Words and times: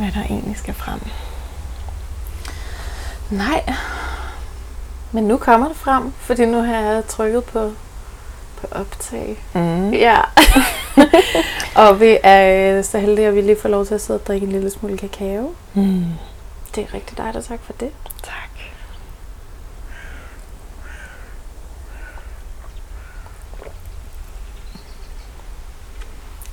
hvad 0.00 0.12
der 0.12 0.22
egentlig 0.28 0.56
skal 0.56 0.74
frem. 0.74 1.00
Nej, 3.30 3.64
men 5.12 5.24
nu 5.24 5.36
kommer 5.36 5.68
det 5.68 5.76
frem, 5.76 6.12
fordi 6.12 6.44
nu 6.44 6.62
har 6.62 6.74
jeg 6.74 7.06
trykket 7.08 7.44
på, 7.44 7.72
på 8.60 8.66
optag. 8.70 9.44
Mm. 9.54 9.90
Ja. 9.90 10.20
og 11.86 12.00
vi 12.00 12.18
er 12.22 12.82
så 12.82 12.98
heldige, 12.98 13.26
at 13.26 13.34
vi 13.34 13.40
lige 13.40 13.60
får 13.62 13.68
lov 13.68 13.86
til 13.86 13.94
at 13.94 14.00
sidde 14.00 14.20
og 14.20 14.26
drikke 14.26 14.46
en 14.46 14.52
lille 14.52 14.70
smule 14.70 14.98
kakao. 14.98 15.54
Mm. 15.74 16.04
Det 16.74 16.82
er 16.84 16.94
rigtig 16.94 17.18
dejligt, 17.18 17.46
tak 17.46 17.60
for 17.62 17.72
det. 17.72 17.90
Tak. 18.22 18.50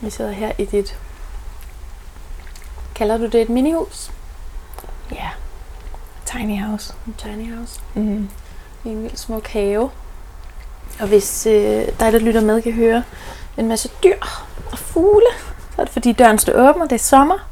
Vi 0.02 0.10
sidder 0.10 0.32
her 0.32 0.52
i 0.58 0.66
dit... 0.66 0.98
Kalder 2.98 3.18
du 3.18 3.26
det 3.26 3.42
et 3.42 3.50
minihus? 3.50 4.12
Ja. 5.12 5.30
Tiny 6.26 6.64
house. 6.64 6.94
En 7.08 7.16
tiny 7.18 7.56
house. 7.56 7.82
Mm. 7.94 8.30
I 8.86 8.90
en 8.90 9.04
vild 9.04 9.18
smuk 9.18 9.48
have. 9.48 9.90
Og 11.00 11.08
hvis 11.08 11.46
øh, 11.46 11.88
dig, 12.00 12.12
der 12.12 12.20
lytter 12.20 12.42
med, 12.42 12.62
kan 12.62 12.74
høre 12.74 13.04
en 13.58 13.68
masse 13.68 13.90
dyr 14.04 14.16
og 14.72 14.78
fugle, 14.78 15.26
så 15.76 15.82
er 15.82 15.86
det 15.86 15.94
fordi 15.94 16.12
døren 16.12 16.38
står 16.38 16.70
åben, 16.70 16.82
og 16.82 16.90
det 16.90 16.96
er 16.96 17.04
sommer. 17.04 17.48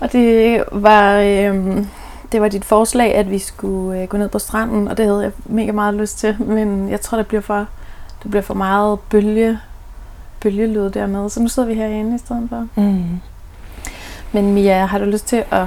Og 0.00 0.12
det 0.12 0.64
var, 0.72 1.14
øh, 1.18 1.84
det 2.32 2.40
var 2.40 2.48
dit 2.48 2.64
forslag, 2.64 3.14
at 3.14 3.30
vi 3.30 3.38
skulle 3.38 4.02
øh, 4.02 4.08
gå 4.08 4.16
ned 4.16 4.28
på 4.28 4.38
stranden, 4.38 4.88
og 4.88 4.96
det 4.96 5.06
havde 5.06 5.22
jeg 5.22 5.32
mega 5.44 5.72
meget 5.72 5.94
lyst 5.94 6.18
til. 6.18 6.36
Men 6.42 6.88
jeg 6.88 7.00
tror, 7.00 7.18
det 7.18 7.26
bliver 7.26 7.40
for, 7.40 7.66
det 8.22 8.30
bliver 8.30 8.42
for 8.42 8.54
meget 8.54 9.00
bølge, 9.00 9.58
bølgelyd 10.40 10.90
dernede. 10.90 11.30
Så 11.30 11.40
nu 11.42 11.48
sidder 11.48 11.68
vi 11.68 11.74
herinde 11.74 12.14
i 12.14 12.18
stedet 12.18 12.48
for. 12.48 12.68
Mm. 12.74 13.20
Men 14.32 14.54
Mia, 14.54 14.86
har 14.86 14.98
du 14.98 15.04
lyst 15.04 15.26
til 15.26 15.44
at 15.50 15.66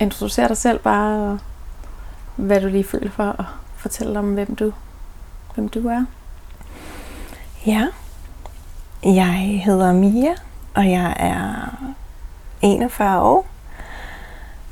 introducere 0.00 0.48
dig 0.48 0.56
selv 0.56 0.78
bare, 0.78 1.30
og 1.30 1.38
hvad 2.36 2.60
du 2.60 2.68
lige 2.68 2.84
føler 2.84 3.10
for, 3.10 3.24
og 3.24 3.44
fortælle 3.76 4.18
om, 4.18 4.34
hvem 4.34 4.56
du, 4.56 4.72
hvem 5.54 5.68
du 5.68 5.88
er? 5.88 6.04
Ja. 7.66 7.86
Jeg 9.04 9.62
hedder 9.64 9.92
Mia, 9.92 10.34
og 10.74 10.90
jeg 10.90 11.16
er 11.18 11.76
41 12.62 13.20
år. 13.22 13.46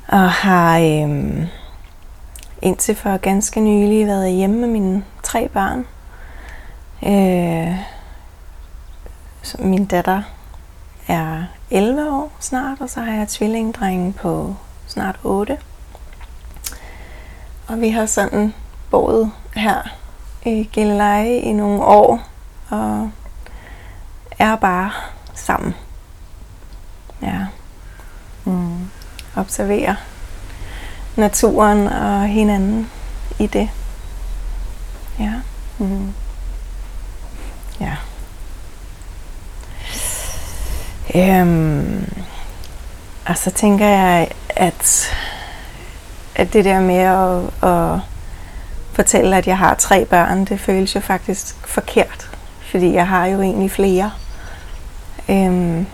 Og 0.08 0.30
har 0.30 0.78
øhm, 0.78 1.46
indtil 2.62 2.94
for 2.94 3.16
ganske 3.16 3.60
nylig 3.60 4.06
været 4.06 4.32
hjemme 4.32 4.56
med 4.56 4.68
mine 4.68 5.04
tre 5.22 5.48
børn. 5.48 5.86
Øh, 7.06 7.78
så 9.42 9.56
min 9.60 9.84
datter 9.84 10.22
er 11.08 11.44
11 11.74 12.10
år 12.10 12.32
snart, 12.40 12.80
og 12.80 12.90
så 12.90 13.00
har 13.00 13.12
jeg 13.12 13.28
tvillingdrengen 13.28 14.12
på 14.12 14.56
snart 14.86 15.18
8. 15.22 15.58
Og 17.66 17.80
vi 17.80 17.88
har 17.88 18.06
sådan 18.06 18.54
boet 18.90 19.32
her 19.54 19.94
i 20.46 20.68
Gilleleje 20.72 21.36
i 21.36 21.52
nogle 21.52 21.84
år, 21.84 22.22
og 22.70 23.10
er 24.38 24.56
bare 24.56 24.90
sammen. 25.34 25.74
Ja. 27.22 27.46
Mm. 28.44 28.90
Observerer 29.36 29.94
naturen 31.16 31.86
og 31.86 32.26
hinanden 32.26 32.90
i 33.38 33.46
det. 33.46 33.70
Ja. 35.18 35.32
Mm. 35.78 36.14
Ja. 37.80 37.96
Øhm, 41.16 42.12
og 43.26 43.38
så 43.38 43.50
tænker 43.50 43.86
jeg, 43.86 44.30
at, 44.48 45.12
at 46.34 46.52
det 46.52 46.64
der 46.64 46.80
med 46.80 46.96
at, 46.96 47.70
at 47.70 48.00
fortælle, 48.92 49.36
at 49.36 49.46
jeg 49.46 49.58
har 49.58 49.74
tre 49.74 50.04
børn, 50.04 50.44
det 50.44 50.60
føles 50.60 50.94
jo 50.94 51.00
faktisk 51.00 51.66
forkert. 51.66 52.30
Fordi 52.60 52.92
jeg 52.92 53.08
har 53.08 53.26
jo 53.26 53.42
egentlig 53.42 53.70
flere. 53.70 54.10
Øhm, 55.28 55.86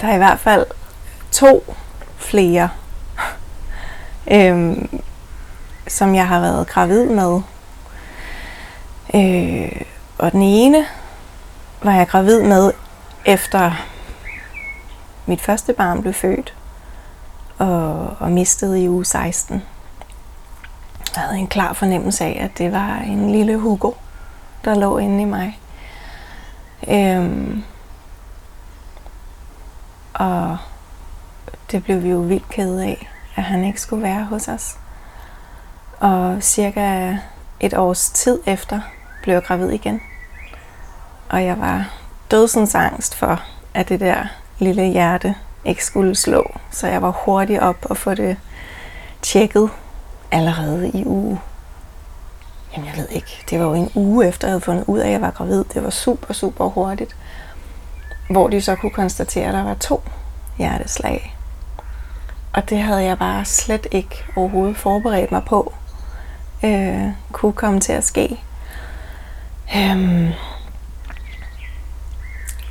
der 0.00 0.08
er 0.08 0.14
i 0.14 0.18
hvert 0.18 0.40
fald 0.40 0.66
to 1.32 1.74
flere, 2.16 2.68
øhm, 4.32 5.00
som 5.88 6.14
jeg 6.14 6.28
har 6.28 6.40
været 6.40 6.68
gravid 6.68 7.04
med. 7.04 7.40
Øh, 9.14 9.80
og 10.18 10.32
den 10.32 10.42
ene 10.42 10.86
var 11.82 11.92
jeg 11.92 12.08
gravid 12.08 12.42
med 12.42 12.72
efter 13.24 13.72
mit 15.26 15.40
første 15.40 15.72
barn 15.72 16.02
blev 16.02 16.14
født 16.14 16.54
og, 17.58 18.16
og 18.18 18.30
mistede 18.30 18.82
i 18.82 18.88
uge 18.88 19.04
16. 19.04 19.62
Jeg 21.14 21.22
havde 21.22 21.38
en 21.38 21.46
klar 21.46 21.72
fornemmelse 21.72 22.24
af, 22.24 22.38
at 22.40 22.58
det 22.58 22.72
var 22.72 22.96
en 22.96 23.32
lille 23.32 23.56
Hugo, 23.56 23.92
der 24.64 24.74
lå 24.74 24.98
inde 24.98 25.22
i 25.22 25.24
mig. 25.24 25.58
Øhm, 26.88 27.64
og 30.14 30.56
det 31.70 31.84
blev 31.84 32.02
vi 32.02 32.10
jo 32.10 32.18
vildt 32.18 32.48
kede 32.48 32.84
af, 32.84 33.10
at 33.36 33.42
han 33.42 33.64
ikke 33.64 33.80
skulle 33.80 34.02
være 34.02 34.24
hos 34.24 34.48
os. 34.48 34.76
Og 36.00 36.42
cirka 36.42 37.16
et 37.60 37.74
års 37.74 38.10
tid 38.10 38.40
efter 38.46 38.80
blev 39.22 39.34
jeg 39.34 39.42
gravid 39.42 39.70
igen. 39.70 40.00
Og 41.28 41.44
jeg 41.44 41.60
var 41.60 41.90
dødsens 42.30 42.74
angst 42.74 43.14
for, 43.14 43.42
at 43.74 43.88
det 43.88 44.00
der 44.00 44.26
lille 44.58 44.84
hjerte 44.84 45.34
ikke 45.64 45.84
skulle 45.84 46.14
slå. 46.14 46.52
Så 46.70 46.86
jeg 46.86 47.02
var 47.02 47.10
hurtig 47.10 47.62
op 47.62 47.76
og 47.82 47.96
få 47.96 48.14
det 48.14 48.36
tjekket 49.22 49.70
allerede 50.30 50.88
i 50.88 51.04
uge. 51.06 51.40
Jamen 52.72 52.88
jeg 52.88 52.96
ved 52.96 53.08
ikke, 53.08 53.44
det 53.50 53.58
var 53.58 53.64
jo 53.64 53.74
en 53.74 53.90
uge 53.94 54.28
efter, 54.28 54.48
jeg 54.48 54.52
havde 54.52 54.60
fundet 54.60 54.84
ud 54.86 54.98
af, 54.98 55.06
at 55.06 55.12
jeg 55.12 55.20
var 55.20 55.30
gravid. 55.30 55.64
Det 55.74 55.84
var 55.84 55.90
super, 55.90 56.34
super 56.34 56.68
hurtigt. 56.68 57.16
Hvor 58.30 58.48
de 58.48 58.60
så 58.60 58.74
kunne 58.74 58.90
konstatere, 58.90 59.48
at 59.48 59.54
der 59.54 59.64
var 59.64 59.74
to 59.74 60.02
hjerteslag. 60.58 61.36
Og 62.52 62.70
det 62.70 62.78
havde 62.78 63.02
jeg 63.02 63.18
bare 63.18 63.44
slet 63.44 63.86
ikke 63.90 64.24
overhovedet 64.36 64.76
forberedt 64.76 65.32
mig 65.32 65.44
på, 65.44 65.74
øh, 66.64 67.06
kunne 67.32 67.52
komme 67.52 67.80
til 67.80 67.92
at 67.92 68.04
ske. 68.04 68.40
Øhm, 69.76 70.28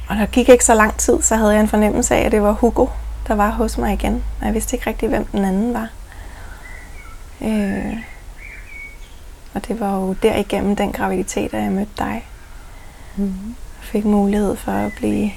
og 0.10 0.16
der 0.16 0.26
gik 0.26 0.50
ikke 0.50 0.66
så 0.66 0.74
lang 0.74 0.98
tid, 0.98 1.22
så 1.22 1.36
havde 1.36 1.52
jeg 1.52 1.62
en 1.62 1.68
fornemmelse 1.68 2.16
af, 2.16 2.26
at 2.26 2.32
det 2.32 2.42
var 2.42 2.52
Hugo, 2.52 2.88
der 3.28 3.36
var 3.36 3.50
hos 3.50 3.78
mig 3.78 3.94
igen. 3.94 4.24
Og 4.40 4.46
jeg 4.46 4.54
vidste 4.54 4.76
ikke 4.76 4.90
rigtig, 4.90 5.10
hvem 5.10 5.26
den 5.26 5.46
anden 5.46 5.74
var. 5.74 5.90
Øh, 7.42 7.98
og 9.54 9.68
det 9.68 9.80
var 9.80 9.96
jo 9.96 10.14
derigennem 10.14 10.76
den 10.76 10.92
graviditet, 10.92 11.54
at 11.54 11.64
jeg 11.64 11.72
mødte 11.72 11.92
dig. 11.98 12.26
Mm. 13.16 13.56
Jeg 13.56 13.92
fik 13.92 14.06
mulighed 14.06 14.56
for 14.56 14.72
at 14.72 14.92
blive 14.98 15.32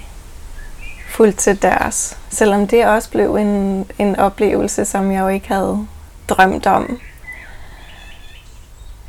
fuldt 1.09 1.37
til 1.37 1.63
dørs. 1.63 2.19
Selvom 2.31 2.67
det 2.67 2.87
også 2.87 3.11
blev 3.11 3.37
en, 3.37 3.87
en 3.99 4.17
oplevelse, 4.17 4.85
som 4.85 5.13
jeg 5.13 5.21
jo 5.21 5.29
ikke 5.29 5.49
havde 5.49 5.87
drømt 6.29 6.67
om. 6.67 7.01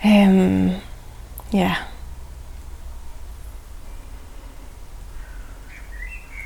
Øhm, 0.05 0.71
ja. 1.53 1.75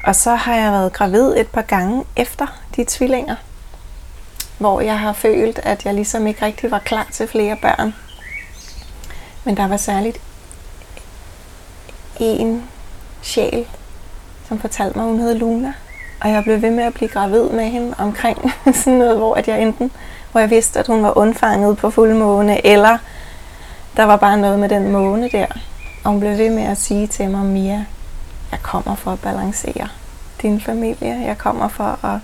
Og 0.06 0.16
så 0.16 0.36
har 0.36 0.56
jeg 0.56 0.72
været 0.72 0.94
gravid 0.94 1.36
et 1.38 1.48
par 1.48 1.62
gange 1.62 2.06
efter 2.16 2.48
de 2.76 2.86
tvillinger, 2.88 3.36
hvor 4.58 4.82
jeg 4.82 5.00
har 5.00 5.14
følt, 5.14 5.60
at 5.64 5.86
jeg 5.86 5.94
ligesom 5.94 6.28
ikke 6.28 6.46
rigtig 6.46 6.72
var 6.72 6.80
klar 6.80 7.08
til 7.12 7.28
flere 7.28 7.56
børn. 7.62 7.96
Men 9.44 9.58
der 9.58 9.68
var 9.68 9.78
særligt 9.78 10.22
en 12.20 12.64
sjæl, 13.22 13.68
som 14.48 14.60
fortalte 14.60 14.98
mig, 14.98 15.06
at 15.06 15.12
hun 15.12 15.20
hed 15.20 15.36
Luna. 15.36 15.74
Og 16.22 16.30
jeg 16.30 16.44
blev 16.44 16.62
ved 16.62 16.72
med 16.72 16.84
at 16.84 16.94
blive 16.94 17.10
gravid 17.10 17.50
med 17.50 17.66
hende 17.66 17.96
omkring 17.98 18.52
sådan 18.84 19.00
noget, 19.00 19.18
hvor 19.18 19.36
at 19.36 19.48
jeg 19.48 19.62
enten, 19.62 19.92
hvor 20.32 20.40
jeg 20.40 20.50
vidste, 20.50 20.80
at 20.80 20.88
hun 20.88 21.04
var 21.04 21.18
undfanget 21.18 21.78
på 21.78 21.90
fuldmåne, 21.90 22.66
eller 22.66 22.98
der 23.98 24.04
var 24.04 24.16
bare 24.16 24.38
noget 24.38 24.60
med 24.60 24.70
den 24.70 24.92
måne 24.92 25.30
der. 25.30 25.48
Og 26.04 26.12
hun 26.12 26.20
blev 26.20 26.38
ved 26.38 26.50
med 26.50 26.64
at 26.64 26.78
sige 26.78 27.08
til 27.08 27.30
mig, 27.30 27.46
Mia, 27.46 27.86
jeg 28.52 28.60
kommer 28.62 28.96
for 28.96 29.12
at 29.12 29.20
balancere 29.20 29.88
din 30.46 30.62
familie. 30.62 31.22
Jeg 31.26 31.38
kommer 31.38 31.68
for 31.68 32.06
at 32.06 32.20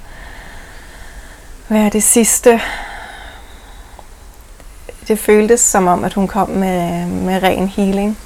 være 1.69 1.89
det 1.89 2.03
sidste. 2.03 2.61
Det 5.07 5.19
føltes 5.19 5.59
som 5.59 5.87
om, 5.87 6.03
at 6.03 6.13
hun 6.13 6.27
kom 6.27 6.49
med, 6.49 7.05
med 7.07 7.43
ren 7.43 7.67
healing. 7.67 8.17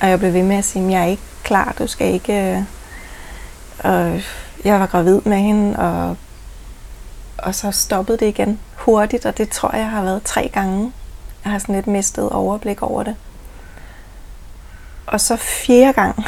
Og 0.00 0.08
jeg 0.08 0.18
blev 0.18 0.32
ved 0.32 0.42
med 0.42 0.56
at 0.56 0.64
sige, 0.64 0.84
at 0.84 0.90
jeg 0.90 1.00
er 1.00 1.06
ikke 1.06 1.22
klar, 1.42 1.74
du 1.78 1.86
skal 1.86 2.14
ikke... 2.14 2.32
Øh, 2.32 2.62
og 3.78 4.20
jeg 4.64 4.80
var 4.80 4.86
gravid 4.86 5.20
med 5.24 5.36
hende, 5.36 5.78
og, 5.78 6.16
og 7.38 7.54
så 7.54 7.70
stoppede 7.70 8.18
det 8.18 8.26
igen 8.26 8.60
hurtigt, 8.76 9.26
og 9.26 9.38
det 9.38 9.50
tror 9.50 9.76
jeg 9.76 9.90
har 9.90 10.02
været 10.02 10.22
tre 10.22 10.50
gange. 10.52 10.92
Jeg 11.44 11.52
har 11.52 11.58
sådan 11.58 11.74
lidt 11.74 11.86
mistet 11.86 12.30
overblik 12.30 12.82
over 12.82 13.02
det. 13.02 13.16
Og 15.06 15.20
så 15.20 15.36
fjerde 15.36 15.92
gang, 15.92 16.24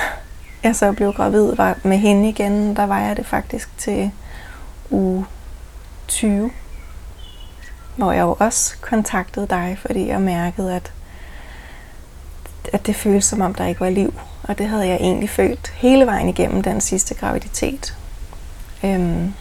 jeg 0.67 0.77
så 0.77 0.93
blev 0.93 1.13
gravid 1.13 1.55
var 1.57 1.79
med 1.83 1.99
hende 1.99 2.29
igen, 2.29 2.77
der 2.77 2.87
var 2.87 3.01
jeg 3.01 3.17
det 3.17 3.27
faktisk 3.27 3.79
til 3.79 4.11
uge 4.91 5.27
20, 6.09 6.51
hvor 7.97 8.13
jeg 8.13 8.23
jo 8.23 8.37
også 8.41 8.75
kontaktede 8.81 9.47
dig, 9.47 9.79
fordi 9.81 10.09
jeg 10.09 10.21
mærkede, 10.21 10.75
at, 10.75 10.93
at 12.73 12.87
det 12.87 12.97
føltes 12.97 13.25
som 13.25 13.41
om, 13.41 13.55
der 13.55 13.67
ikke 13.67 13.81
var 13.81 13.91
liv. 13.91 14.15
Og 14.43 14.59
det 14.59 14.69
havde 14.69 14.89
jeg 14.89 14.97
egentlig 14.97 15.31
følt 15.31 15.73
hele 15.77 16.07
vejen 16.07 16.29
igennem 16.29 16.63
den 16.63 16.81
sidste 16.81 17.15
graviditet. 17.15 17.97
Øhm. 18.85 19.35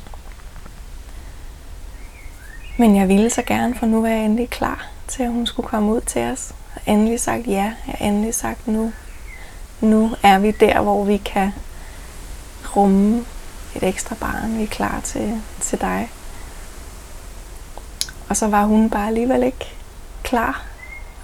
Men 2.77 2.95
jeg 2.95 3.07
ville 3.07 3.29
så 3.29 3.41
gerne, 3.41 3.75
for 3.75 3.85
nu 3.85 4.01
var 4.01 4.07
jeg 4.07 4.25
endelig 4.25 4.49
klar 4.49 4.87
til, 5.07 5.23
at 5.23 5.29
hun 5.29 5.45
skulle 5.45 5.69
komme 5.69 5.93
ud 5.93 6.01
til 6.01 6.21
os. 6.21 6.53
Og 6.75 6.81
endelig 6.85 7.19
sagt 7.19 7.47
ja. 7.47 7.73
Jeg 7.87 7.97
endelig 8.01 8.33
sagt 8.33 8.67
nu. 8.67 8.91
Nu 9.81 10.11
er 10.23 10.39
vi 10.39 10.51
der, 10.51 10.81
hvor 10.81 11.03
vi 11.03 11.17
kan 11.17 11.51
rumme 12.75 13.25
et 13.75 13.83
ekstra 13.83 14.15
barn. 14.19 14.57
Vi 14.57 14.63
er 14.63 14.67
klar 14.67 14.99
til, 15.03 15.41
til 15.61 15.81
dig. 15.81 16.11
Og 18.29 18.37
så 18.37 18.47
var 18.47 18.65
hun 18.65 18.89
bare 18.89 19.07
alligevel 19.07 19.43
ikke 19.43 19.75
klar. 20.23 20.65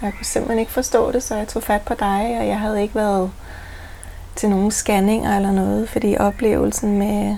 Jeg 0.02 0.14
kunne 0.14 0.26
simpelthen 0.26 0.60
ikke 0.60 0.72
forstå 0.72 1.12
det, 1.12 1.24
så 1.24 1.36
jeg 1.36 1.48
tog 1.48 1.64
fat 1.64 1.82
på 1.82 1.94
dig, 1.94 2.38
og 2.40 2.48
jeg 2.48 2.60
havde 2.60 2.82
ikke 2.82 2.96
været 2.96 3.32
til 4.36 4.50
nogen 4.50 4.72
scanninger 4.72 5.36
eller 5.36 5.52
noget, 5.52 5.90
fordi 5.90 6.18
oplevelsen 6.20 7.00
med, 7.00 7.38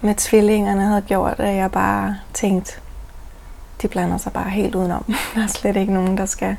med 0.00 0.14
tvillingerne 0.14 0.86
havde 0.86 1.02
gjort, 1.02 1.40
at 1.40 1.56
jeg 1.56 1.72
bare 1.72 2.16
tænkte, 2.34 2.72
de 3.82 3.88
blander 3.88 4.18
sig 4.18 4.32
bare 4.32 4.50
helt 4.50 4.74
udenom. 4.74 5.04
Der 5.34 5.42
er 5.42 5.46
slet 5.46 5.76
ikke 5.76 5.92
nogen, 5.92 6.18
der 6.18 6.26
skal 6.26 6.56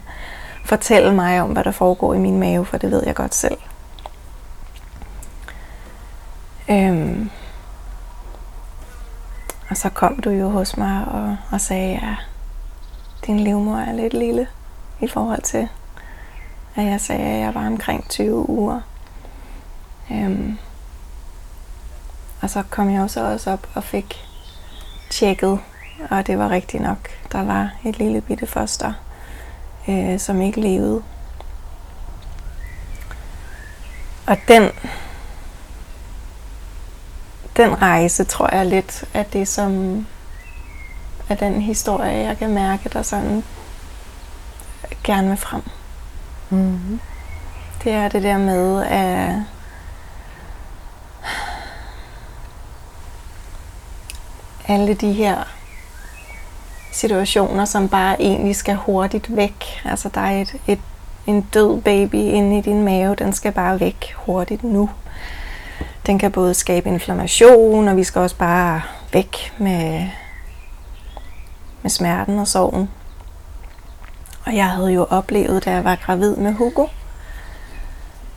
fortælle 0.66 1.14
mig 1.16 1.42
om, 1.42 1.50
hvad 1.50 1.64
der 1.64 1.72
foregår 1.72 2.14
i 2.14 2.20
min 2.20 2.40
mave, 2.40 2.66
for 2.66 2.78
det 2.78 2.92
ved 2.92 3.04
jeg 3.06 3.16
godt 3.16 3.36
selv. 3.36 3.58
Øhm. 6.70 7.30
Og 9.70 9.78
så 9.78 9.90
kom 9.90 10.20
du 10.20 10.30
jo 10.30 10.50
hos 10.50 10.78
mig 10.78 11.06
og, 11.06 11.38
og 11.52 11.62
sagde, 11.62 11.96
at 11.96 12.28
din 13.28 13.40
livmor 13.40 13.78
er 13.78 13.94
lidt 13.94 14.14
lille 14.14 14.48
i 15.02 15.08
forhold 15.08 15.42
til, 15.42 15.68
at 16.76 16.86
jeg 16.86 17.02
sagde, 17.02 17.24
at 17.24 17.40
jeg 17.40 17.56
var 17.56 17.68
omkring 17.68 18.10
20 18.10 18.50
uger. 18.50 18.82
Øhm. 20.12 20.58
Og 22.42 22.50
så 22.50 22.64
kom 22.70 22.94
jeg 22.94 23.02
også 23.02 23.22
også 23.22 23.52
op 23.52 23.68
og 23.74 23.84
fik 23.84 24.16
tjekket, 25.10 25.60
og 26.10 26.28
det 26.28 26.40
var 26.40 26.50
rigtigt 26.50 26.84
nok. 26.84 27.10
Der 27.32 27.44
var 27.44 27.72
et 27.86 27.98
lille 27.98 28.22
bitte 28.22 28.48
foster, 28.48 28.94
øh, 29.88 30.20
som 30.20 30.42
ikke 30.42 30.62
levede. 30.62 31.04
Og 34.28 34.38
den, 34.48 34.72
den 37.58 37.82
rejse, 37.82 38.24
tror 38.24 38.56
jeg 38.56 38.66
lidt, 38.66 39.04
at 39.14 39.34
det 39.34 39.48
som 39.48 40.06
er 41.30 41.36
den 41.36 41.62
historie, 41.62 42.28
jeg 42.28 42.38
kan 42.38 42.50
mærke, 42.50 42.90
der 42.90 43.02
sådan 43.02 43.44
gerne 45.04 45.28
vil 45.28 45.38
frem. 45.38 45.62
Mm-hmm. 46.50 47.00
Det 47.84 47.92
er 47.92 48.08
det 48.10 48.24
der 48.24 48.38
med, 48.38 48.84
at 48.84 49.36
alle 54.68 54.94
de 54.94 55.14
her 55.14 55.44
situationer, 56.92 57.66
som 57.66 57.90
bare 57.90 58.22
egentlig 58.22 58.56
skal 58.56 58.76
hurtigt 58.76 59.36
væk. 59.36 59.82
Altså 59.86 60.10
der 60.10 60.22
er 60.22 60.42
et, 60.42 60.56
et, 60.68 60.80
en 61.28 61.42
død 61.42 61.82
baby 61.82 62.16
inde 62.16 62.58
i 62.58 62.62
din 62.62 62.84
mave, 62.84 63.16
den 63.16 63.34
skal 63.34 63.52
bare 63.52 63.80
væk 63.80 64.14
hurtigt 64.16 64.64
nu. 64.64 64.90
Den 66.08 66.20
kan 66.20 66.32
både 66.32 66.54
skabe 66.54 66.90
inflammation, 66.90 67.88
og 67.88 67.98
vi 67.98 68.04
skal 68.04 68.22
også 68.22 68.36
bare 68.36 68.82
væk 69.14 69.54
med, 69.58 70.08
med 71.82 71.90
smerten 71.90 72.40
og 72.40 72.48
sorgen. 72.48 72.90
Og 74.46 74.56
jeg 74.56 74.70
havde 74.70 74.94
jo 74.94 75.08
oplevet, 75.10 75.66
da 75.66 75.72
jeg 75.72 75.84
var 75.84 75.96
gravid 75.96 76.36
med 76.36 76.54
Hugo, 76.54 76.86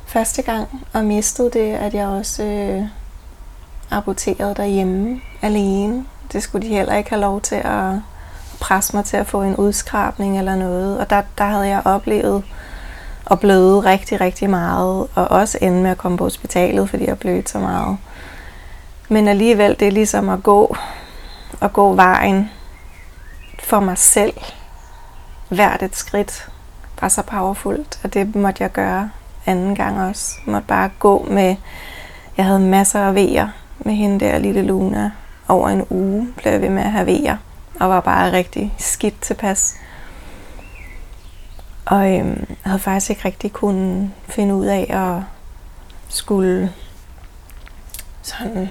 første 0.07 0.43
gang, 0.43 0.87
og 0.93 1.05
mistede 1.05 1.51
det, 1.51 1.75
at 1.75 1.95
jeg 1.95 2.07
også 2.07 2.43
øh, 2.43 2.83
aborterede 3.91 4.55
derhjemme 4.55 5.21
alene. 5.43 6.05
Det 6.33 6.43
skulle 6.43 6.69
de 6.69 6.75
heller 6.75 6.97
ikke 6.97 7.11
have 7.11 7.21
lov 7.21 7.41
til 7.41 7.55
at 7.55 7.93
presse 8.61 8.97
mig 8.97 9.05
til 9.05 9.17
at 9.17 9.27
få 9.27 9.43
en 9.43 9.57
udskrabning 9.57 10.39
eller 10.39 10.57
noget. 10.57 10.99
Og 10.99 11.11
der, 11.11 11.23
der 11.39 11.45
havde 11.45 11.69
jeg 11.69 11.83
oplevet 11.85 12.45
og 13.31 13.41
bløde 13.41 13.81
rigtig, 13.81 14.21
rigtig 14.21 14.51
meget, 14.51 15.07
og 15.15 15.29
også 15.31 15.59
ende 15.61 15.83
med 15.83 15.91
at 15.91 15.99
komme 15.99 16.19
på 16.19 16.25
hospitalet, 16.25 16.91
fordi 16.91 17.07
jeg 17.07 17.19
blødte 17.19 17.51
så 17.51 17.59
meget. 17.59 17.97
Men 19.09 19.29
alligevel, 19.29 19.77
det 19.81 19.89
er 19.89 19.93
ligesom 19.93 20.29
at 20.29 20.43
gå, 20.43 20.77
og 21.61 21.73
gå 21.73 21.95
vejen 21.95 22.51
for 23.63 23.81
mig 23.81 23.99
selv. 23.99 24.33
Hvert 25.49 25.83
et 25.83 25.97
skridt 25.97 26.49
var 27.01 27.09
så 27.09 27.23
powerfult, 27.23 28.01
og 28.05 28.15
det 28.15 28.35
måtte 28.35 28.63
jeg 28.63 28.73
gøre 28.73 29.11
anden 29.47 29.75
gang 29.75 30.01
også. 30.01 30.35
Jeg 30.47 30.53
måtte 30.53 30.69
bare 30.69 30.91
gå 30.99 31.27
med, 31.31 31.57
jeg 32.37 32.45
havde 32.45 32.61
masser 32.61 33.01
af 33.01 33.15
vejer 33.15 33.49
med 33.79 33.95
hende 33.95 34.25
der, 34.25 34.39
lille 34.39 34.63
Luna. 34.63 35.11
Over 35.49 35.69
en 35.69 35.87
uge 35.91 36.29
blev 36.37 36.53
jeg 36.53 36.61
ved 36.61 36.71
med 36.71 36.83
at 36.83 36.93
have 36.93 37.07
vejer 37.07 37.37
og 37.81 37.91
var 37.91 38.01
bare 38.01 38.33
rigtig 38.33 38.75
skidt 38.79 39.21
tilpas. 39.21 39.75
Og 41.91 42.15
øhm, 42.15 42.57
havde 42.63 42.79
faktisk 42.79 43.11
ikke 43.11 43.25
rigtig 43.25 43.53
kunnet 43.53 44.11
finde 44.29 44.55
ud 44.55 44.67
af 44.67 44.87
at 44.91 45.23
skulle 46.09 46.73
sådan 48.23 48.69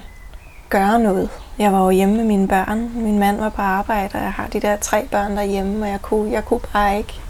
gøre 0.70 1.00
noget. 1.00 1.30
Jeg 1.58 1.74
var 1.74 1.84
jo 1.84 1.90
hjemme 1.90 2.16
med 2.16 2.24
mine 2.24 2.48
børn. 2.48 2.92
Min 2.96 3.20
mand 3.20 3.40
var 3.40 3.50
på 3.50 3.62
arbejde, 3.62 4.10
og 4.14 4.22
jeg 4.22 4.34
har 4.34 4.48
de 4.48 4.60
der 4.60 4.76
tre 4.76 5.08
børn 5.12 5.38
derhjemme, 5.38 5.86
og 5.86 5.90
jeg 5.90 6.02
kunne, 6.02 6.32
jeg 6.32 6.46
kunne 6.46 6.60
bare 6.74 6.98
ikke 6.98 7.22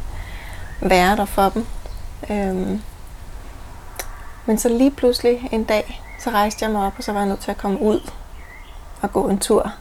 være 0.81 1.15
der 1.15 1.25
for 1.25 1.49
dem. 1.49 1.65
Øhm. 2.29 2.81
Men 4.45 4.57
så 4.57 4.69
lige 4.69 4.91
pludselig 4.91 5.49
en 5.51 5.63
dag, 5.63 6.01
så 6.19 6.29
rejste 6.29 6.65
jeg 6.65 6.71
mig 6.71 6.85
op, 6.85 6.93
og 6.97 7.03
så 7.03 7.11
var 7.11 7.19
jeg 7.19 7.29
nødt 7.29 7.39
til 7.39 7.51
at 7.51 7.57
komme 7.57 7.81
ud 7.81 8.09
og 9.01 9.13
gå 9.13 9.27
en 9.27 9.39
tur 9.39 9.71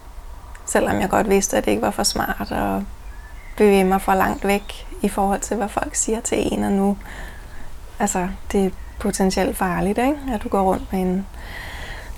Selvom 0.66 1.00
jeg 1.00 1.08
godt 1.10 1.30
vidste, 1.30 1.56
at 1.56 1.64
det 1.64 1.70
ikke 1.70 1.82
var 1.82 1.90
for 1.90 2.02
smart 2.02 2.52
at 2.52 2.82
bevæge 3.56 3.84
mig 3.84 4.02
for 4.02 4.14
langt 4.14 4.46
væk 4.46 4.87
i 5.02 5.08
forhold 5.08 5.40
til, 5.40 5.56
hvad 5.56 5.68
folk 5.68 5.94
siger 5.94 6.20
til 6.20 6.52
en, 6.52 6.64
og 6.64 6.72
nu 6.72 6.96
altså, 7.98 8.28
det 8.52 8.66
er 8.66 8.70
potentielt 8.98 9.56
farligt, 9.56 9.98
ikke? 9.98 10.18
at 10.32 10.42
du 10.42 10.48
går 10.48 10.62
rundt 10.62 10.92
med 10.92 11.00
en 11.00 11.26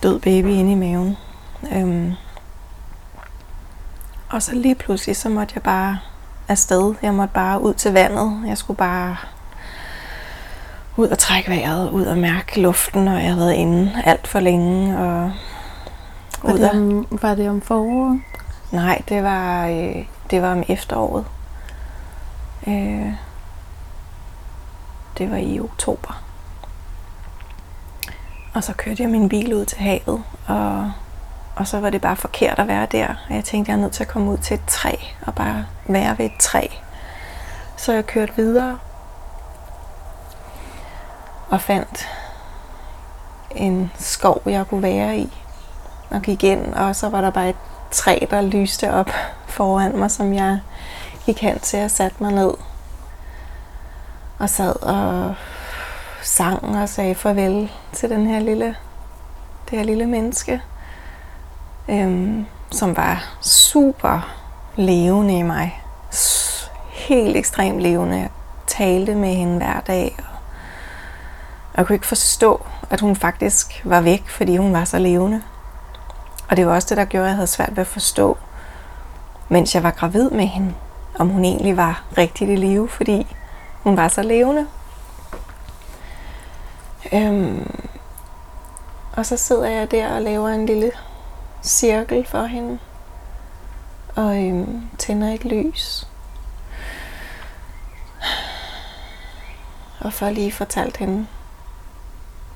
død 0.02 0.20
baby 0.20 0.46
inde 0.46 0.72
i 0.72 0.74
maven. 0.74 1.16
Øhm. 1.72 2.12
Og 4.30 4.42
så 4.42 4.54
lige 4.54 4.75
pludselig, 4.75 5.16
så 5.16 5.28
måtte 5.28 5.52
jeg 5.54 5.62
bare 5.62 5.99
afsted. 6.49 6.94
Jeg 7.02 7.14
måtte 7.14 7.34
bare 7.34 7.62
ud 7.62 7.75
til 7.75 7.92
vandet. 7.92 8.42
Jeg 8.46 8.58
skulle 8.58 8.76
bare 8.76 9.16
ud 10.96 11.08
og 11.08 11.18
trække 11.18 11.50
vejret, 11.50 11.90
ud 11.90 12.04
og 12.04 12.18
mærke 12.18 12.60
luften, 12.60 13.08
og 13.08 13.14
jeg 13.14 13.22
havde 13.22 13.38
været 13.38 13.52
inde 13.52 13.92
alt 14.04 14.26
for 14.26 14.40
længe. 14.40 14.99
Og 14.99 15.32
var, 16.42 16.52
det 16.52 16.70
om, 16.70 17.06
var 17.22 17.34
det 17.34 17.49
om 17.49 17.60
foråret? 17.60 18.20
Nej, 18.70 19.02
det 19.08 19.22
var, 19.22 19.66
øh, 19.66 20.04
det 20.30 20.42
var 20.42 20.52
om 20.52 20.64
efteråret. 20.68 21.25
Øh, 22.67 23.12
det 25.19 25.31
var 25.31 25.37
i 25.37 25.61
oktober. 25.61 26.23
Og 28.55 28.64
så 28.64 28.73
kørte 28.73 29.02
jeg 29.02 29.11
min 29.11 29.29
bil 29.29 29.55
ud 29.55 29.64
til 29.64 29.79
havet, 29.79 30.23
og, 30.47 30.93
og 31.57 31.67
så 31.67 31.81
var 31.81 31.90
det 31.90 32.00
bare 32.00 32.17
forkert 32.17 32.59
at 32.59 32.69
være 32.69 32.87
der. 32.87 33.09
Og 33.29 33.35
jeg 33.35 33.45
tænkte, 33.45 33.71
jeg 33.71 33.76
er 33.76 33.81
nødt 33.81 33.93
til 33.93 34.05
at 34.05 34.09
komme 34.09 34.31
ud 34.31 34.38
til 34.38 34.55
et 34.55 34.64
træ, 34.67 34.97
og 35.26 35.35
bare 35.35 35.67
være 35.87 36.19
ved 36.19 36.26
et 36.26 36.37
træ. 36.38 36.67
Så 37.76 37.93
jeg 37.93 38.07
kørte 38.07 38.33
videre, 38.37 38.79
og 41.50 41.61
fandt 41.61 42.09
en 43.50 43.90
skov, 43.99 44.43
jeg 44.47 44.67
kunne 44.67 44.83
være 44.83 45.19
i, 45.19 45.38
og 46.11 46.23
gik 46.23 46.45
ind, 46.45 46.75
og 46.75 46.97
så 46.97 47.09
var 47.09 47.21
der 47.21 47.31
bare 47.31 47.49
et 47.49 47.57
træ, 47.90 48.19
der 48.31 48.40
lyste 48.40 48.93
op 48.93 49.11
foran 49.47 49.97
mig, 49.97 50.11
som 50.11 50.35
jeg 50.35 50.61
gik 51.30 51.42
hen 51.42 51.58
til 51.58 51.78
jeg 51.78 51.90
satte 51.90 52.22
mig 52.22 52.32
ned. 52.32 52.54
Og 54.38 54.50
sad 54.50 54.82
og 54.82 55.34
sang 56.22 56.78
og 56.78 56.88
sagde 56.88 57.14
farvel 57.14 57.70
til 57.92 58.10
den 58.10 58.26
her 58.26 58.40
lille, 58.40 58.76
det 59.70 59.78
her 59.78 59.82
lille 59.82 60.06
menneske, 60.06 60.62
øhm, 61.88 62.46
som 62.70 62.96
var 62.96 63.37
super 63.40 64.34
levende 64.76 65.38
i 65.38 65.42
mig. 65.42 65.82
Helt 66.90 67.37
ekstremt 67.37 67.80
levende. 67.80 68.16
Jeg 68.16 68.30
talte 68.66 69.14
med 69.14 69.34
hende 69.34 69.56
hver 69.56 69.80
dag, 69.80 70.16
og 71.72 71.78
jeg 71.78 71.87
kunne 71.87 71.96
ikke 71.96 72.06
forstå, 72.06 72.66
at 72.90 73.00
hun 73.00 73.16
faktisk 73.16 73.82
var 73.84 74.00
væk, 74.00 74.28
fordi 74.28 74.56
hun 74.56 74.72
var 74.72 74.84
så 74.84 74.99
levende. 74.99 75.42
Og 76.49 76.56
det 76.56 76.66
var 76.66 76.75
også 76.75 76.88
det, 76.88 76.96
der 76.96 77.04
gjorde, 77.04 77.26
at 77.26 77.28
jeg 77.28 77.37
havde 77.37 77.46
svært 77.46 77.76
ved 77.76 77.80
at 77.80 77.87
forstå, 77.87 78.38
mens 79.49 79.75
jeg 79.75 79.82
var 79.82 79.90
gravid 79.90 80.30
med 80.30 80.46
hende, 80.46 80.75
om 81.19 81.29
hun 81.29 81.45
egentlig 81.45 81.76
var 81.76 82.05
rigtigt 82.19 82.50
i 82.50 82.57
live, 82.57 82.88
fordi 82.88 83.37
hun 83.83 83.97
var 83.97 84.09
så 84.09 84.23
levende. 84.23 84.67
Øhm, 87.12 87.71
og 89.12 89.26
så 89.26 89.37
sidder 89.37 89.69
jeg 89.69 89.90
der 89.90 90.14
og 90.14 90.23
laver 90.23 90.49
en 90.49 90.67
lille 90.67 90.90
cirkel 91.62 92.26
for 92.26 92.45
hende. 92.45 92.79
Og 94.17 94.45
øhm, 94.45 94.83
tænder 94.99 95.33
et 95.33 95.45
lys. 95.45 96.07
Og 100.00 100.12
for 100.12 100.31
lige 100.31 100.52
fortalt 100.52 100.97
hende, 100.97 101.26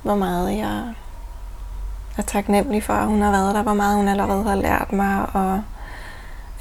hvor 0.01 0.15
meget 0.15 0.57
jeg 0.57 0.93
er 2.17 2.21
taknemmelig 2.21 2.83
for, 2.83 2.93
at 2.93 3.07
hun 3.07 3.21
har 3.21 3.31
været 3.31 3.55
der, 3.55 3.61
hvor 3.61 3.73
meget 3.73 3.97
hun 3.97 4.07
allerede 4.07 4.43
har 4.43 4.55
lært 4.55 4.93
mig, 4.93 5.25
og 5.33 5.61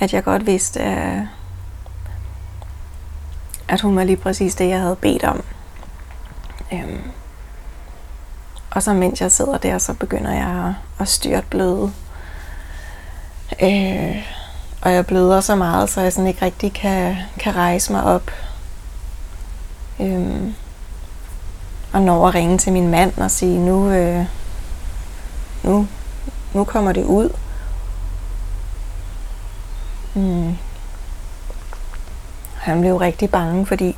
at 0.00 0.14
jeg 0.14 0.24
godt 0.24 0.46
vidste, 0.46 0.80
at, 0.80 1.22
at 3.68 3.80
hun 3.80 3.96
var 3.96 4.04
lige 4.04 4.16
præcis 4.16 4.54
det, 4.54 4.68
jeg 4.68 4.80
havde 4.80 4.96
bedt 4.96 5.24
om. 5.24 5.44
Øhm. 6.72 7.10
Og 8.70 8.82
så 8.82 8.92
mens 8.92 9.20
jeg 9.20 9.32
sidder 9.32 9.58
der, 9.58 9.78
så 9.78 9.94
begynder 9.94 10.32
jeg 10.32 10.74
at, 11.00 11.08
styrt 11.08 11.44
bløde. 11.50 11.92
Øh, 13.62 14.16
og 14.82 14.92
jeg 14.92 15.06
bløder 15.06 15.40
så 15.40 15.56
meget, 15.56 15.90
så 15.90 16.00
jeg 16.00 16.12
sådan 16.12 16.26
ikke 16.26 16.44
rigtig 16.44 16.72
kan, 16.72 17.16
kan 17.38 17.56
rejse 17.56 17.92
mig 17.92 18.04
op. 18.04 18.30
Øhm, 20.00 20.54
og 21.92 22.02
når 22.02 22.28
at 22.28 22.34
ringe 22.34 22.58
til 22.58 22.72
min 22.72 22.90
mand 22.90 23.18
og 23.18 23.30
sige, 23.30 23.58
nu, 23.58 23.90
øh, 23.90 24.24
nu, 25.62 25.86
nu 26.52 26.64
kommer 26.64 26.92
det 26.92 27.04
ud. 27.04 27.30
Mm. 30.14 30.56
Han 32.64 32.80
blev 32.80 32.96
rigtig 32.96 33.30
bange, 33.30 33.66
fordi 33.66 33.96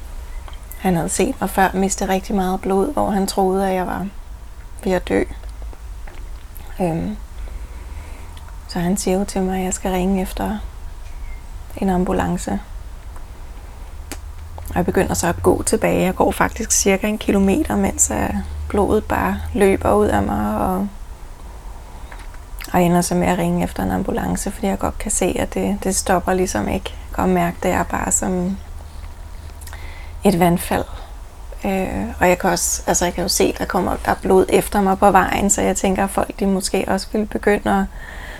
han 0.79 0.97
havde 0.97 1.09
set 1.09 1.41
mig 1.41 1.51
før 1.51 1.71
miste 1.75 2.09
rigtig 2.09 2.35
meget 2.35 2.61
blod, 2.61 2.93
hvor 2.93 3.11
han 3.11 3.27
troede, 3.27 3.69
at 3.69 3.75
jeg 3.75 3.87
var 3.87 4.07
ved 4.85 4.93
at 4.93 5.09
dø. 5.09 5.23
Øhm. 6.81 7.17
Så 8.69 8.79
han 8.79 8.97
siger 8.97 9.19
jo 9.19 9.25
til 9.25 9.43
mig, 9.43 9.59
at 9.59 9.65
jeg 9.65 9.75
skal 9.75 9.91
ringe 9.91 10.23
efter 10.23 10.59
en 11.77 11.89
ambulance. 11.89 12.61
Og 14.69 14.77
jeg 14.77 14.85
begynder 14.85 15.15
så 15.15 15.27
at 15.27 15.43
gå 15.43 15.63
tilbage. 15.63 16.05
Jeg 16.05 16.15
går 16.15 16.31
faktisk 16.31 16.73
cirka 16.73 17.07
en 17.07 17.19
kilometer, 17.19 17.77
mens 17.77 18.11
øh, 18.11 18.35
blodet 18.69 19.05
bare 19.05 19.41
løber 19.55 19.93
ud 19.93 20.07
af 20.07 20.23
mig. 20.23 20.59
Og, 20.59 20.89
og 22.73 22.83
ender 22.83 23.01
så 23.01 23.15
med 23.15 23.29
at 23.29 23.39
ringe 23.39 23.65
efter 23.65 23.83
en 23.83 23.91
ambulance, 23.91 24.51
fordi 24.51 24.67
jeg 24.67 24.79
godt 24.79 24.99
kan 24.99 25.11
se, 25.11 25.37
at 25.39 25.55
det, 25.55 25.79
det 25.85 25.97
stopper 25.97 26.35
ligesom 26.35 26.69
ikke. 26.69 26.95
Jeg 27.19 27.29
mærke, 27.29 27.57
det 27.63 27.71
er 27.71 27.83
bare 27.83 28.13
som 28.13 28.57
et 30.25 30.41
vandfald. 30.41 30.85
Øh, 31.65 32.05
og 32.21 32.29
jeg 32.29 32.39
kan 32.39 32.51
også, 32.51 32.83
altså 32.87 33.05
jeg 33.05 33.15
kan 33.15 33.23
jo 33.23 33.29
se, 33.29 33.45
at 33.45 33.59
der 33.59 33.65
kommer 33.65 33.97
der 34.05 34.11
er 34.11 34.17
blod 34.23 34.47
efter 34.49 34.81
mig 34.81 34.99
på 34.99 35.11
vejen, 35.11 35.51
så 35.51 35.63
jeg 35.63 35.77
tænker, 35.77 36.05
at 36.05 36.11
folk 36.11 36.41
de 36.41 36.47
måske 36.47 36.85
også 36.89 37.07
vil 37.13 37.27
begynde 37.27 37.79
at 37.81 37.85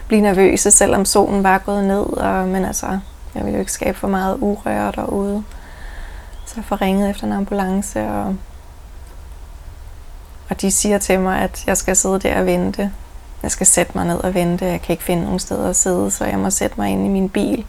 blive 0.09 0.21
nervøse, 0.21 0.71
selvom 0.71 1.05
solen 1.05 1.45
var 1.45 1.59
gået 1.59 1.85
ned. 1.85 2.07
Og, 2.07 2.49
men 2.49 2.65
altså, 2.65 2.99
jeg 3.35 3.45
vil 3.45 3.53
jo 3.53 3.59
ikke 3.61 3.73
skabe 3.73 3.99
for 3.99 4.09
meget 4.09 4.37
urør 4.41 4.91
derude. 4.91 5.45
Så 6.47 6.55
jeg 6.57 6.65
får 6.65 6.81
ringet 6.81 7.11
efter 7.11 7.25
en 7.25 7.33
ambulance, 7.33 8.01
og, 8.01 8.37
og 10.51 10.61
de 10.61 10.71
siger 10.71 10.99
til 10.99 11.21
mig, 11.21 11.41
at 11.41 11.65
jeg 11.67 11.77
skal 11.77 11.97
sidde 11.97 12.19
der 12.19 12.41
og 12.41 12.47
vente. 12.47 12.93
Jeg 13.43 13.51
skal 13.51 13.67
sætte 13.67 13.93
mig 13.95 14.07
ned 14.07 14.19
og 14.19 14.35
vente. 14.35 14.65
Jeg 14.65 14.83
kan 14.83 14.93
ikke 14.93 15.05
finde 15.05 15.23
nogen 15.25 15.39
steder 15.39 15.71
at 15.71 15.77
sidde, 15.77 16.11
så 16.11 16.25
jeg 16.25 16.39
må 16.39 16.51
sætte 16.51 16.81
mig 16.81 16.91
ind 16.91 17.07
i 17.07 17.09
min 17.09 17.29
bil. 17.29 17.67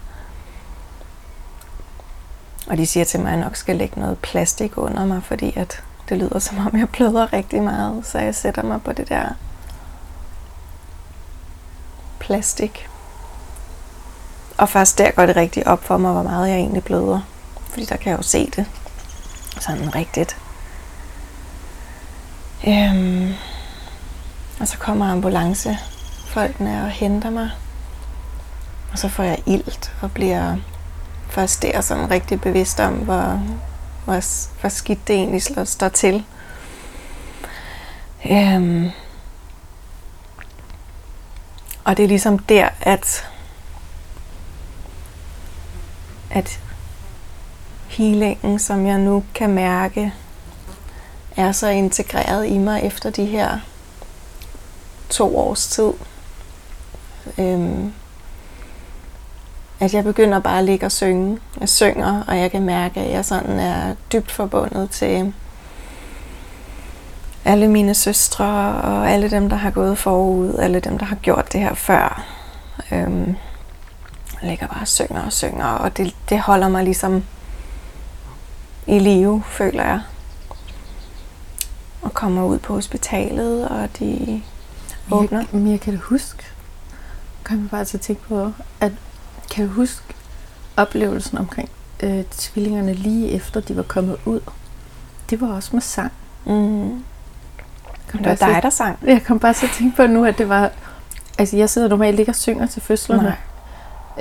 Og 2.68 2.78
de 2.78 2.86
siger 2.86 3.04
til 3.04 3.20
mig, 3.20 3.28
at 3.32 3.38
jeg 3.38 3.44
nok 3.44 3.56
skal 3.56 3.76
lægge 3.76 4.00
noget 4.00 4.18
plastik 4.18 4.78
under 4.78 5.06
mig, 5.06 5.24
fordi 5.24 5.54
at 5.56 5.84
det 6.10 6.18
lyder 6.18 6.40
som 6.40 6.58
om, 6.58 6.80
jeg 6.80 6.90
bløder 6.90 7.34
rigtig 7.34 7.64
meget. 7.64 8.06
Så 8.06 8.20
jeg 8.20 8.36
sætter 8.36 8.64
mig 8.64 8.82
på 8.82 8.92
det 8.94 9.10
der 9.10 9.30
plastik. 12.20 12.88
Og 14.58 14.70
først 14.70 14.98
der 14.98 15.12
går 15.12 15.26
det 15.26 15.36
rigtig 15.36 15.68
op 15.68 15.84
for 15.84 15.98
mig, 15.98 16.12
hvor 16.12 16.24
meget 16.24 16.50
jeg 16.50 16.58
egentlig 16.58 16.84
bløder. 16.84 17.20
Fordi 17.70 17.86
der 17.86 17.96
kan 17.96 18.10
jeg 18.10 18.18
jo 18.18 18.24
se 18.24 18.52
det. 18.56 18.66
Sådan 19.60 19.96
rigtigt. 19.96 20.38
Øhm, 22.68 23.34
og 24.60 24.68
så 24.68 24.78
kommer 24.78 25.12
ambulancefolkene 25.12 26.84
og 26.84 26.90
henter 26.90 27.30
mig. 27.30 27.50
Og 28.92 28.98
så 29.00 29.10
får 29.10 29.24
jeg 29.24 29.40
ilt 29.46 29.94
og 30.02 30.12
bliver 30.12 30.56
først 31.30 31.62
der 31.62 31.82
sådan 31.82 32.12
rigtig 32.12 32.42
bevidst 32.42 32.80
om, 32.80 32.94
hvor, 32.94 33.42
hvor, 34.06 34.22
hvor 34.60 34.70
skidt 34.70 35.08
det 35.08 35.16
egentlig 35.16 35.44
slår, 35.44 35.64
står 35.64 35.90
til. 35.90 36.26
Øhm, 38.32 38.92
og 41.84 41.98
det 41.98 42.04
er 42.04 42.08
ligesom 42.08 42.40
der, 42.40 42.70
at, 42.82 43.30
at 46.32 46.60
healingen, 47.88 48.60
som 48.60 48.88
jeg 48.88 48.98
nu 48.98 49.24
kan 49.34 49.50
mærke, 49.50 50.14
er 51.38 51.52
så 51.52 51.68
integreret 51.68 52.48
i 52.48 52.58
mig 52.58 52.84
efter 52.84 53.10
de 53.10 53.26
her 53.26 53.60
to 55.10 55.38
års 55.38 55.68
tid. 55.68 55.94
Øhm, 57.38 57.94
at 59.80 59.94
jeg 59.94 60.04
begynder 60.04 60.40
bare 60.40 60.58
at 60.60 60.64
ligge 60.66 60.86
og 60.86 60.92
synge. 60.92 61.40
Jeg 61.60 61.70
synger, 61.70 62.24
og 62.28 62.38
jeg 62.38 62.52
kan 62.52 62.62
mærke, 62.62 63.00
at 63.00 63.12
jeg 63.12 63.26
sådan 63.26 63.60
er 63.60 63.96
dybt 64.12 64.32
forbundet 64.32 64.90
til 64.90 65.34
alle 67.46 67.68
mine 67.68 67.94
søstre 67.94 68.46
og 68.84 69.12
alle 69.12 69.32
dem, 69.32 69.50
der 69.50 69.56
har 69.56 69.72
gået 69.72 69.98
forud, 69.98 70.56
alle 70.60 70.80
dem, 70.80 70.98
der 70.98 71.06
har 71.06 71.16
gjort 71.16 71.54
det 71.54 71.62
her 71.62 71.74
før. 71.74 72.24
Øhm, 72.92 73.28
jeg 74.42 74.50
ligger 74.50 74.68
bare 74.68 74.82
og 74.82 74.88
synger 74.88 75.22
og 75.26 75.34
synger, 75.34 75.66
og 75.66 75.98
det, 75.98 76.16
det 76.30 76.40
holder 76.40 76.68
mig 76.68 76.84
ligesom 76.84 77.24
i 78.88 79.00
live, 79.00 79.44
føler 79.46 79.84
jeg. 79.84 80.02
Og 82.02 82.14
kommer 82.14 82.46
ud 82.46 82.60
på 82.60 82.74
hospitalet, 82.74 83.68
og 83.68 83.90
de 84.00 84.42
åbner. 85.12 85.44
Men 85.52 85.72
jeg 85.72 85.80
kan 85.80 85.94
da 85.94 86.00
huske, 86.04 86.44
kan 87.46 87.58
man 87.58 87.70
bare 87.70 87.86
så 87.86 87.98
tænke 87.98 88.22
på, 88.22 88.52
at 88.80 88.92
kan 89.52 89.68
du 89.68 89.74
huske 89.74 90.04
oplevelsen 90.78 91.38
omkring 91.38 91.70
øh, 92.04 92.24
tvillingerne 92.32 92.94
lige 92.94 93.32
efter 93.32 93.60
de 93.60 93.76
var 93.76 93.84
kommet 93.84 94.18
ud? 94.26 94.40
Det 95.30 95.42
var 95.42 95.48
også 95.48 95.70
med 95.74 95.82
sang. 95.82 96.12
Mm. 96.46 97.04
Kom 98.12 98.24
det 98.24 98.26
var 98.26 98.36
dig, 98.36 98.60
der 98.64 98.70
sang. 98.70 99.00
Jeg 99.04 99.24
kom 99.24 99.40
bare 99.40 99.54
så 99.54 99.66
at 99.66 99.72
tænke 99.72 99.96
på 99.96 100.08
nu, 100.08 100.26
at 100.26 100.38
det 100.38 100.50
var... 100.50 100.72
Altså, 101.38 101.58
jeg 101.58 101.70
sidder 101.70 101.88
normalt 101.88 102.20
ikke 102.20 102.32
og 102.32 102.36
synger 102.36 102.66
til 102.68 102.82
fødslerne. 102.82 103.36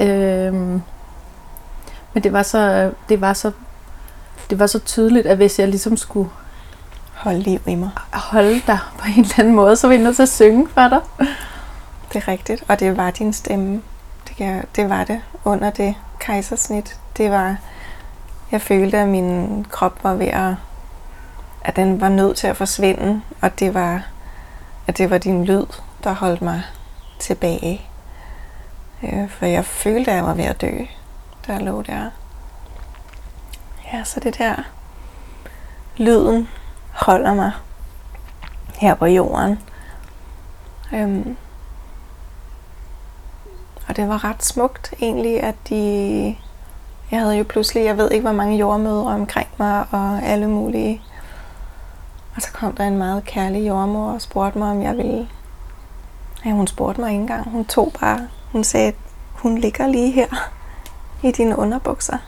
Øhm, 0.00 0.82
men 2.12 2.22
det 2.22 2.32
var 2.32 2.42
så, 2.42 2.92
det 3.08 3.20
var 3.20 3.32
så, 3.32 3.52
det 4.50 4.58
var 4.58 4.66
så 4.66 4.78
tydeligt, 4.78 5.26
at 5.26 5.36
hvis 5.36 5.58
jeg 5.58 5.68
ligesom 5.68 5.96
skulle 5.96 6.30
holde 7.14 7.40
liv 7.40 7.60
i 7.66 7.74
mig, 7.74 7.90
holde 8.12 8.62
dig 8.66 8.78
på 8.98 9.04
en 9.16 9.20
eller 9.20 9.34
anden 9.38 9.54
måde, 9.54 9.76
så 9.76 9.86
var 9.86 9.94
jeg 9.94 10.02
nødt 10.02 10.16
til 10.16 10.22
at 10.22 10.28
synge 10.28 10.68
for 10.68 10.88
dig. 10.88 11.00
Det 12.12 12.16
er 12.16 12.28
rigtigt, 12.28 12.64
og 12.68 12.80
det 12.80 12.96
var 12.96 13.10
din 13.10 13.32
stemme 13.32 13.82
ja, 14.38 14.60
det 14.76 14.90
var 14.90 15.04
det 15.04 15.20
under 15.44 15.70
det 15.70 15.94
kejsersnit. 16.20 17.00
Det 17.16 17.30
var, 17.30 17.56
jeg 18.52 18.62
følte, 18.62 18.98
at 18.98 19.08
min 19.08 19.64
krop 19.70 20.04
var 20.04 20.14
ved 20.14 20.26
at, 20.26 20.54
at 21.64 21.76
den 21.76 22.00
var 22.00 22.08
nødt 22.08 22.36
til 22.36 22.46
at 22.46 22.56
forsvinde, 22.56 23.22
og 23.40 23.58
det 23.58 23.74
var, 23.74 24.02
at 24.86 24.98
det 24.98 25.10
var 25.10 25.18
din 25.18 25.44
lyd, 25.44 25.66
der 26.04 26.12
holdt 26.12 26.42
mig 26.42 26.62
tilbage. 27.18 27.82
Øh, 29.02 29.30
for 29.30 29.46
jeg 29.46 29.64
følte, 29.64 30.10
at 30.10 30.16
jeg 30.16 30.24
var 30.24 30.34
ved 30.34 30.44
at 30.44 30.60
dø, 30.60 30.72
da 31.46 31.52
jeg 31.52 31.62
lå 31.62 31.82
der. 31.82 32.10
Ja, 33.92 34.04
så 34.04 34.20
det 34.20 34.38
der 34.38 34.62
lyden 35.96 36.48
holder 36.92 37.34
mig 37.34 37.52
her 38.74 38.94
på 38.94 39.06
jorden. 39.06 39.60
Øhm, 40.92 41.36
og 43.88 43.96
det 43.96 44.08
var 44.08 44.24
ret 44.24 44.44
smukt 44.44 44.94
egentlig, 45.02 45.42
at 45.42 45.54
de... 45.68 46.36
Jeg 47.10 47.20
havde 47.20 47.36
jo 47.36 47.44
pludselig, 47.48 47.84
jeg 47.84 47.96
ved 47.96 48.10
ikke, 48.10 48.22
hvor 48.22 48.32
mange 48.32 48.56
jordmødre 48.56 49.06
omkring 49.06 49.48
mig, 49.58 49.84
og 49.90 50.22
alle 50.22 50.48
mulige. 50.48 51.02
Og 52.36 52.42
så 52.42 52.52
kom 52.52 52.72
der 52.72 52.84
en 52.84 52.98
meget 52.98 53.24
kærlig 53.24 53.68
jordmor 53.68 54.12
og 54.12 54.22
spurgte 54.22 54.58
mig, 54.58 54.70
om 54.70 54.82
jeg 54.82 54.96
ville... 54.96 55.28
Ja, 56.44 56.50
hun 56.50 56.66
spurgte 56.66 57.00
mig 57.00 57.10
ikke 57.10 57.20
engang. 57.20 57.50
Hun 57.50 57.64
tog 57.64 57.92
bare... 58.00 58.28
Hun 58.52 58.64
sagde, 58.64 58.92
hun 59.32 59.58
ligger 59.58 59.86
lige 59.86 60.10
her 60.10 60.50
i 61.22 61.30
dine 61.30 61.58
underbukser. 61.58 62.18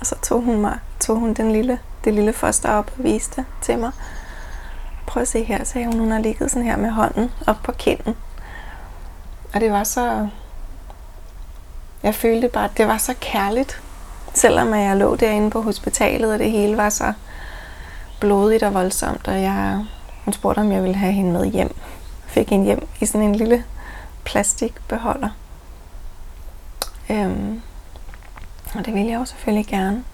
Og 0.00 0.06
så 0.06 0.14
tog 0.22 0.42
hun 0.42 0.60
mig, 0.60 0.78
tog 1.00 1.16
hun 1.16 1.34
den 1.34 1.52
lille, 1.52 1.78
det 2.04 2.14
lille 2.14 2.32
foster 2.32 2.70
op 2.70 2.90
og 2.98 3.04
viste 3.04 3.44
til 3.62 3.78
mig. 3.78 3.92
Prøv 5.06 5.20
at 5.20 5.28
se 5.28 5.44
her, 5.44 5.64
sagde 5.64 5.86
hun. 5.86 5.98
Hun 5.98 6.10
har 6.10 6.18
ligget 6.18 6.50
sådan 6.50 6.66
her 6.66 6.76
med 6.76 6.90
hånden 6.90 7.30
op 7.46 7.56
på 7.62 7.72
kinden. 7.72 8.16
Og 9.54 9.60
det 9.60 9.72
var 9.72 9.84
så 9.84 10.28
jeg 12.02 12.14
følte 12.14 12.48
bare, 12.48 12.64
at 12.64 12.76
det 12.76 12.88
var 12.88 12.98
så 12.98 13.14
kærligt. 13.20 13.82
Selvom 14.34 14.74
jeg 14.74 14.96
lå 14.96 15.16
derinde 15.16 15.50
på 15.50 15.62
hospitalet, 15.62 16.32
og 16.32 16.38
det 16.38 16.50
hele 16.50 16.76
var 16.76 16.88
så 16.88 17.12
blodigt 18.20 18.62
og 18.62 18.74
voldsomt, 18.74 19.28
og 19.28 19.42
jeg, 19.42 19.84
hun 20.24 20.32
spurgte, 20.32 20.58
om 20.58 20.72
jeg 20.72 20.82
ville 20.82 20.96
have 20.96 21.12
hende 21.12 21.32
med 21.32 21.46
hjem. 21.46 21.74
fik 22.26 22.52
en 22.52 22.64
hjem 22.64 22.88
i 23.00 23.06
sådan 23.06 23.26
en 23.26 23.34
lille 23.34 23.64
plastikbeholder. 24.24 25.28
Øhm, 27.10 27.62
og 28.74 28.86
det 28.86 28.94
ville 28.94 29.10
jeg 29.10 29.18
jo 29.20 29.24
selvfølgelig 29.24 29.66
gerne. 29.66 30.04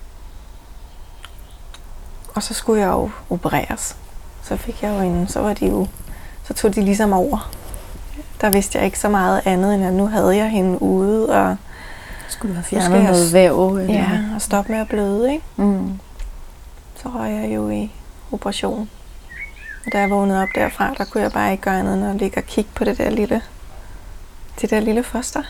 Og 2.34 2.42
så 2.42 2.54
skulle 2.54 2.80
jeg 2.80 2.88
jo 2.88 3.10
opereres. 3.30 3.96
Så 4.42 4.56
fik 4.56 4.82
jeg 4.82 4.90
jo 4.90 5.00
en, 5.00 5.28
så 5.28 5.40
var 5.40 5.54
de 5.54 5.66
jo, 5.66 5.86
så 6.44 6.54
tog 6.54 6.74
de 6.74 6.82
ligesom 6.82 7.12
over. 7.12 7.50
Der 8.40 8.50
vidste 8.50 8.78
jeg 8.78 8.86
ikke 8.86 8.98
så 8.98 9.08
meget 9.08 9.42
andet, 9.44 9.74
end 9.74 9.84
at 9.84 9.92
nu 9.92 10.06
havde 10.06 10.36
jeg 10.36 10.50
hende 10.50 10.82
ude, 10.82 11.28
og 11.28 11.56
skulle 12.28 12.50
du 12.50 12.54
have 12.54 12.64
fjernet 12.64 12.96
jeg 12.96 13.04
noget 13.04 13.32
væv? 13.32 13.76
Eller? 13.76 13.94
ja, 13.94 14.20
og 14.34 14.42
stoppe 14.42 14.72
med 14.72 14.80
at 14.80 14.88
bløde, 14.88 15.32
ikke? 15.32 15.44
Mm. 15.56 15.98
Så 16.96 17.08
røg 17.08 17.32
jeg 17.32 17.54
jo 17.54 17.70
i 17.70 17.92
operation. 18.32 18.90
Og 19.86 19.92
da 19.92 19.98
jeg 19.98 20.10
vågnede 20.10 20.42
op 20.42 20.48
derfra, 20.54 20.94
der 20.98 21.04
kunne 21.04 21.22
jeg 21.22 21.32
bare 21.32 21.52
ikke 21.52 21.62
gøre 21.62 21.78
andet 21.78 21.94
end 21.94 22.06
at 22.06 22.16
ligge 22.16 22.38
og 22.38 22.44
kigge 22.44 22.70
på 22.74 22.84
det 22.84 22.98
der 22.98 23.10
lille, 23.10 23.42
det 24.60 24.70
der 24.70 24.80
lille 24.80 25.02
foster. 25.02 25.42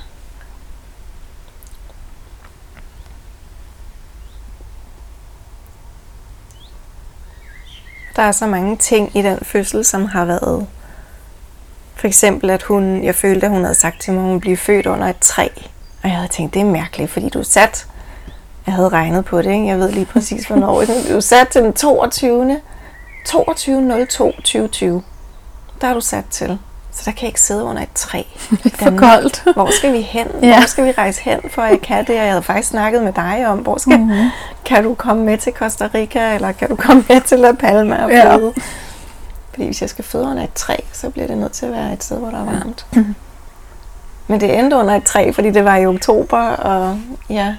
Der 8.16 8.22
er 8.22 8.32
så 8.32 8.46
mange 8.46 8.76
ting 8.76 9.16
i 9.16 9.22
den 9.22 9.38
fødsel, 9.42 9.84
som 9.84 10.04
har 10.04 10.24
været... 10.24 10.66
For 11.94 12.06
eksempel, 12.06 12.50
at 12.50 12.62
hun, 12.62 13.04
jeg 13.04 13.14
følte, 13.14 13.46
at 13.46 13.52
hun 13.52 13.62
havde 13.62 13.74
sagt 13.74 14.00
til 14.00 14.12
mig, 14.12 14.20
at 14.20 14.24
hun 14.24 14.30
ville 14.30 14.40
blive 14.40 14.56
født 14.56 14.86
under 14.86 15.06
et 15.06 15.18
træ. 15.20 15.48
Og 16.04 16.08
jeg 16.10 16.16
havde 16.16 16.28
tænkt, 16.28 16.54
det 16.54 16.60
er 16.62 16.66
mærkeligt, 16.66 17.10
fordi 17.10 17.28
du 17.28 17.38
er 17.38 17.42
sat 17.42 17.86
jeg 18.66 18.74
havde 18.74 18.88
regnet 18.88 19.24
på 19.24 19.38
det, 19.42 19.50
ikke? 19.52 19.66
jeg 19.66 19.78
ved 19.78 19.92
lige 19.92 20.06
præcis, 20.06 20.46
hvornår. 20.46 20.84
Du 21.10 21.16
er 21.16 21.20
sat 21.20 21.48
til 21.48 21.62
den 21.62 21.72
22. 21.72 22.60
22. 23.26 24.06
2020. 24.06 25.02
Der 25.80 25.88
er 25.88 25.94
du 25.94 26.00
sat 26.00 26.24
til. 26.30 26.58
Så 26.92 27.02
der 27.04 27.10
kan 27.10 27.22
jeg 27.22 27.28
ikke 27.28 27.40
sidde 27.40 27.64
under 27.64 27.82
et 27.82 27.88
træ. 27.94 28.18
i 28.20 28.24
For 28.74 28.84
Danmark. 28.84 29.00
koldt. 29.20 29.42
Hvor 29.56 29.70
skal 29.78 29.92
vi 29.92 30.00
hen? 30.00 30.26
Ja. 30.42 30.58
Hvor 30.58 30.66
skal 30.66 30.84
vi 30.84 30.90
rejse 30.90 31.22
hen, 31.22 31.40
for 31.50 31.62
at 31.62 31.70
jeg 31.70 31.80
kan 31.80 31.98
det? 32.06 32.10
Og 32.10 32.22
jeg 32.24 32.28
havde 32.30 32.42
faktisk 32.42 32.68
snakket 32.68 33.02
med 33.02 33.12
dig 33.12 33.46
om, 33.48 33.58
hvor 33.58 33.78
skal, 33.78 33.98
Mhm. 34.00 34.08
mm-hmm. 34.08 34.28
kan 34.64 34.84
du 34.84 34.94
komme 34.94 35.24
med 35.24 35.38
til 35.38 35.52
Costa 35.52 35.88
Rica, 35.94 36.34
eller 36.34 36.52
kan 36.52 36.68
du 36.68 36.76
komme 36.76 37.04
med 37.08 37.20
til 37.20 37.38
La 37.38 37.52
Palma 37.52 38.04
og 38.04 38.10
Ja. 38.10 38.36
Fordi 39.50 39.64
hvis 39.66 39.80
jeg 39.80 39.90
skal 39.90 40.04
føde 40.04 40.24
under 40.24 40.44
et 40.44 40.52
træ, 40.54 40.76
så 40.92 41.10
bliver 41.10 41.26
det 41.26 41.38
nødt 41.38 41.52
til 41.52 41.66
at 41.66 41.72
være 41.72 41.92
et 41.92 42.04
sted, 42.04 42.18
hvor 42.18 42.30
der 42.30 42.40
er 42.40 42.44
varmt. 42.44 42.86
Mhm. 42.92 43.14
Men 44.26 44.40
det 44.40 44.58
endte 44.58 44.76
under 44.76 44.94
et 44.94 45.04
træ, 45.04 45.32
fordi 45.32 45.50
det 45.50 45.64
var 45.64 45.76
i 45.76 45.86
oktober, 45.86 46.38
og 46.38 47.00
ja. 47.30 47.56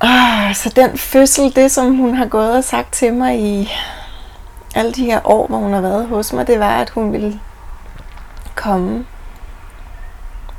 Oh, 0.00 0.54
så 0.54 0.72
den 0.76 0.98
fødsel, 0.98 1.56
det 1.56 1.70
som 1.70 1.96
hun 1.96 2.14
har 2.14 2.26
gået 2.26 2.56
og 2.56 2.64
sagt 2.64 2.92
til 2.92 3.14
mig 3.14 3.40
i 3.40 3.72
alle 4.74 4.92
de 4.92 5.04
her 5.04 5.20
år, 5.24 5.46
hvor 5.46 5.58
hun 5.58 5.72
har 5.72 5.80
været 5.80 6.06
hos 6.06 6.32
mig, 6.32 6.46
det 6.46 6.60
var, 6.60 6.80
at 6.80 6.90
hun 6.90 7.12
ville 7.12 7.40
komme 8.54 9.06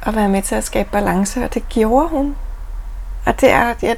og 0.01 0.15
være 0.15 0.29
med 0.29 0.41
til 0.41 0.55
at 0.55 0.63
skabe 0.63 0.89
balance, 0.91 1.43
og 1.43 1.53
det 1.53 1.69
gjorde 1.69 2.07
hun. 2.07 2.35
Og 3.25 3.41
det 3.41 3.51
er, 3.51 3.73
jeg, 3.81 3.95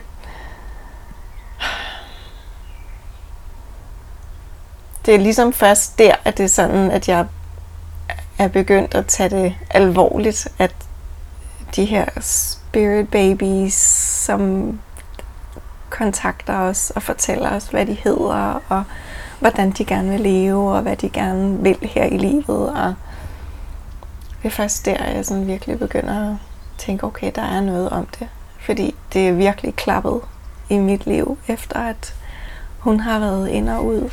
det 5.05 5.15
er 5.15 5.19
ligesom 5.19 5.53
først 5.53 5.99
der, 5.99 6.15
at 6.25 6.37
det 6.37 6.43
er 6.43 6.47
sådan, 6.47 6.91
at 6.91 7.09
jeg 7.09 7.25
er 8.37 8.47
begyndt 8.47 8.95
at 8.95 9.05
tage 9.05 9.29
det 9.29 9.55
alvorligt, 9.69 10.47
at 10.59 10.75
de 11.75 11.85
her 11.85 12.05
spirit 12.21 13.09
babies, 13.09 13.73
som 14.25 14.79
kontakter 15.89 16.57
os 16.57 16.89
og 16.89 17.03
fortæller 17.03 17.49
os, 17.49 17.67
hvad 17.67 17.85
de 17.85 17.93
hedder, 17.93 18.61
og 18.69 18.83
hvordan 19.39 19.71
de 19.71 19.85
gerne 19.85 20.09
vil 20.09 20.19
leve, 20.19 20.75
og 20.75 20.81
hvad 20.81 20.95
de 20.95 21.09
gerne 21.09 21.63
vil 21.63 21.77
her 21.81 22.03
i 22.03 22.17
livet. 22.17 22.69
Og 22.69 22.93
det 24.41 24.49
er 24.49 24.53
først 24.53 24.85
der, 24.85 25.05
jeg 25.05 25.25
sådan 25.25 25.47
virkelig 25.47 25.79
begynder 25.79 26.31
at 26.31 26.35
tænke, 26.77 27.03
okay, 27.03 27.31
der 27.35 27.41
er 27.41 27.61
noget 27.61 27.89
om 27.89 28.07
det. 28.19 28.27
Fordi 28.59 28.95
det 29.13 29.27
er 29.27 29.33
virkelig 29.33 29.75
klappet 29.75 30.21
i 30.69 30.77
mit 30.77 31.05
liv, 31.05 31.37
efter 31.47 31.79
at 31.79 32.15
hun 32.79 32.99
har 32.99 33.19
været 33.19 33.47
ind 33.47 33.69
og 33.69 33.85
ud, 33.85 34.09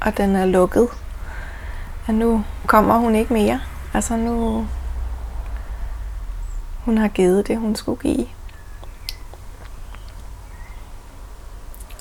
og 0.00 0.16
den 0.16 0.36
er 0.36 0.46
lukket 0.46 0.88
at 2.10 2.16
nu 2.16 2.44
kommer 2.66 2.98
hun 2.98 3.14
ikke 3.14 3.32
mere. 3.32 3.60
Altså 3.94 4.16
nu... 4.16 4.66
Hun 6.84 6.98
har 6.98 7.08
givet 7.08 7.48
det, 7.48 7.58
hun 7.58 7.76
skulle 7.76 8.00
give. 8.00 8.26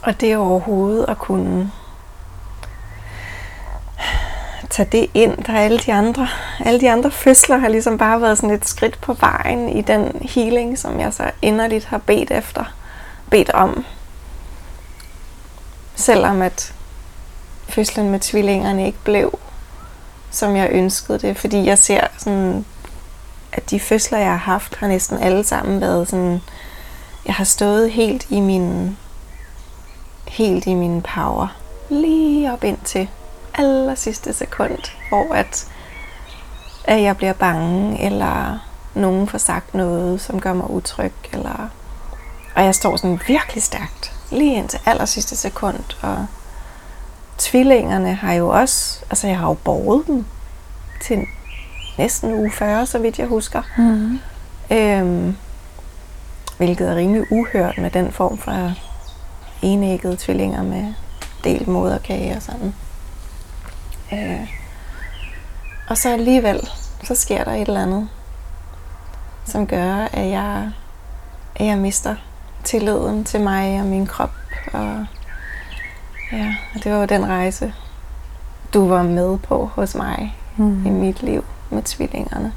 Og 0.03 0.21
det 0.21 0.31
er 0.31 0.37
overhovedet 0.37 1.05
at 1.09 1.17
kunne 1.17 1.71
tage 4.69 4.89
det 4.91 5.09
ind. 5.13 5.43
Der 5.43 5.53
er 5.53 5.59
alle 5.59 5.79
de 5.79 5.93
andre, 5.93 6.27
alle 6.59 6.79
de 6.79 6.91
andre 6.91 7.11
fødsler 7.11 7.57
har 7.57 7.67
ligesom 7.67 7.97
bare 7.97 8.21
været 8.21 8.37
sådan 8.37 8.55
et 8.55 8.67
skridt 8.67 9.01
på 9.01 9.13
vejen 9.13 9.69
i 9.69 9.81
den 9.81 10.21
healing, 10.21 10.77
som 10.77 10.99
jeg 10.99 11.13
så 11.13 11.31
inderligt 11.41 11.85
har 11.85 11.97
bedt 11.97 12.31
efter, 12.31 12.63
bedt 13.29 13.49
om. 13.49 13.85
Selvom 15.95 16.41
at 16.41 16.73
fødslen 17.67 18.09
med 18.09 18.19
tvillingerne 18.19 18.85
ikke 18.85 19.03
blev, 19.03 19.39
som 20.31 20.55
jeg 20.55 20.69
ønskede 20.71 21.19
det. 21.19 21.37
Fordi 21.37 21.65
jeg 21.65 21.77
ser 21.77 22.07
sådan, 22.17 22.65
at 23.51 23.69
de 23.69 23.79
fødsler, 23.79 24.17
jeg 24.17 24.31
har 24.31 24.37
haft, 24.37 24.75
har 24.75 24.87
næsten 24.87 25.17
alle 25.17 25.43
sammen 25.43 25.81
været 25.81 26.07
sådan, 26.07 26.41
jeg 27.25 27.33
har 27.35 27.43
stået 27.43 27.91
helt 27.91 28.25
i 28.29 28.39
min, 28.39 28.97
helt 30.27 30.65
i 30.67 30.73
min 30.73 31.01
power. 31.01 31.55
Lige 31.89 32.53
op 32.53 32.63
ind 32.63 32.77
til 32.85 33.09
aller 33.53 33.95
sidste 33.95 34.33
sekund, 34.33 34.77
hvor 35.09 35.33
at, 35.33 35.67
at 36.83 37.01
jeg 37.01 37.17
bliver 37.17 37.33
bange, 37.33 38.05
eller 38.05 38.59
nogen 38.93 39.27
får 39.27 39.37
sagt 39.37 39.73
noget, 39.73 40.21
som 40.21 40.41
gør 40.41 40.53
mig 40.53 40.69
utryg, 40.69 41.13
eller 41.33 41.69
og 42.55 42.65
jeg 42.65 42.75
står 42.75 42.95
sådan 42.95 43.19
virkelig 43.27 43.63
stærkt, 43.63 44.13
lige 44.31 44.55
ind 44.55 44.69
til 44.69 44.79
aller 44.85 45.05
sidste 45.05 45.35
sekund, 45.35 45.83
og 46.01 46.25
tvillingerne 47.39 48.13
har 48.13 48.33
jo 48.33 48.49
også, 48.49 48.99
altså 49.09 49.27
jeg 49.27 49.37
har 49.37 49.47
jo 49.47 49.53
borget 49.53 50.07
dem 50.07 50.25
til 51.01 51.25
næsten 51.97 52.33
uge 52.33 52.51
40, 52.51 52.85
så 52.85 52.99
vidt 52.99 53.19
jeg 53.19 53.27
husker. 53.27 53.61
Mm. 53.77 54.19
Øhm, 54.71 55.35
hvilket 56.57 56.89
er 56.89 56.95
rimelig 56.95 57.31
uhørt 57.31 57.77
med 57.77 57.91
den 57.91 58.11
form 58.11 58.37
for 58.37 58.73
enæggede 59.61 60.15
tvillinger 60.19 60.63
med 60.63 60.93
delt 61.43 61.67
moderkage 61.67 62.35
og 62.35 62.41
sådan. 62.41 62.73
Øh, 64.13 64.47
og 65.89 65.97
så 65.97 66.13
alligevel, 66.13 66.69
så 67.03 67.15
sker 67.15 67.43
der 67.43 67.51
et 67.51 67.67
eller 67.67 67.81
andet, 67.81 68.09
som 69.45 69.67
gør, 69.67 69.93
at 69.95 70.29
jeg, 70.29 70.71
at 71.55 71.65
jeg 71.65 71.77
mister 71.77 72.15
tilliden 72.63 73.23
til 73.23 73.41
mig 73.41 73.79
og 73.79 73.85
min 73.85 74.05
krop. 74.05 74.31
Og 74.73 75.05
ja, 76.31 76.55
og 76.75 76.83
det 76.83 76.91
var 76.91 76.97
jo 76.99 77.05
den 77.05 77.25
rejse, 77.27 77.73
du 78.73 78.87
var 78.87 79.03
med 79.03 79.37
på 79.37 79.69
hos 79.75 79.95
mig 79.95 80.35
Mm. 80.57 80.85
i 80.85 80.89
mit 80.89 81.23
liv 81.23 81.45
med 81.69 81.83
tvillingerne. 81.83 82.53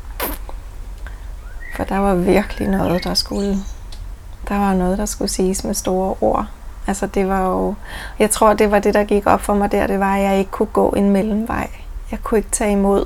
For 1.77 1.85
der 1.85 1.99
var 1.99 2.15
virkelig 2.15 2.69
noget, 2.69 3.05
der 3.05 3.15
skulle, 3.15 3.57
der 4.49 4.59
var 4.59 4.75
noget, 4.75 4.99
der 4.99 5.07
skulle 5.07 5.29
siges 5.31 5.65
med 5.65 5.75
store 5.75 6.15
ord. 6.21 6.47
Altså 6.87 7.07
det 7.07 7.29
var 7.29 7.49
jo, 7.49 7.75
jeg 8.19 8.31
tror, 8.31 8.53
det 8.53 8.71
var 8.71 8.79
det, 8.79 8.95
der 8.95 9.05
gik 9.05 9.27
op 9.27 9.41
for 9.41 9.55
mig 9.55 9.73
der, 9.73 9.87
det 9.87 10.01
var, 10.01 10.17
at 10.17 10.23
jeg 10.23 10.39
ikke 10.39 10.51
kunne 10.51 10.67
gå 10.67 10.89
en 10.91 11.11
mellemvej. 11.11 11.69
Jeg 12.11 12.19
kunne 12.23 12.39
ikke 12.39 12.51
tage 12.51 12.73
imod 12.73 13.05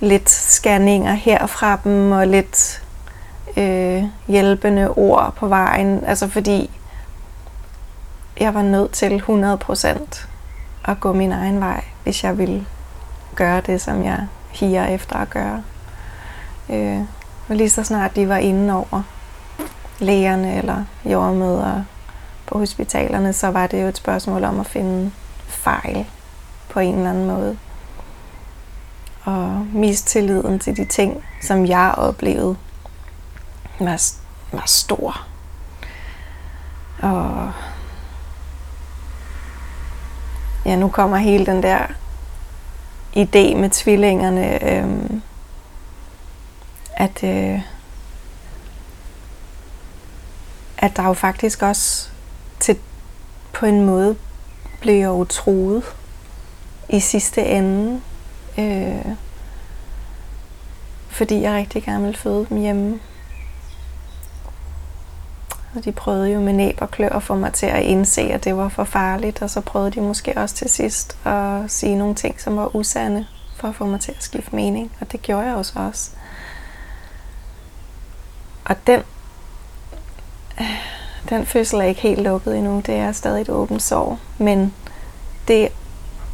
lidt 0.00 0.30
skærninger 0.30 1.12
her 1.14 1.46
fra 1.46 1.78
dem, 1.84 2.12
og 2.12 2.26
lidt 2.26 2.82
øh, 3.56 4.02
hjælpende 4.28 4.88
ord 4.90 5.32
på 5.36 5.46
vejen. 5.48 6.04
Altså 6.06 6.28
fordi 6.28 6.70
jeg 8.40 8.54
var 8.54 8.62
nødt 8.62 8.92
til 8.92 9.22
100% 9.28 10.26
at 10.84 11.00
gå 11.00 11.12
min 11.12 11.32
egen 11.32 11.60
vej, 11.60 11.84
hvis 12.02 12.24
jeg 12.24 12.38
ville 12.38 12.66
gøre 13.34 13.60
det, 13.60 13.80
som 13.80 14.04
jeg 14.04 14.26
higer 14.50 14.86
efter 14.86 15.16
at 15.16 15.30
gøre. 15.30 15.62
Øh, 16.70 17.00
og 17.48 17.56
lige 17.56 17.70
så 17.70 17.84
snart 17.84 18.16
de 18.16 18.28
var 18.28 18.36
inde 18.36 18.74
over 18.74 19.02
lægerne 19.98 20.58
eller 20.58 20.84
jordmøder 21.04 21.82
på 22.46 22.58
hospitalerne, 22.58 23.32
så 23.32 23.50
var 23.50 23.66
det 23.66 23.82
jo 23.82 23.86
et 23.86 23.96
spørgsmål 23.96 24.44
om 24.44 24.60
at 24.60 24.66
finde 24.66 25.12
fejl 25.46 26.06
på 26.68 26.80
en 26.80 26.94
eller 26.94 27.10
anden 27.10 27.26
måde. 27.26 27.58
Og 29.24 29.66
mistilliden 29.72 30.58
til 30.58 30.76
de 30.76 30.84
ting, 30.84 31.24
som 31.42 31.66
jeg 31.66 31.94
oplevede, 31.96 32.56
var, 33.80 34.02
var 34.52 34.66
stor. 34.66 35.26
Og 37.02 37.52
ja, 40.68 40.76
nu 40.76 40.88
kommer 40.88 41.16
hele 41.16 41.46
den 41.46 41.62
der 41.62 41.86
idé 43.16 43.56
med 43.56 43.70
tvillingerne, 43.70 44.72
øhm, 44.72 45.22
at, 46.96 47.24
øh, 47.24 47.60
at 50.78 50.96
der 50.96 51.06
jo 51.06 51.12
faktisk 51.12 51.62
også 51.62 52.08
til, 52.60 52.78
på 53.52 53.66
en 53.66 53.86
måde 53.86 54.16
blev 54.80 54.94
jeg 54.94 55.06
jo 55.06 55.24
troet 55.24 55.82
i 56.88 57.00
sidste 57.00 57.44
ende. 57.44 58.00
Øh, 58.58 59.06
fordi 61.08 61.40
jeg 61.40 61.52
rigtig 61.52 61.82
gerne 61.82 62.04
ville 62.04 62.18
føde 62.18 62.46
dem 62.48 62.60
hjemme. 62.60 63.00
Og 65.78 65.84
de 65.84 65.92
prøvede 65.92 66.32
jo 66.32 66.40
med 66.40 66.52
næb 66.52 66.78
og 66.80 66.90
klør 66.90 67.08
at 67.08 67.22
få 67.22 67.34
mig 67.34 67.52
til 67.52 67.66
at 67.66 67.82
indse, 67.82 68.20
at 68.20 68.44
det 68.44 68.56
var 68.56 68.68
for 68.68 68.84
farligt, 68.84 69.42
og 69.42 69.50
så 69.50 69.60
prøvede 69.60 69.90
de 69.90 70.00
måske 70.00 70.32
også 70.36 70.54
til 70.54 70.70
sidst 70.70 71.18
at 71.24 71.70
sige 71.70 71.96
nogle 71.96 72.14
ting, 72.14 72.40
som 72.40 72.56
var 72.56 72.76
usande, 72.76 73.26
for 73.56 73.68
at 73.68 73.74
få 73.74 73.86
mig 73.86 74.00
til 74.00 74.12
at 74.12 74.22
skifte 74.22 74.56
mening, 74.56 74.92
og 75.00 75.12
det 75.12 75.22
gjorde 75.22 75.46
jeg 75.46 75.54
også 75.54 75.72
også. 75.76 76.10
Og 78.64 78.76
den, 78.86 79.02
den 81.28 81.46
fødsel 81.46 81.78
er 81.78 81.84
ikke 81.84 82.00
helt 82.00 82.22
lukket 82.22 82.56
endnu, 82.56 82.82
det 82.86 82.94
er 82.94 83.12
stadig 83.12 83.40
et 83.40 83.48
åbent 83.48 83.82
sår, 83.82 84.18
men 84.38 84.74
det 85.48 85.68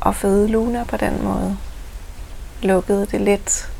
at 0.06 0.16
føde 0.16 0.48
Luna 0.48 0.84
på 0.84 0.96
den 0.96 1.24
måde, 1.24 1.56
lukkede 2.62 3.06
det 3.06 3.20
lidt, 3.20 3.70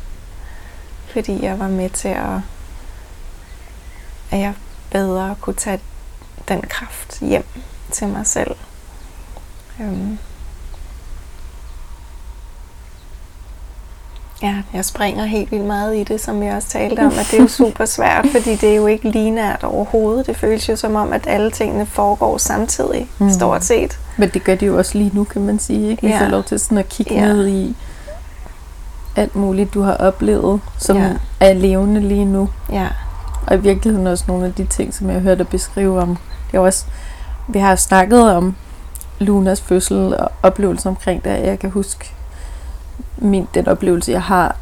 fordi 1.07 1.45
jeg 1.45 1.59
var 1.59 1.69
med 1.69 1.91
til 1.91 2.09
at, 2.09 2.39
at 4.31 4.39
jeg 4.39 4.55
bedre 4.95 5.35
kunne 5.41 5.55
tage 5.55 5.81
den 6.49 6.61
kraft 6.61 7.21
hjem 7.21 7.45
til 7.93 8.09
mig 8.09 8.27
selv. 8.27 8.55
Øhm. 9.81 10.19
Ja, 14.43 14.63
jeg 14.73 14.85
springer 14.85 15.25
helt 15.25 15.51
vildt 15.51 15.65
meget 15.65 15.97
i 15.97 16.05
det, 16.05 16.21
som 16.21 16.43
jeg 16.43 16.57
også 16.57 16.69
talte 16.69 17.01
om, 17.01 17.13
at 17.19 17.27
det 17.31 17.39
er 17.39 17.43
jo 17.43 17.49
super 17.65 17.85
svært, 17.85 18.27
fordi 18.33 18.57
det 18.57 18.71
er 18.71 18.75
jo 18.77 18.87
ikke 18.87 19.11
linært 19.11 19.65
overhovedet. 19.65 20.27
Det 20.27 20.37
føles 20.37 20.69
jo 20.69 20.77
som 20.77 20.95
om, 20.95 21.13
at 21.13 21.27
alle 21.27 21.51
tingene 21.51 21.87
foregår 21.87 22.39
samtidig, 22.39 23.09
mm. 23.19 23.31
stort 23.31 23.65
set. 23.65 23.99
Men 24.17 24.29
det 24.29 24.45
gør 24.45 24.55
de 24.55 24.67
jo 24.67 24.79
også 24.79 24.99
lige 24.99 25.11
nu, 25.15 25.25
kan 25.25 25.43
man 25.43 25.59
sige. 25.59 25.91
Ikke? 25.91 26.03
Vi 26.03 26.09
ja. 26.09 26.21
får 26.21 26.29
lov 26.29 26.43
til 26.43 26.61
sådan 26.61 26.79
at 26.79 26.89
kigge 26.89 27.15
ja. 27.15 27.21
ned 27.21 27.47
i 27.47 27.77
alt 29.17 29.37
muligt, 29.37 29.75
du 29.75 29.83
har 29.83 29.97
oplevet, 29.97 30.61
som 30.79 30.97
ja. 30.97 31.13
er 31.41 31.53
levende 31.53 32.01
lige 32.01 32.25
nu. 32.25 32.49
Ja. 32.73 32.89
Og 33.47 33.55
i 33.55 33.61
virkeligheden 33.61 34.07
også 34.07 34.25
nogle 34.29 34.47
af 34.47 34.53
de 34.53 34.65
ting, 34.65 34.95
som 34.95 35.11
jeg 35.11 35.21
hørte 35.21 35.39
dig 35.39 35.49
beskrive 35.49 36.01
om. 36.01 36.19
Det 36.51 36.57
er 36.57 36.61
også, 36.61 36.87
vi 37.49 37.59
har 37.59 37.77
snakket 37.77 38.33
om 38.33 38.57
Lunas 39.19 39.61
fødsel 39.61 40.17
og 40.17 40.33
oplevelser 40.43 40.91
omkring 40.91 41.25
det. 41.25 41.31
Jeg 41.31 41.59
kan 41.59 41.71
huske 41.71 42.15
min, 43.17 43.49
den 43.55 43.69
oplevelse, 43.69 44.13
jeg 44.13 44.23
har 44.23 44.57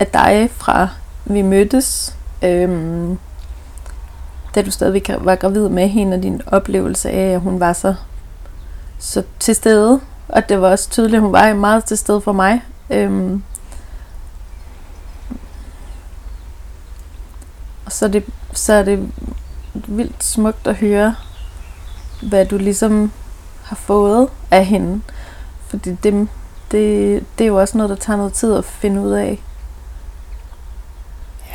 af 0.00 0.06
dig 0.06 0.50
fra 0.52 0.88
vi 1.24 1.42
mødtes, 1.42 2.16
øhm, 2.42 3.18
da 4.54 4.62
du 4.62 4.70
stadigvæk 4.70 5.10
var 5.20 5.34
gravid 5.34 5.68
med 5.68 5.88
hende, 5.88 6.16
og 6.16 6.22
din 6.22 6.42
oplevelse 6.46 7.10
af, 7.10 7.32
at 7.34 7.40
hun 7.40 7.60
var 7.60 7.72
så, 7.72 7.94
så 8.98 9.22
til 9.38 9.54
stede. 9.54 10.00
Og 10.28 10.48
det 10.48 10.60
var 10.60 10.68
også 10.68 10.90
tydeligt, 10.90 11.16
at 11.16 11.22
hun 11.22 11.32
var 11.32 11.54
meget 11.54 11.84
til 11.84 11.98
stede 11.98 12.20
for 12.20 12.32
mig. 12.32 12.62
Øhm, 12.90 13.42
Og 17.88 17.92
så 17.92 18.04
er 18.04 18.08
det, 18.08 18.24
så 18.52 18.72
er 18.72 18.82
det 18.82 19.12
vildt 19.74 20.24
smukt 20.24 20.66
at 20.66 20.76
høre, 20.76 21.14
hvad 22.22 22.46
du 22.46 22.58
ligesom 22.58 23.12
har 23.62 23.76
fået 23.76 24.28
af 24.50 24.66
hende. 24.66 25.00
Fordi 25.66 25.90
det, 25.90 26.28
det, 26.70 27.24
det 27.38 27.44
er 27.44 27.48
jo 27.48 27.60
også 27.60 27.78
noget, 27.78 27.90
der 27.90 27.96
tager 27.96 28.16
noget 28.16 28.32
tid 28.32 28.54
at 28.54 28.64
finde 28.64 29.00
ud 29.00 29.10
af. 29.10 29.42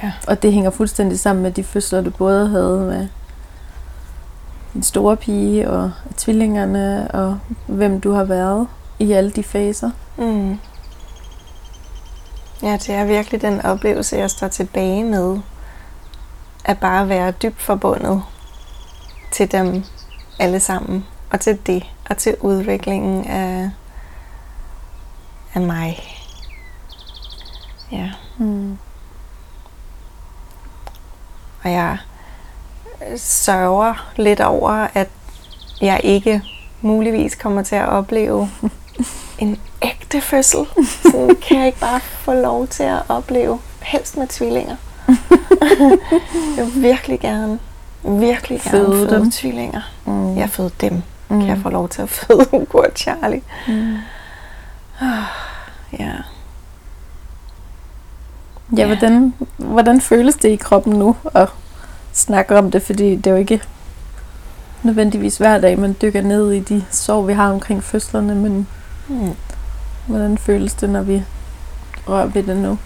Ja. 0.03 0.11
Og 0.27 0.43
det 0.43 0.53
hænger 0.53 0.69
fuldstændig 0.69 1.19
sammen 1.19 1.43
med 1.43 1.51
de 1.51 1.63
fødsler, 1.63 2.01
du 2.01 2.09
både 2.09 2.49
havde 2.49 2.79
med 2.79 3.07
din 4.73 4.83
store 4.83 5.17
pige 5.17 5.69
og 5.69 5.91
tvillingerne, 6.17 7.11
og 7.11 7.39
hvem 7.67 8.01
du 8.01 8.11
har 8.11 8.23
været 8.23 8.67
i 8.99 9.11
alle 9.11 9.31
de 9.31 9.43
faser. 9.43 9.91
Mm. 10.17 10.59
Ja, 12.63 12.73
det 12.73 12.89
er 12.89 13.05
virkelig 13.05 13.41
den 13.41 13.61
oplevelse, 13.61 14.17
jeg 14.17 14.29
står 14.29 14.47
tilbage 14.47 15.03
med 15.03 15.39
at 16.65 16.79
bare 16.79 17.09
være 17.09 17.31
dybt 17.31 17.61
forbundet 17.61 18.23
til 19.31 19.51
dem 19.51 19.83
alle 20.39 20.59
sammen, 20.59 21.05
og 21.31 21.39
til 21.39 21.59
det, 21.67 21.83
og 22.09 22.17
til 22.17 22.35
udviklingen 22.41 23.25
af, 23.25 23.69
af 25.53 25.61
mig. 25.61 26.03
Ja. 27.91 28.11
Mm. 28.37 28.77
Og 31.63 31.71
jeg 31.71 31.97
sørger 33.17 34.11
lidt 34.15 34.41
over, 34.41 34.87
at 34.93 35.09
jeg 35.81 36.01
ikke 36.03 36.41
muligvis 36.81 37.35
kommer 37.35 37.63
til 37.63 37.75
at 37.75 37.89
opleve 37.89 38.49
en 39.39 39.59
ægte 39.81 40.21
fødsel. 40.21 40.65
Så 41.11 41.35
kan 41.47 41.57
jeg 41.57 41.65
ikke 41.65 41.79
bare 41.79 41.99
få 41.99 42.33
lov 42.33 42.67
til 42.67 42.83
at 42.83 43.01
opleve, 43.09 43.59
helst 43.81 44.17
med 44.17 44.27
tvillinger. 44.27 44.75
jeg 46.57 46.65
vil 46.65 46.83
virkelig 46.83 47.19
gerne, 47.19 47.59
virkelig 48.03 48.61
gerne 48.61 48.85
føde, 48.85 49.07
føde 49.07 49.19
dem. 49.19 49.31
tvillinger. 49.31 49.81
Mm. 50.05 50.37
Jeg 50.37 50.49
føde 50.49 50.71
dem. 50.81 51.01
Mm. 51.29 51.39
Kan 51.39 51.49
jeg 51.49 51.59
få 51.63 51.69
lov 51.69 51.89
til 51.89 52.01
at 52.01 52.09
føde 52.09 52.45
Hugo 52.51 52.77
og 52.77 52.91
Charlie? 52.95 53.41
Mm. 53.67 53.97
Ah, 55.01 55.23
ja. 55.99 56.11
Ja, 58.77 58.85
hvordan, 58.85 59.33
hvordan 59.57 60.01
føles 60.01 60.35
det 60.35 60.49
i 60.49 60.55
kroppen 60.55 60.93
nu 60.93 61.15
at 61.33 61.49
snakke 62.13 62.57
om 62.57 62.71
det? 62.71 62.81
Fordi 62.81 63.15
det 63.15 63.27
er 63.27 63.31
jo 63.31 63.37
ikke 63.37 63.61
nødvendigvis 64.83 65.37
hver 65.37 65.57
dag, 65.57 65.79
man 65.79 65.95
dykker 66.01 66.21
ned 66.21 66.51
i 66.51 66.59
de 66.59 66.85
sår, 66.91 67.21
vi 67.21 67.33
har 67.33 67.51
omkring 67.51 67.83
fødslerne, 67.83 68.35
men 68.35 68.67
mm. 69.07 69.35
hvordan 70.07 70.37
føles 70.37 70.73
det, 70.73 70.89
når 70.89 71.01
vi 71.01 71.23
rører 72.07 72.25
ved 72.25 72.43
det 72.43 72.57
nu? 72.57 72.77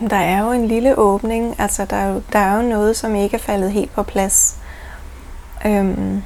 Der 0.00 0.16
er 0.16 0.44
jo 0.44 0.52
en 0.52 0.68
lille 0.68 0.98
åbning, 0.98 1.60
altså 1.60 1.84
der 1.84 1.96
er 1.96 2.12
jo, 2.12 2.22
der 2.32 2.38
er 2.38 2.56
jo 2.56 2.68
noget, 2.68 2.96
som 2.96 3.14
ikke 3.14 3.34
er 3.34 3.40
faldet 3.40 3.72
helt 3.72 3.92
på 3.92 4.02
plads. 4.02 4.58
Øhm, 5.66 6.22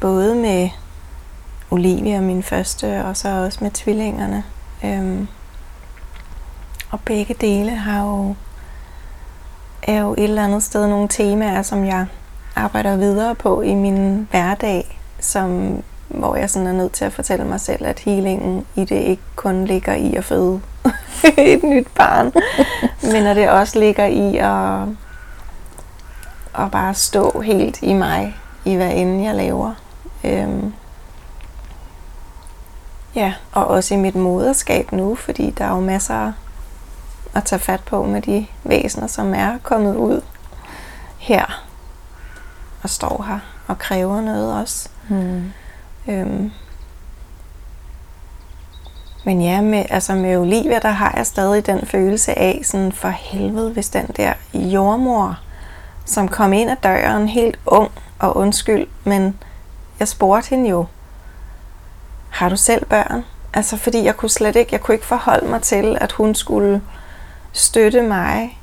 både 0.00 0.34
med 0.34 0.68
Olivia, 1.70 2.20
min 2.20 2.42
første, 2.42 3.04
og 3.04 3.16
så 3.16 3.44
også 3.44 3.58
med 3.62 3.70
tvillingerne. 3.70 4.44
Øhm, 4.84 5.28
og 6.90 7.00
begge 7.00 7.34
dele 7.40 7.70
har 7.70 8.04
jo, 8.04 8.34
er 9.82 10.00
jo 10.00 10.12
et 10.12 10.24
eller 10.24 10.44
andet 10.44 10.62
sted 10.62 10.86
nogle 10.86 11.08
temaer, 11.08 11.62
som 11.62 11.84
jeg 11.84 12.06
arbejder 12.56 12.96
videre 12.96 13.34
på 13.34 13.62
i 13.62 13.74
min 13.74 14.28
hverdag, 14.30 15.00
som, 15.20 15.82
hvor 16.08 16.36
jeg 16.36 16.50
sådan 16.50 16.68
er 16.68 16.72
nødt 16.72 16.92
til 16.92 17.04
at 17.04 17.12
fortælle 17.12 17.44
mig 17.44 17.60
selv, 17.60 17.86
at 17.86 17.98
healingen 17.98 18.66
i 18.74 18.84
det 18.84 19.00
ikke 19.00 19.22
kun 19.36 19.64
ligger 19.64 19.94
i 19.94 20.14
at 20.14 20.24
føde 20.24 20.60
et 21.38 21.62
nyt 21.62 21.86
barn. 21.94 22.32
Men 23.02 23.26
at 23.26 23.36
det 23.36 23.50
også 23.50 23.78
ligger 23.78 24.04
i 24.06 24.36
at, 24.36 24.88
at 26.64 26.70
bare 26.70 26.94
stå 26.94 27.40
helt 27.40 27.78
i 27.82 27.92
mig, 27.92 28.36
i 28.64 28.74
hvad 28.74 28.92
end 28.92 29.22
jeg 29.22 29.34
laver. 29.34 29.74
Øhm, 30.24 30.72
ja, 33.14 33.34
og 33.52 33.66
også 33.66 33.94
i 33.94 33.96
mit 33.96 34.14
moderskab 34.14 34.92
nu, 34.92 35.14
fordi 35.14 35.50
der 35.50 35.64
er 35.64 35.70
jo 35.70 35.80
masser 35.80 36.32
at 37.34 37.44
tage 37.44 37.60
fat 37.60 37.80
på 37.80 38.04
med 38.04 38.22
de 38.22 38.46
væsener, 38.64 39.06
som 39.06 39.34
er 39.34 39.58
kommet 39.62 39.96
ud 39.96 40.20
her 41.18 41.62
og 42.82 42.90
står 42.90 43.24
her 43.28 43.38
og 43.66 43.78
kræver 43.78 44.20
noget 44.20 44.54
også. 44.54 44.88
Mm. 45.08 45.52
Øhm, 46.08 46.52
men 49.26 49.42
ja, 49.42 49.60
med, 49.60 49.84
altså 49.90 50.14
med 50.14 50.36
Olivia, 50.36 50.78
der 50.78 50.88
har 50.88 51.14
jeg 51.16 51.26
stadig 51.26 51.66
den 51.66 51.86
følelse 51.86 52.38
af, 52.38 52.60
sådan 52.64 52.92
for 52.92 53.08
helvede, 53.08 53.70
hvis 53.70 53.88
den 53.88 54.06
der 54.06 54.32
jordmor, 54.54 55.38
som 56.04 56.28
kom 56.28 56.52
ind 56.52 56.70
ad 56.70 56.76
døren 56.82 57.28
helt 57.28 57.58
ung 57.66 57.90
og 58.18 58.36
undskyld, 58.36 58.86
men 59.04 59.38
jeg 60.00 60.08
spurgte 60.08 60.50
hende 60.50 60.70
jo, 60.70 60.86
har 62.30 62.48
du 62.48 62.56
selv 62.56 62.86
børn? 62.86 63.24
Altså 63.54 63.76
fordi 63.76 64.04
jeg 64.04 64.16
kunne 64.16 64.30
slet 64.30 64.56
ikke, 64.56 64.72
jeg 64.72 64.80
kunne 64.80 64.94
ikke 64.94 65.06
forholde 65.06 65.48
mig 65.48 65.62
til, 65.62 65.98
at 66.00 66.12
hun 66.12 66.34
skulle 66.34 66.82
støtte 67.52 68.02
mig, 68.02 68.58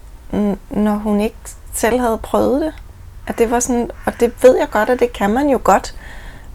når 0.69 0.95
hun 0.95 1.21
ikke 1.21 1.35
selv 1.73 1.99
havde 1.99 2.17
prøvet 2.17 2.61
det. 2.61 2.73
At 3.27 3.37
det 3.37 3.51
var 3.51 3.59
sådan, 3.59 3.91
og 4.05 4.19
det 4.19 4.43
ved 4.43 4.57
jeg 4.57 4.69
godt, 4.69 4.89
at 4.89 4.99
det 4.99 5.13
kan 5.13 5.29
man 5.29 5.49
jo 5.49 5.59
godt, 5.63 5.95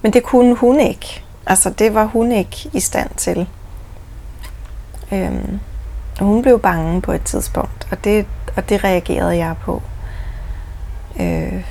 men 0.02 0.12
det 0.12 0.22
kunne 0.22 0.54
hun 0.54 0.80
ikke. 0.80 1.22
Altså 1.46 1.70
det 1.70 1.94
var 1.94 2.04
hun 2.04 2.32
ikke 2.32 2.70
i 2.72 2.80
stand 2.80 3.10
til. 3.16 3.48
Øhm, 5.12 5.60
og 6.20 6.26
hun 6.26 6.42
blev 6.42 6.60
bange 6.60 7.02
på 7.02 7.12
et 7.12 7.22
tidspunkt, 7.22 7.88
og 7.90 8.04
det, 8.04 8.26
og 8.56 8.68
det 8.68 8.84
reagerede 8.84 9.36
jeg 9.36 9.54
på. 9.60 9.82
Øh, 11.20 11.64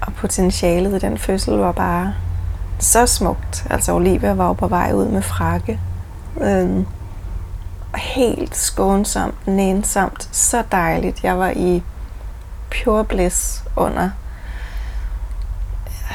og 0.00 0.12
potentialet 0.14 1.02
i 1.02 1.06
den 1.06 1.18
fødsel 1.18 1.54
var 1.54 1.72
bare 1.72 2.14
så 2.78 3.06
smukt. 3.06 3.66
Altså 3.70 3.92
Olivia 3.92 4.32
var 4.32 4.46
jo 4.46 4.52
på 4.52 4.68
vej 4.68 4.92
ud 4.92 5.08
med 5.08 5.22
frakke. 5.22 5.80
Øh, 6.40 6.84
helt 7.96 8.56
skånsomt, 8.56 9.46
nænsomt, 9.46 10.28
så 10.32 10.62
dejligt. 10.72 11.24
Jeg 11.24 11.38
var 11.38 11.50
i 11.50 11.82
pure 12.70 13.04
bliss 13.04 13.64
under 13.76 14.10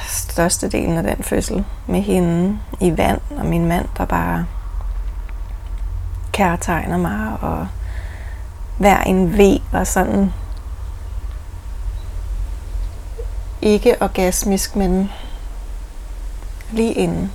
størstedelen 0.08 0.98
af 0.98 1.04
den 1.04 1.24
fødsel 1.24 1.66
med 1.88 2.02
hende 2.02 2.60
i 2.80 2.98
vand, 2.98 3.22
og 3.38 3.46
min 3.46 3.66
mand, 3.66 3.86
der 3.98 4.06
bare 4.06 4.46
kærtegner 6.38 6.98
mig, 6.98 7.38
og 7.42 7.68
hver 8.78 9.00
en 9.00 9.38
V 9.38 9.42
og 9.74 9.88
sådan 9.88 10.34
ikke 13.62 14.02
orgasmisk, 14.02 14.76
men 14.76 15.12
lige 16.72 16.94
inden. 16.94 17.32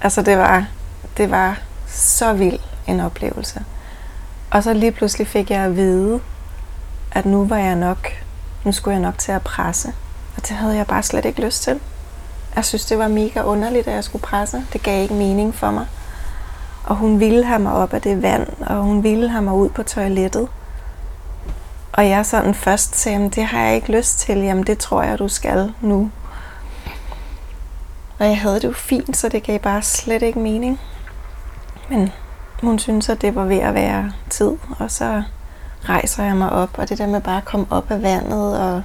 Altså 0.00 0.22
det 0.22 0.38
var, 0.38 0.66
det 1.16 1.30
var 1.30 1.58
så 1.86 2.32
vild 2.32 2.58
en 2.86 3.00
oplevelse. 3.00 3.64
Og 4.50 4.62
så 4.62 4.74
lige 4.74 4.92
pludselig 4.92 5.26
fik 5.26 5.50
jeg 5.50 5.60
at 5.60 5.76
vide, 5.76 6.20
at 7.12 7.26
nu 7.26 7.46
var 7.46 7.58
jeg 7.58 7.76
nok, 7.76 8.08
nu 8.64 8.72
skulle 8.72 8.94
jeg 8.94 9.02
nok 9.02 9.18
til 9.18 9.32
at 9.32 9.42
presse. 9.42 9.92
Og 10.36 10.42
det 10.48 10.56
havde 10.56 10.76
jeg 10.76 10.86
bare 10.86 11.02
slet 11.02 11.24
ikke 11.24 11.44
lyst 11.44 11.62
til. 11.62 11.80
Jeg 12.56 12.64
synes, 12.64 12.84
det 12.84 12.98
var 12.98 13.08
mega 13.08 13.42
underligt, 13.42 13.88
at 13.88 13.94
jeg 13.94 14.04
skulle 14.04 14.22
presse. 14.22 14.64
Det 14.72 14.82
gav 14.82 15.02
ikke 15.02 15.14
mening 15.14 15.54
for 15.54 15.70
mig. 15.70 15.86
Og 16.84 16.96
hun 16.96 17.20
ville 17.20 17.44
have 17.44 17.58
mig 17.58 17.72
op 17.72 17.94
af 17.94 18.02
det 18.02 18.22
vand, 18.22 18.46
og 18.66 18.76
hun 18.76 19.02
ville 19.02 19.28
have 19.28 19.42
mig 19.42 19.54
ud 19.54 19.68
på 19.68 19.82
toilettet. 19.82 20.48
Og 21.92 22.08
jeg 22.08 22.26
sådan 22.26 22.54
først 22.54 22.96
sagde, 22.96 23.30
det 23.30 23.44
har 23.44 23.62
jeg 23.62 23.74
ikke 23.74 23.92
lyst 23.92 24.18
til. 24.18 24.38
Jamen 24.38 24.64
det 24.64 24.78
tror 24.78 25.02
jeg, 25.02 25.18
du 25.18 25.28
skal 25.28 25.72
nu. 25.80 26.10
Og 28.18 28.26
jeg 28.26 28.40
havde 28.40 28.54
det 28.54 28.64
jo 28.64 28.72
fint, 28.72 29.16
så 29.16 29.28
det 29.28 29.42
gav 29.42 29.58
bare 29.58 29.82
slet 29.82 30.22
ikke 30.22 30.38
mening. 30.38 30.80
Men 31.90 32.12
hun 32.62 32.78
synes, 32.78 33.08
at 33.08 33.22
det 33.22 33.34
var 33.34 33.44
ved 33.44 33.58
at 33.58 33.74
være 33.74 34.12
tid. 34.30 34.50
Og 34.78 34.90
så 34.90 35.22
rejser 35.88 36.24
jeg 36.24 36.36
mig 36.36 36.50
op, 36.50 36.78
og 36.78 36.88
det 36.88 36.98
der 36.98 37.06
med 37.06 37.20
bare 37.20 37.36
at 37.36 37.44
komme 37.44 37.66
op 37.70 37.90
af 37.90 38.02
vandet 38.02 38.58
og 38.60 38.82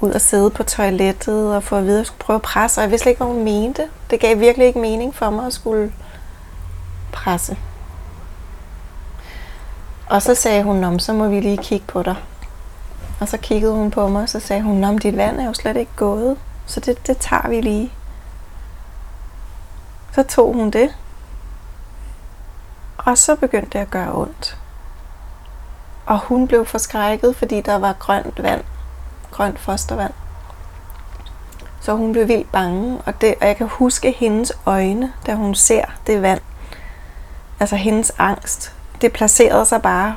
ud 0.00 0.10
og 0.10 0.20
sidde 0.20 0.50
på 0.50 0.62
toilettet 0.62 1.54
og 1.54 1.62
få 1.62 1.76
at 1.76 1.84
vide, 1.84 1.94
at 1.94 1.98
jeg 1.98 2.06
skulle 2.06 2.18
prøve 2.18 2.34
at 2.34 2.42
presse. 2.42 2.78
Og 2.80 2.82
jeg 2.82 2.90
vidste 2.90 3.08
ikke, 3.08 3.24
hvad 3.24 3.34
hun 3.34 3.44
mente. 3.44 3.82
Det 4.10 4.20
gav 4.20 4.40
virkelig 4.40 4.66
ikke 4.66 4.78
mening 4.78 5.14
for 5.14 5.30
mig 5.30 5.46
at 5.46 5.52
skulle 5.52 5.92
presse. 7.16 7.56
Og 10.06 10.22
så 10.22 10.34
sagde 10.34 10.62
hun, 10.62 10.84
om 10.84 10.98
så 10.98 11.12
må 11.12 11.28
vi 11.28 11.40
lige 11.40 11.56
kigge 11.56 11.86
på 11.86 12.02
dig. 12.02 12.16
Og 13.20 13.28
så 13.28 13.38
kiggede 13.38 13.72
hun 13.72 13.90
på 13.90 14.08
mig, 14.08 14.22
og 14.22 14.28
så 14.28 14.40
sagde 14.40 14.62
hun, 14.62 14.84
om 14.84 14.98
dit 14.98 15.16
vand 15.16 15.40
er 15.40 15.44
jo 15.44 15.54
slet 15.54 15.76
ikke 15.76 15.92
gået, 15.96 16.36
så 16.66 16.80
det, 16.80 17.06
det 17.06 17.18
tager 17.18 17.48
vi 17.48 17.60
lige. 17.60 17.92
Så 20.12 20.22
tog 20.22 20.54
hun 20.54 20.70
det, 20.70 20.96
og 22.98 23.18
så 23.18 23.36
begyndte 23.36 23.78
det 23.78 23.78
at 23.78 23.90
gøre 23.90 24.14
ondt. 24.14 24.58
Og 26.06 26.18
hun 26.18 26.48
blev 26.48 26.66
forskrækket, 26.66 27.36
fordi 27.36 27.60
der 27.60 27.78
var 27.78 27.92
grønt 27.92 28.42
vand, 28.42 28.64
grønt 29.30 29.58
fostervand. 29.58 30.12
Så 31.80 31.94
hun 31.94 32.12
blev 32.12 32.28
vildt 32.28 32.52
bange, 32.52 32.98
og, 33.06 33.20
det, 33.20 33.34
og 33.40 33.46
jeg 33.46 33.56
kan 33.56 33.68
huske 33.68 34.12
hendes 34.12 34.52
øjne, 34.66 35.12
da 35.26 35.34
hun 35.34 35.54
ser 35.54 35.84
det 36.06 36.22
vand. 36.22 36.40
Altså 37.60 37.76
hendes 37.76 38.12
angst 38.18 38.72
det 39.00 39.12
placerede 39.12 39.66
sig 39.66 39.82
bare 39.82 40.16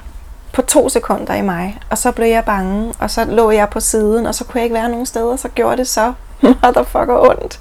på 0.53 0.61
to 0.61 0.89
sekunder 0.89 1.33
i 1.33 1.41
mig, 1.41 1.79
og 1.89 1.97
så 1.97 2.11
blev 2.11 2.27
jeg 2.27 2.45
bange, 2.45 2.93
og 2.99 3.11
så 3.11 3.25
lå 3.25 3.51
jeg 3.51 3.69
på 3.69 3.79
siden, 3.79 4.25
og 4.25 4.35
så 4.35 4.43
kunne 4.43 4.59
jeg 4.59 4.63
ikke 4.63 4.73
være 4.73 4.89
nogen 4.89 5.05
steder, 5.05 5.35
så 5.35 5.47
gjorde 5.47 5.77
det 5.77 5.87
så 5.87 6.13
motherfucker 6.63 7.29
ondt. 7.29 7.59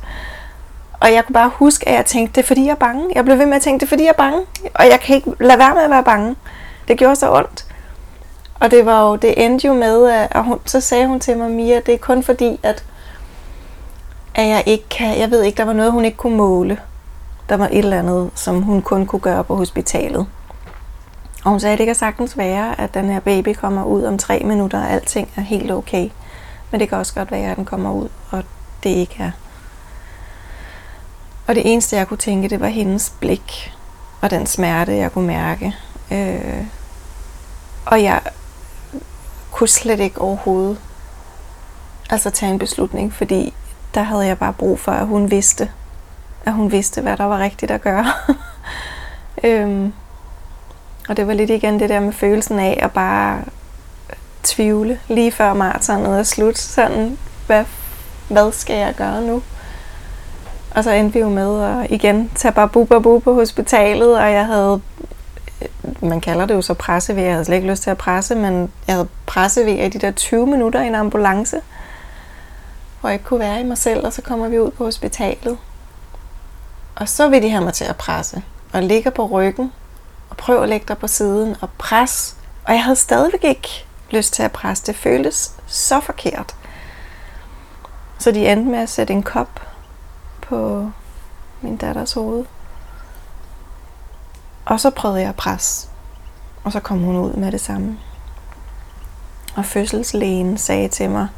Og 1.01 1.13
jeg 1.13 1.25
kunne 1.25 1.35
bare 1.35 1.51
huske, 1.55 1.89
at 1.89 1.95
jeg 1.95 2.07
tænkte, 2.07 2.35
det 2.35 2.43
er 2.43 2.47
fordi 2.47 2.65
jeg 2.65 2.71
er 2.71 2.75
bange. 2.75 3.07
Jeg 3.15 3.25
blev 3.25 3.39
ved 3.39 3.47
med 3.47 3.57
at 3.57 3.63
tænke, 3.63 3.81
det 3.81 3.87
er 3.87 3.89
fordi 3.89 4.03
jeg 4.03 4.09
er 4.09 4.13
bange, 4.13 4.41
og 4.75 4.87
jeg 4.87 5.01
kan 5.01 5.17
ikke 5.17 5.33
lade 5.41 5.59
være 5.59 5.75
med 5.75 5.83
at 5.83 5.91
være 5.91 6.05
bange. 6.05 6.37
Det 6.89 6.99
gjorde 6.99 7.17
så 7.17 7.33
ondt. 7.33 7.65
Og 8.61 8.71
det 8.71 8.87
var 8.87 9.03
jo, 9.03 9.17
det 9.17 9.45
endte 9.45 9.67
jo 9.67 9.75
med, 9.75 10.07
at 10.31 10.45
hun, 10.45 10.59
så 10.67 10.81
sagde 10.81 11.07
hun 11.07 11.21
til 11.21 11.37
mig, 11.37 11.51
Mia, 11.51 11.81
det 11.87 11.95
er 11.95 11.99
kun 11.99 12.23
fordi, 12.23 12.61
at, 12.63 12.85
at 14.35 14.49
jeg 14.49 14.63
ikke 14.67 14.89
kan, 14.89 15.19
jeg 15.19 15.31
ved 15.31 15.43
ikke, 15.43 15.57
der 15.57 15.65
var 15.65 15.73
noget, 15.73 15.93
hun 15.93 16.05
ikke 16.05 16.17
kunne 16.17 16.37
måle. 16.37 16.79
Der 17.49 17.57
var 17.57 17.67
et 17.67 17.79
eller 17.79 17.99
andet, 17.99 18.31
som 18.35 18.63
hun 18.63 18.83
kun 18.83 19.07
kunne 19.07 19.21
gøre 19.21 19.45
på 19.45 19.57
hospitalet. 19.57 20.27
Og 21.45 21.51
hun 21.51 21.61
sagde, 21.61 21.73
at 21.73 21.79
det 21.79 21.87
kan 21.87 21.95
sagtens 21.95 22.39
være, 22.39 22.81
at 22.81 22.95
den 22.95 23.11
her 23.11 23.21
baby 23.21 23.55
kommer 23.55 23.85
ud 23.85 24.03
om 24.05 24.19
tre 24.19 24.43
minutter, 24.45 24.79
og 24.79 24.91
alting 24.91 25.31
er 25.37 25.41
helt 25.41 25.71
okay. 25.71 26.11
Men 26.71 26.81
det 26.81 26.89
kan 26.89 26.99
også 26.99 27.15
godt 27.15 27.31
være, 27.31 27.51
at 27.51 27.57
den 27.57 27.65
kommer 27.65 27.93
ud, 27.93 28.09
og 28.31 28.45
det 28.83 28.91
ikke 28.91 29.17
er. 29.19 29.31
Og 31.47 31.55
det 31.55 31.73
eneste, 31.73 31.97
jeg 31.97 32.09
kunne 32.09 32.19
tænke, 32.19 32.49
det 32.49 32.61
var 32.61 32.67
hendes 32.69 33.13
blik, 33.21 33.75
og 34.21 34.31
den 34.31 34.47
smerte, 34.47 34.97
jeg 34.97 35.13
kunne 35.13 35.27
mærke. 35.27 35.75
Øh, 36.11 36.65
og 37.87 38.03
jeg 38.03 38.21
kunne 39.51 39.69
slet 39.69 40.01
ikke 40.01 40.21
overhovedet 40.21 40.79
altså 42.11 42.31
tage 42.31 42.53
en 42.53 42.59
beslutning, 42.59 43.13
fordi 43.13 43.55
der 43.95 44.03
havde 44.03 44.27
jeg 44.27 44.39
bare 44.39 44.53
brug 44.53 44.81
for, 44.81 44.93
at 44.93 45.07
hun 45.07 45.31
vidste, 45.31 45.71
at 46.49 46.55
hun 46.55 46.73
vidste, 46.73 47.01
hvad 47.01 47.17
der 47.17 47.25
var 47.25 47.39
rigtigt 47.39 47.71
at 47.71 47.81
gøre. 47.81 48.07
øhm, 49.45 49.93
og 51.09 51.17
det 51.17 51.27
var 51.27 51.35
lidt 51.35 51.51
igen 51.51 51.81
det 51.81 51.89
der 51.89 52.01
med 52.01 52.13
følelsen 52.13 52.59
af 52.59 52.79
at 52.83 52.91
bare 52.91 53.43
tvivle 54.43 55.01
lige 55.09 55.33
før 55.33 55.53
maratonet 55.53 56.19
er 56.19 56.23
slut. 56.23 56.59
Sådan, 56.59 57.19
hvad, 57.47 57.65
hvad 58.29 58.53
skal 58.53 58.77
jeg 58.77 58.95
gøre 58.95 59.23
nu? 59.23 59.43
Og 60.75 60.85
så 60.85 60.91
endte 60.91 61.13
vi 61.13 61.21
jo 61.21 61.29
med 61.29 61.63
at 61.63 61.91
igen 61.91 62.31
tage 62.35 62.53
bare 62.53 62.69
bu 62.69 62.85
bu 62.85 63.19
på 63.19 63.35
hospitalet, 63.35 64.19
og 64.19 64.33
jeg 64.33 64.47
havde, 64.47 64.81
man 66.03 66.21
kalder 66.21 66.47
det 66.47 66.55
jo 66.55 66.63
så 66.63 66.75
presse 66.75 67.17
ved, 67.17 67.23
jeg 67.23 67.33
havde 67.33 67.45
slet 67.45 67.57
ikke 67.57 67.71
lyst 67.71 67.83
til 67.83 67.91
at 67.91 67.99
presse, 67.99 68.35
men 68.35 68.73
jeg 68.87 68.95
havde 68.95 69.09
presse 69.27 69.67
ved 69.67 69.75
i 69.75 69.89
de 69.89 69.99
der 69.99 70.11
20 70.11 70.47
minutter 70.47 70.83
i 70.83 70.87
en 70.87 70.95
ambulance, 70.95 71.61
hvor 73.01 73.09
jeg 73.09 73.15
ikke 73.15 73.25
kunne 73.25 73.41
være 73.41 73.61
i 73.61 73.65
mig 73.65 73.79
selv, 73.79 74.07
og 74.07 74.13
så 74.13 74.23
kommer 74.23 74.49
vi 74.49 74.59
ud 74.59 74.71
på 74.71 74.85
hospitalet. 74.85 75.59
Og 76.99 77.09
så 77.09 77.29
vil 77.29 77.43
de 77.43 77.51
have 77.51 77.65
mig 77.65 77.75
til 77.75 77.85
at 77.85 77.97
presse, 77.97 78.43
og 78.73 78.83
ligger 78.83 79.11
på 79.11 79.27
ryggen, 79.27 79.73
og 80.31 80.37
prøv 80.37 80.63
at 80.63 80.69
lægge 80.69 80.87
dig 80.89 80.99
på 80.99 81.07
siden 81.07 81.57
og 81.61 81.69
pres. 81.79 82.37
Og 82.65 82.73
jeg 82.73 82.85
havde 82.85 82.97
stadigvæk 82.97 83.45
ikke 83.45 83.87
lyst 84.11 84.33
til 84.33 84.43
at 84.43 84.53
presse. 84.53 84.87
Det 84.87 84.97
føltes 84.97 85.53
så 85.67 86.01
forkert. 86.01 86.57
Så 88.19 88.31
de 88.31 88.49
endte 88.49 88.71
med 88.71 88.79
at 88.79 88.89
sætte 88.89 89.13
en 89.13 89.23
kop 89.23 89.61
på 90.41 90.91
min 91.61 91.77
datters 91.77 92.13
hoved. 92.13 92.45
Og 94.65 94.81
så 94.81 94.91
prøvede 94.91 95.21
jeg 95.21 95.29
at 95.29 95.37
presse. 95.37 95.89
Og 96.65 96.73
så 96.73 96.81
kom 96.81 96.99
hun 96.99 97.17
ud 97.17 97.33
med 97.33 97.53
det 97.53 97.61
samme. 97.61 97.99
Og 99.57 99.65
fødselslægen 99.65 100.59
sagde 100.59 100.89
til 100.89 101.11
mig, 101.11 101.29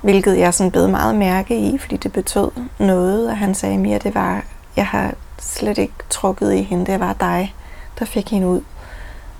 hvilket 0.00 0.38
jeg 0.38 0.54
sådan 0.54 0.70
bed 0.70 0.88
meget 0.88 1.14
mærke 1.14 1.58
i, 1.58 1.78
fordi 1.78 1.96
det 1.96 2.12
betød 2.12 2.50
noget, 2.78 3.30
og 3.30 3.38
han 3.38 3.54
sagde 3.54 3.78
mere, 3.78 3.98
det 3.98 4.14
var, 4.14 4.42
jeg 4.76 4.86
har 4.86 5.14
slet 5.38 5.78
ikke 5.78 5.94
trukket 6.10 6.52
i 6.52 6.62
hende, 6.62 6.86
det 6.86 7.00
var 7.00 7.12
dig 7.12 7.54
der 7.98 8.04
fik 8.04 8.30
hende 8.30 8.46
ud. 8.46 8.60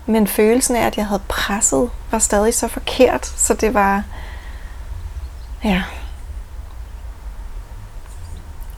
Men 0.07 0.27
følelsen 0.27 0.77
af, 0.77 0.87
at 0.87 0.96
jeg 0.96 1.07
havde 1.07 1.22
presset, 1.29 1.90
var 2.11 2.18
stadig 2.18 2.55
så 2.55 2.68
forkert, 2.68 3.27
så 3.27 3.55
det 3.55 3.75
var... 3.75 4.03
Ja. 5.64 5.83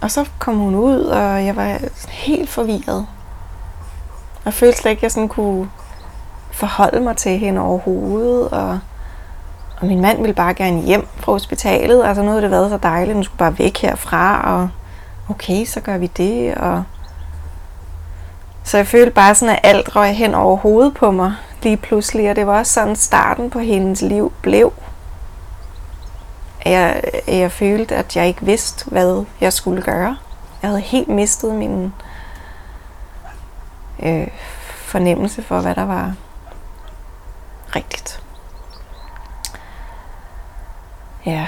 Og 0.00 0.10
så 0.10 0.28
kom 0.38 0.56
hun 0.56 0.74
ud, 0.74 1.00
og 1.00 1.46
jeg 1.46 1.56
var 1.56 1.78
helt 2.08 2.50
forvirret. 2.50 3.06
Jeg 4.44 4.54
følte 4.54 4.78
slet 4.78 4.90
ikke, 4.90 4.98
at 5.00 5.02
jeg 5.02 5.12
sådan 5.12 5.28
kunne 5.28 5.70
forholde 6.50 7.00
mig 7.00 7.16
til 7.16 7.38
hende 7.38 7.60
overhovedet, 7.60 8.48
og, 8.48 8.78
og 9.80 9.86
min 9.86 10.00
mand 10.00 10.20
ville 10.20 10.34
bare 10.34 10.54
gerne 10.54 10.82
hjem 10.82 11.08
fra 11.16 11.32
hospitalet. 11.32 12.04
Altså 12.04 12.22
nu 12.22 12.28
havde 12.28 12.42
det 12.42 12.50
været 12.50 12.70
så 12.70 12.76
dejligt, 12.76 13.14
hun 13.14 13.24
skulle 13.24 13.38
bare 13.38 13.58
væk 13.58 13.78
herfra, 13.78 14.54
og 14.54 14.68
okay, 15.28 15.64
så 15.64 15.80
gør 15.80 15.98
vi 15.98 16.06
det, 16.06 16.54
og 16.54 16.84
så 18.68 18.76
jeg 18.76 18.86
følte 18.86 19.10
bare 19.10 19.34
sådan, 19.34 19.54
at 19.54 19.60
alt 19.62 19.96
røg 19.96 20.16
hen 20.16 20.34
over 20.34 20.56
hovedet 20.56 20.94
på 20.94 21.10
mig 21.10 21.34
lige 21.62 21.76
pludselig. 21.76 22.30
Og 22.30 22.36
det 22.36 22.46
var 22.46 22.58
også 22.58 22.72
sådan, 22.72 22.96
starten 22.96 23.50
på 23.50 23.58
hendes 23.58 24.02
liv 24.02 24.32
blev. 24.42 24.72
Jeg, 26.64 27.02
jeg 27.28 27.52
følte, 27.52 27.96
at 27.96 28.16
jeg 28.16 28.26
ikke 28.26 28.44
vidste, 28.44 28.90
hvad 28.90 29.24
jeg 29.40 29.52
skulle 29.52 29.82
gøre. 29.82 30.16
Jeg 30.62 30.70
havde 30.70 30.80
helt 30.80 31.08
mistet 31.08 31.54
min 31.54 31.92
øh, 34.02 34.28
fornemmelse 34.76 35.42
for, 35.42 35.60
hvad 35.60 35.74
der 35.74 35.84
var 35.84 36.14
rigtigt. 37.76 38.22
Ja. 41.26 41.46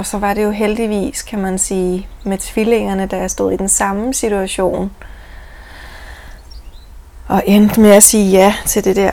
Og 0.00 0.06
så 0.06 0.18
var 0.18 0.34
det 0.34 0.44
jo 0.44 0.50
heldigvis, 0.50 1.22
kan 1.22 1.38
man 1.38 1.58
sige, 1.58 2.08
med 2.24 2.38
tvillingerne, 2.38 3.06
der 3.06 3.16
jeg 3.16 3.30
stod 3.30 3.52
i 3.52 3.56
den 3.56 3.68
samme 3.68 4.14
situation. 4.14 4.92
Og 7.28 7.42
endte 7.46 7.80
med 7.80 7.90
at 7.90 8.02
sige 8.02 8.30
ja 8.30 8.54
til 8.66 8.84
det 8.84 8.96
der 8.96 9.10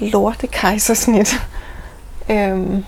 lorte 0.00 0.46
kejsersnit. 0.46 1.34
øhm, 2.30 2.84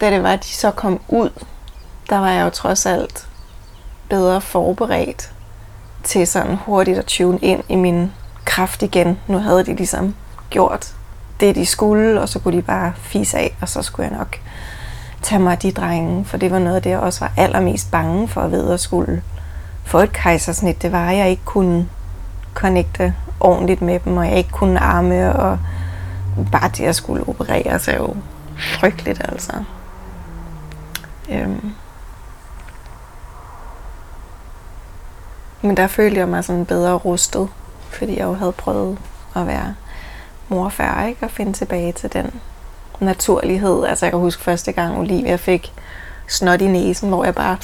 da 0.00 0.10
det 0.10 0.22
var, 0.22 0.32
at 0.32 0.44
de 0.44 0.48
så 0.48 0.70
kom 0.70 1.00
ud, 1.08 1.30
der 2.10 2.18
var 2.18 2.30
jeg 2.30 2.44
jo 2.44 2.50
trods 2.50 2.86
alt 2.86 3.28
bedre 4.08 4.40
forberedt 4.40 5.32
til 6.04 6.26
sådan 6.26 6.56
hurtigt 6.56 6.98
at 6.98 7.06
tune 7.06 7.38
ind 7.38 7.62
i 7.68 7.76
min 7.76 8.12
kraft 8.44 8.82
igen. 8.82 9.18
Nu 9.26 9.38
havde 9.38 9.66
de 9.66 9.74
ligesom 9.74 10.14
gjort 10.50 10.94
det, 11.40 11.54
de 11.54 11.66
skulle, 11.66 12.20
og 12.20 12.28
så 12.28 12.38
kunne 12.38 12.56
de 12.56 12.62
bare 12.62 12.92
fise 12.96 13.38
af, 13.38 13.56
og 13.60 13.68
så 13.68 13.82
skulle 13.82 14.08
jeg 14.08 14.18
nok 14.18 14.38
tage 15.22 15.38
mig 15.40 15.52
af 15.52 15.58
de 15.58 15.72
drenge, 15.72 16.24
for 16.24 16.36
det 16.36 16.50
var 16.50 16.58
noget 16.58 16.76
af 16.76 16.82
det, 16.82 16.90
jeg 16.90 16.98
også 16.98 17.20
var 17.20 17.32
allermest 17.36 17.90
bange 17.90 18.28
for 18.28 18.40
at 18.40 18.50
vide 18.50 18.74
at 18.74 18.80
skulle 18.80 19.22
få 19.84 19.98
et 19.98 20.12
kejsersnit. 20.12 20.82
Det 20.82 20.92
var, 20.92 21.08
at 21.08 21.16
jeg 21.16 21.30
ikke 21.30 21.44
kunne 21.44 21.88
connecte 22.54 23.14
ordentligt 23.40 23.82
med 23.82 24.00
dem, 24.00 24.16
og 24.16 24.26
jeg 24.26 24.36
ikke 24.36 24.50
kunne 24.50 24.80
arme, 24.80 25.36
og 25.36 25.58
bare 26.52 26.68
det 26.68 26.80
jeg 26.80 26.94
skulle 26.94 27.28
operere 27.28 27.78
sig 27.78 27.96
jo 27.98 28.16
frygteligt, 28.58 29.20
altså. 29.24 29.52
Øhm. 31.30 31.72
Men 35.62 35.76
der 35.76 35.86
følte 35.86 36.20
jeg 36.20 36.28
mig 36.28 36.44
sådan 36.44 36.66
bedre 36.66 36.92
rustet, 36.92 37.48
fordi 37.90 38.18
jeg 38.18 38.24
jo 38.24 38.34
havde 38.34 38.52
prøvet 38.52 38.98
at 39.36 39.46
være 39.46 39.74
mor 40.48 40.68
før, 40.68 41.04
ikke? 41.04 41.24
Og 41.24 41.30
finde 41.30 41.52
tilbage 41.52 41.92
til 41.92 42.12
den 42.12 42.40
naturlighed. 43.00 43.84
Altså 43.84 44.06
jeg 44.06 44.12
kan 44.12 44.20
huske 44.20 44.42
første 44.42 44.72
gang 44.72 44.98
Olivia 44.98 45.36
fik 45.36 45.72
snot 46.28 46.60
i 46.60 46.66
næsen, 46.66 47.08
hvor 47.08 47.24
jeg 47.24 47.34
bare 47.34 47.56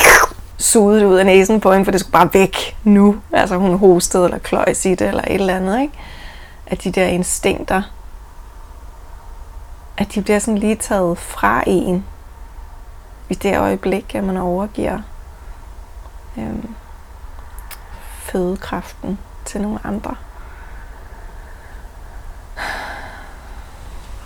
sugede 0.58 1.00
det 1.00 1.06
ud 1.06 1.16
af 1.16 1.26
næsen 1.26 1.60
på 1.60 1.72
hende, 1.72 1.84
for 1.84 1.92
det 1.92 2.00
skulle 2.00 2.12
bare 2.12 2.34
væk 2.34 2.76
nu. 2.84 3.16
Altså 3.32 3.56
hun 3.56 3.78
hostede 3.78 4.24
eller 4.24 4.38
kløjs 4.38 4.84
i 4.84 4.94
det 4.94 5.08
eller 5.08 5.22
et 5.22 5.34
eller 5.34 5.56
andet, 5.56 5.80
ikke? 5.80 5.94
At 6.66 6.84
de 6.84 6.92
der 6.92 7.06
instinkter, 7.06 7.82
at 9.98 10.14
de 10.14 10.22
bliver 10.22 10.38
sådan 10.38 10.58
lige 10.58 10.76
taget 10.76 11.18
fra 11.18 11.62
en 11.66 12.04
i 13.28 13.34
det 13.34 13.58
øjeblik, 13.58 14.14
at 14.14 14.24
man 14.24 14.36
overgiver 14.36 14.98
øhm, 16.38 16.74
fødekraften 18.22 19.18
til 19.44 19.60
nogle 19.60 19.78
andre. 19.84 20.14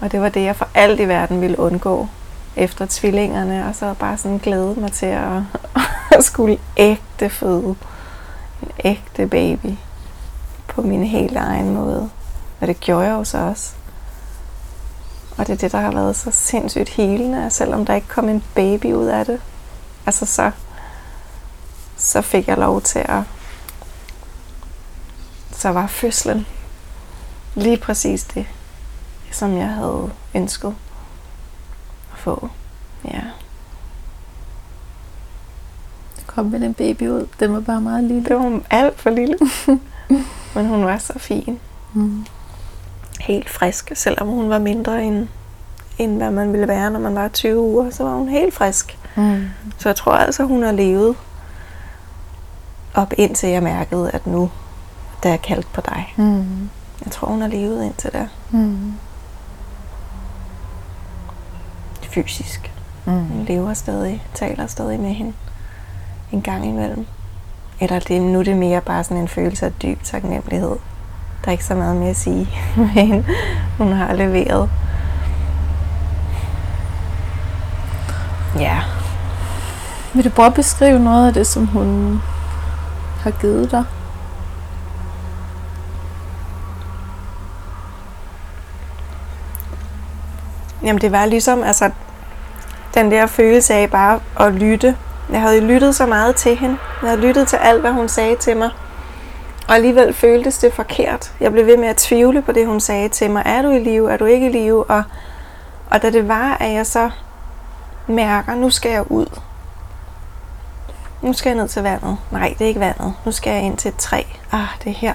Og 0.05 0.13
det 0.13 0.21
var 0.21 0.29
det, 0.29 0.45
jeg 0.45 0.57
for 0.57 0.69
alt 0.75 1.01
i 1.01 1.09
verden 1.09 1.41
ville 1.41 1.59
undgå 1.59 2.09
efter 2.57 2.87
tvillingerne, 2.91 3.69
og 3.69 3.75
så 3.75 3.95
bare 3.95 4.19
sådan 4.19 4.39
glæde 4.39 4.75
mig 4.81 4.93
til 4.93 5.07
at, 5.07 5.43
at 6.19 6.25
skulle 6.25 6.59
ægte 6.77 7.31
føde 7.31 7.77
en 8.63 8.71
ægte 8.85 9.27
baby 9.27 9.71
på 10.69 10.83
min 10.83 11.05
helt 11.05 11.37
egen 11.37 11.75
måde. 11.75 12.11
Og 12.61 12.67
det 12.67 12.81
gjorde 12.81 13.07
jeg 13.07 13.13
jo 13.13 13.25
så 13.25 13.39
også. 13.39 13.73
Og 15.39 15.47
det 15.47 15.53
er 15.53 15.57
det, 15.57 15.73
der 15.73 15.81
har 15.81 15.93
været 15.93 16.17
så 16.17 16.31
sindssygt 16.31 16.89
helende, 16.89 17.51
selvom 17.51 17.87
der 17.87 17.95
ikke 17.95 18.09
kom 18.09 18.29
en 18.29 18.45
baby 18.55 18.93
ud 18.93 19.07
af 19.07 19.27
det. 19.27 19.41
Altså 20.07 20.27
så, 20.27 20.51
så 21.97 22.21
fik 22.21 22.49
jeg 22.49 22.59
lov 22.59 22.81
til 22.81 22.99
at... 22.99 23.23
Så 25.53 25.69
var 25.69 25.87
fødslen 25.87 26.47
lige 27.55 27.77
præcis 27.77 28.25
det, 28.25 28.47
som 29.35 29.57
jeg 29.57 29.69
havde 29.69 30.11
ønsket 30.35 30.75
at 32.13 32.19
få. 32.19 32.49
Ja. 33.05 33.21
Det 36.17 36.27
kom 36.27 36.47
med 36.47 36.61
den 36.61 36.75
baby 36.75 37.09
ud. 37.09 37.27
Den 37.41 37.53
var 37.53 37.61
bare 37.61 37.81
meget 37.81 38.05
lille. 38.05 38.25
Det 38.25 38.37
var 38.37 38.61
alt 38.71 39.01
for 39.01 39.11
lille. 39.11 39.39
Men 40.55 40.67
hun 40.67 40.85
var 40.85 40.99
så 40.99 41.19
fin. 41.19 41.61
Mm. 41.93 42.27
Helt 43.21 43.51
frisk, 43.51 43.93
selvom 43.95 44.29
hun 44.29 44.49
var 44.49 44.59
mindre 44.59 45.05
end, 45.05 45.29
end 45.99 46.17
hvad 46.17 46.31
man 46.31 46.53
ville 46.53 46.69
være, 46.69 46.91
når 46.91 47.01
man 47.01 47.15
var 47.15 47.29
20 47.29 47.61
uger. 47.61 47.91
Så 47.91 48.05
var 48.05 48.15
hun 48.15 48.29
helt 48.29 48.55
frisk. 48.55 48.99
Mm. 49.17 49.49
Så 49.79 49.89
jeg 49.89 49.97
tror 49.97 50.13
altså, 50.13 50.45
hun 50.45 50.63
har 50.63 50.73
levet 50.73 51.17
op 52.95 53.13
indtil 53.19 53.49
jeg 53.49 53.63
mærkede, 53.63 54.11
at 54.11 54.27
nu 54.27 54.51
der 55.23 55.33
er 55.33 55.37
kaldt 55.37 55.73
på 55.73 55.81
dig. 55.81 56.15
Mm. 56.17 56.69
Jeg 57.05 57.13
tror, 57.13 57.29
hun 57.29 57.41
har 57.41 57.49
levet 57.49 57.85
indtil 57.85 58.13
der. 58.13 58.27
Mm. 58.51 58.93
Fysisk. 62.15 62.73
Mm. 63.05 63.13
Hun 63.27 63.45
lever 63.45 63.75
stadig, 63.75 64.23
taler 64.35 64.67
stadig 64.67 65.01
med 65.01 65.11
hende 65.15 65.33
en 66.33 66.43
gang 66.43 66.67
imellem. 66.67 67.07
Eller 67.81 67.99
det, 67.99 68.23
nu 68.23 68.39
er 68.39 68.43
det 68.43 68.57
mere 68.57 68.81
bare 68.81 69.05
sådan 69.05 69.17
en 69.17 69.29
følelse 69.29 69.67
af 69.67 69.73
dyb 69.73 70.03
taknemmelighed. 70.03 70.69
Der 71.45 71.47
er 71.49 71.51
ikke 71.53 71.65
så 71.65 71.75
meget 71.75 71.97
mere 71.97 72.11
at 72.11 72.17
sige 72.17 72.45
hende. 73.01 73.25
Hun 73.79 73.93
har 73.93 74.13
leveret. 74.15 74.71
Ja, 78.59 78.81
Vil 80.15 80.25
du 80.25 80.31
prøve 80.31 80.47
at 80.47 80.55
beskrive 80.55 80.99
noget 80.99 81.27
af 81.27 81.35
det, 81.35 81.47
som 81.47 81.67
hun 81.67 82.21
har 83.21 83.31
givet 83.31 83.71
dig? 83.71 83.85
Jamen 90.85 91.01
det 91.01 91.13
var 91.13 91.27
ligesom 91.27 91.63
altså, 91.63 91.91
den 92.95 93.11
der 93.11 93.27
følelse 93.27 93.75
af 93.75 93.91
bare 93.91 94.21
at 94.41 94.53
lytte. 94.53 94.97
Jeg 95.33 95.41
havde 95.41 95.61
lyttet 95.61 95.95
så 95.95 96.07
meget 96.07 96.37
til 96.37 96.57
hende. 96.57 96.77
Jeg 97.03 97.11
havde 97.11 97.21
lyttet 97.21 97.49
til 97.49 97.57
alt, 97.57 97.81
hvad 97.81 97.93
hun 97.93 98.09
sagde 98.09 98.37
til 98.37 98.57
mig. 98.57 98.71
Og 99.69 99.75
alligevel 99.75 100.15
føltes 100.15 100.59
det 100.59 100.73
forkert. 100.73 101.33
Jeg 101.41 101.53
blev 101.53 101.67
ved 101.67 101.77
med 101.77 101.89
at 101.89 101.97
tvivle 101.97 102.43
på 102.43 102.53
det, 102.53 102.67
hun 102.67 102.81
sagde 102.81 103.09
til 103.09 103.31
mig. 103.31 103.43
Er 103.47 103.63
du 103.63 103.71
i 103.71 103.79
live? 103.79 104.13
Er 104.13 104.17
du 104.17 104.25
ikke 104.25 104.47
i 104.47 104.53
live? 104.53 104.85
Og, 104.85 105.03
og 105.91 106.03
da 106.03 106.11
det 106.11 106.29
var, 106.29 106.57
at 106.61 106.73
jeg 106.73 106.87
så 106.87 107.11
mærker, 108.07 108.55
nu 108.55 108.71
skal 108.71 108.91
jeg 108.91 109.11
ud. 109.11 109.41
Nu 111.23 111.33
skal 111.33 111.51
jeg 111.51 111.57
ned 111.57 111.69
til 111.69 111.83
vandet. 111.83 112.17
Nej, 112.31 112.55
det 112.59 112.65
er 112.65 112.69
ikke 112.69 112.81
vandet. 112.81 113.15
Nu 113.25 113.33
skal 113.33 113.53
jeg 113.53 113.63
ind 113.63 113.77
til 113.77 113.89
et 113.89 113.97
træ. 113.97 114.23
Ah, 114.53 114.67
det 114.85 114.91
er 114.91 114.95
her. 114.95 115.15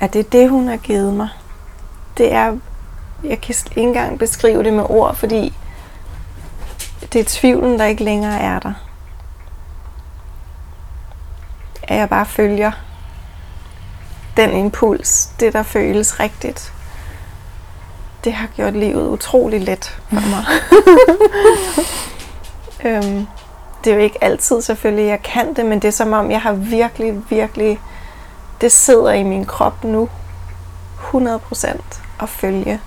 At 0.00 0.12
det 0.12 0.18
er 0.18 0.30
det, 0.30 0.50
hun 0.50 0.68
har 0.68 0.76
givet 0.76 1.14
mig 1.14 1.28
det 2.18 2.32
er, 2.32 2.56
jeg 3.24 3.40
kan 3.40 3.54
ikke 3.66 3.80
engang 3.80 4.18
beskrive 4.18 4.64
det 4.64 4.72
med 4.72 4.84
ord, 4.88 5.14
fordi 5.14 5.54
det 7.12 7.20
er 7.20 7.24
tvivlen, 7.26 7.78
der 7.78 7.84
ikke 7.84 8.04
længere 8.04 8.40
er 8.40 8.58
der. 8.58 8.72
At 11.82 11.96
jeg 11.96 12.08
bare 12.08 12.26
følger 12.26 12.72
den 14.36 14.56
impuls, 14.56 15.26
det 15.40 15.52
der 15.52 15.62
føles 15.62 16.20
rigtigt. 16.20 16.72
Det 18.24 18.32
har 18.32 18.46
gjort 18.56 18.74
livet 18.74 19.08
utrolig 19.08 19.60
let 19.60 20.00
for 20.08 20.14
mig. 20.30 20.44
øhm, 22.84 23.26
det 23.84 23.90
er 23.90 23.94
jo 23.94 24.02
ikke 24.02 24.24
altid 24.24 24.62
selvfølgelig, 24.62 25.06
jeg 25.06 25.22
kan 25.22 25.54
det, 25.54 25.66
men 25.66 25.82
det 25.82 25.88
er 25.88 25.92
som 25.92 26.12
om, 26.12 26.30
jeg 26.30 26.40
har 26.40 26.52
virkelig, 26.52 27.22
virkelig, 27.30 27.80
det 28.60 28.72
sidder 28.72 29.12
i 29.12 29.22
min 29.22 29.44
krop 29.44 29.84
nu. 29.84 30.08
100 31.00 31.38
procent 31.38 32.02
at 32.20 32.28
følge. 32.28 32.80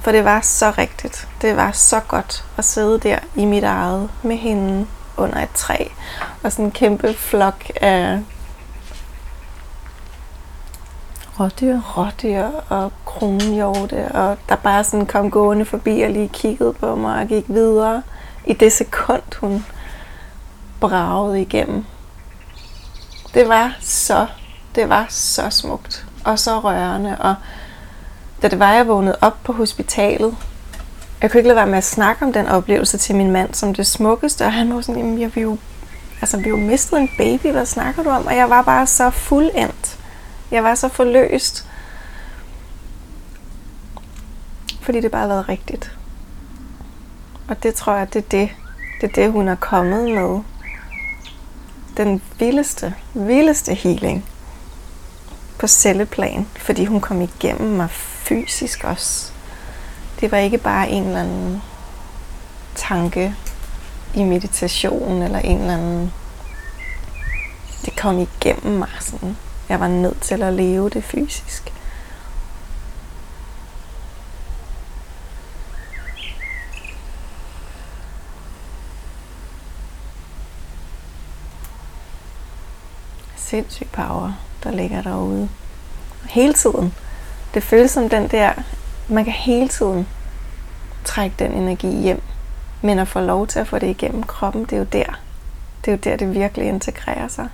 For 0.00 0.12
det 0.12 0.24
var 0.24 0.40
så 0.40 0.72
rigtigt. 0.78 1.28
Det 1.42 1.56
var 1.56 1.72
så 1.72 2.00
godt 2.00 2.44
at 2.56 2.64
sidde 2.64 3.00
der 3.00 3.18
i 3.34 3.44
mit 3.44 3.64
eget 3.64 4.10
med 4.22 4.36
hende 4.36 4.86
under 5.16 5.42
et 5.42 5.50
træ. 5.54 5.84
Og 6.42 6.52
sådan 6.52 6.64
en 6.64 6.70
kæmpe 6.70 7.14
flok 7.14 7.70
af 7.80 8.20
Rådyr. 11.40 11.80
rådyr 11.80 12.46
og 12.68 12.92
kronhjorte, 13.04 14.08
og 14.08 14.38
der 14.48 14.56
bare 14.56 14.84
sådan 14.84 15.06
kom 15.06 15.30
gående 15.30 15.64
forbi 15.64 16.00
og 16.00 16.10
lige 16.10 16.28
kiggede 16.28 16.72
på 16.72 16.94
mig 16.94 17.20
og 17.20 17.28
gik 17.28 17.44
videre. 17.48 18.02
I 18.46 18.52
det 18.52 18.72
sekund, 18.72 19.22
hun 19.40 19.66
bragede 20.80 21.40
igennem. 21.40 21.84
Det 23.34 23.48
var 23.48 23.76
så, 23.80 24.26
det 24.74 24.88
var 24.88 25.06
så 25.08 25.50
smukt 25.50 26.06
og 26.24 26.38
så 26.38 26.60
rørende, 26.60 27.16
og 27.18 27.34
da 28.42 28.48
det 28.48 28.58
var, 28.58 28.72
jeg 28.72 28.88
vågnede 28.88 29.16
op 29.20 29.36
på 29.44 29.52
hospitalet, 29.52 30.36
jeg 31.22 31.30
kunne 31.30 31.38
ikke 31.38 31.48
lade 31.48 31.56
være 31.56 31.66
med 31.66 31.78
at 31.78 31.84
snakke 31.84 32.24
om 32.24 32.32
den 32.32 32.46
oplevelse 32.46 32.98
til 32.98 33.14
min 33.14 33.30
mand 33.30 33.54
som 33.54 33.74
det 33.74 33.86
smukkeste, 33.86 34.44
og 34.44 34.52
han 34.52 34.74
var 34.74 34.80
sådan, 34.80 35.00
jamen 35.00 35.20
jeg 35.20 35.34
vil 35.34 35.42
jo, 35.42 35.58
altså 36.20 36.36
vi 36.36 36.42
har 36.42 36.50
jo 36.50 36.56
mistet 36.56 36.98
en 36.98 37.10
baby, 37.18 37.46
hvad 37.46 37.66
snakker 37.66 38.02
du 38.02 38.08
om? 38.08 38.26
Og 38.26 38.36
jeg 38.36 38.50
var 38.50 38.62
bare 38.62 38.86
så 38.86 39.10
fuldendt. 39.10 39.98
Jeg 40.50 40.64
var 40.64 40.74
så 40.74 40.88
forløst. 40.88 41.66
Fordi 44.80 45.00
det 45.00 45.10
bare 45.10 45.20
har 45.20 45.28
været 45.28 45.48
rigtigt. 45.48 45.96
Og 47.48 47.62
det 47.62 47.74
tror 47.74 47.94
jeg, 47.94 48.14
det 48.14 48.18
er 48.18 48.28
det, 48.30 48.50
det 49.00 49.10
er 49.10 49.22
det, 49.22 49.32
hun 49.32 49.48
er 49.48 49.54
kommet 49.54 50.10
med. 50.10 50.40
Den 51.96 52.22
vildeste, 52.38 52.94
vildeste 53.14 53.74
healing 53.74 54.24
på 55.62 55.66
celleplan, 55.66 56.48
fordi 56.56 56.84
hun 56.84 57.00
kom 57.00 57.20
igennem 57.20 57.70
mig 57.70 57.90
fysisk 57.90 58.84
også. 58.84 59.32
Det 60.20 60.32
var 60.32 60.38
ikke 60.38 60.58
bare 60.58 60.88
en 60.88 61.04
eller 61.04 61.20
anden 61.20 61.62
tanke 62.74 63.34
i 64.14 64.22
meditation, 64.22 65.22
eller 65.22 65.38
en 65.38 65.58
eller 65.58 65.74
anden... 65.74 66.12
Det 67.84 67.96
kom 67.96 68.18
igennem 68.18 68.78
mig 68.78 68.88
sådan. 69.00 69.36
Jeg 69.68 69.80
var 69.80 69.88
nødt 69.88 70.20
til 70.20 70.42
at 70.42 70.54
leve 70.54 70.90
det 70.90 71.04
fysisk. 71.04 71.72
Sindssyg 83.36 83.88
power, 83.92 84.32
der 84.64 84.70
ligger 84.70 85.02
derude. 85.02 85.48
Hele 86.28 86.52
tiden. 86.52 86.94
Det 87.54 87.62
føles 87.62 87.90
som 87.90 88.08
den 88.08 88.28
der, 88.28 88.52
man 89.08 89.24
kan 89.24 89.32
hele 89.32 89.68
tiden 89.68 90.08
trække 91.04 91.36
den 91.38 91.52
energi 91.52 92.02
hjem. 92.02 92.22
Men 92.82 92.98
at 92.98 93.08
få 93.08 93.20
lov 93.20 93.46
til 93.46 93.58
at 93.58 93.68
få 93.68 93.78
det 93.78 93.86
igennem 93.86 94.22
kroppen, 94.22 94.64
det 94.64 94.72
er 94.72 94.78
jo 94.78 94.86
der. 94.92 95.18
Det 95.84 95.90
er 95.90 95.92
jo 95.92 95.98
der, 96.04 96.16
det 96.16 96.34
virkelig 96.34 96.68
integrerer 96.68 97.28
sig. 97.28 97.48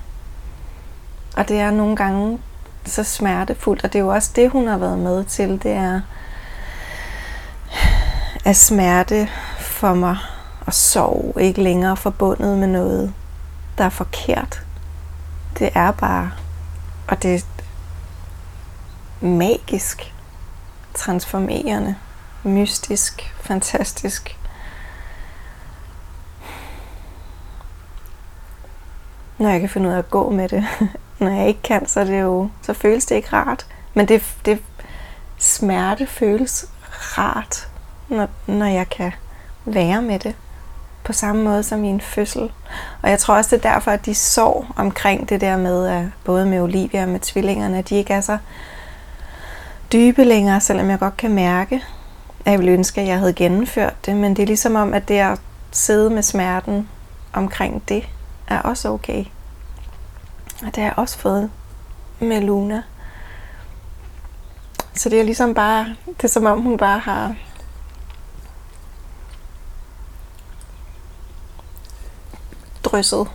Og 1.36 1.48
det 1.48 1.60
er 1.60 1.70
nogle 1.70 1.96
gange 1.96 2.38
så 2.86 3.04
smertefuldt, 3.04 3.84
og 3.84 3.92
det 3.92 3.98
er 3.98 4.02
jo 4.02 4.08
også 4.08 4.30
det, 4.36 4.50
hun 4.50 4.68
har 4.68 4.78
været 4.78 4.98
med 4.98 5.24
til. 5.24 5.62
Det 5.62 5.72
er 5.72 6.00
at 8.44 8.56
smerte 8.56 9.28
for 9.58 9.94
mig 9.94 10.16
og 10.66 10.74
sorg 10.74 11.36
ikke 11.40 11.62
længere 11.62 11.96
forbundet 11.96 12.58
med 12.58 12.68
noget, 12.68 13.14
der 13.78 13.84
er 13.84 13.88
forkert. 13.88 14.62
Det 15.58 15.70
er 15.74 15.90
bare, 15.90 16.30
og 17.08 17.22
det 17.22 17.34
er 17.34 17.40
magisk, 19.26 20.14
transformerende, 20.94 21.96
mystisk, 22.42 23.34
fantastisk. 23.40 24.36
Når 29.38 29.48
jeg 29.50 29.60
kan 29.60 29.68
finde 29.68 29.88
ud 29.88 29.94
af 29.94 29.98
at 29.98 30.10
gå 30.10 30.30
med 30.30 30.48
det. 30.48 30.64
Når 31.20 31.30
jeg 31.30 31.48
ikke 31.48 31.62
kan, 31.62 31.88
så, 31.88 32.00
er 32.00 32.04
det 32.04 32.20
jo, 32.20 32.50
så 32.62 32.72
føles 32.72 33.06
det 33.06 33.14
ikke 33.14 33.32
rart. 33.32 33.66
Men 33.94 34.08
det, 34.08 34.36
det 34.44 34.62
smerte 35.38 36.06
føles 36.06 36.70
rart, 36.90 37.68
når, 38.08 38.28
når 38.46 38.66
jeg 38.66 38.88
kan 38.88 39.12
være 39.64 40.02
med 40.02 40.18
det 40.18 40.34
på 41.08 41.12
samme 41.12 41.44
måde 41.44 41.62
som 41.62 41.84
i 41.84 41.88
en 41.88 42.00
fødsel. 42.00 42.50
Og 43.02 43.10
jeg 43.10 43.18
tror 43.18 43.34
også, 43.34 43.56
det 43.56 43.64
er 43.64 43.72
derfor, 43.72 43.90
at 43.90 44.06
de 44.06 44.14
sår 44.14 44.66
omkring 44.76 45.28
det 45.28 45.40
der 45.40 45.56
med, 45.56 45.86
at 45.86 46.04
både 46.24 46.46
med 46.46 46.60
Olivia 46.60 47.02
og 47.02 47.08
med 47.08 47.20
tvillingerne, 47.20 47.78
at 47.78 47.88
de 47.88 47.94
ikke 47.94 48.14
er 48.14 48.20
så 48.20 48.38
dybe 49.92 50.24
længere, 50.24 50.60
selvom 50.60 50.90
jeg 50.90 50.98
godt 50.98 51.16
kan 51.16 51.30
mærke, 51.30 51.84
at 52.44 52.50
jeg 52.50 52.58
ville 52.58 52.72
ønske, 52.72 53.00
at 53.00 53.06
jeg 53.06 53.18
havde 53.18 53.32
gennemført 53.32 54.06
det. 54.06 54.16
Men 54.16 54.36
det 54.36 54.42
er 54.42 54.46
ligesom 54.46 54.76
om, 54.76 54.94
at 54.94 55.08
det 55.08 55.18
at 55.18 55.40
sidde 55.70 56.10
med 56.10 56.22
smerten 56.22 56.88
omkring 57.32 57.82
det, 57.88 58.08
er 58.48 58.58
også 58.60 58.88
okay. 58.88 59.24
Og 60.60 60.66
det 60.66 60.76
har 60.76 60.84
jeg 60.84 60.94
også 60.96 61.18
fået 61.18 61.50
med 62.20 62.40
Luna. 62.40 62.82
Så 64.94 65.08
det 65.08 65.20
er 65.20 65.24
ligesom 65.24 65.54
bare, 65.54 65.86
det 66.06 66.24
er 66.24 66.28
som 66.28 66.46
om 66.46 66.60
hun 66.60 66.76
bare 66.76 66.98
har 66.98 67.34
drysset 72.90 73.28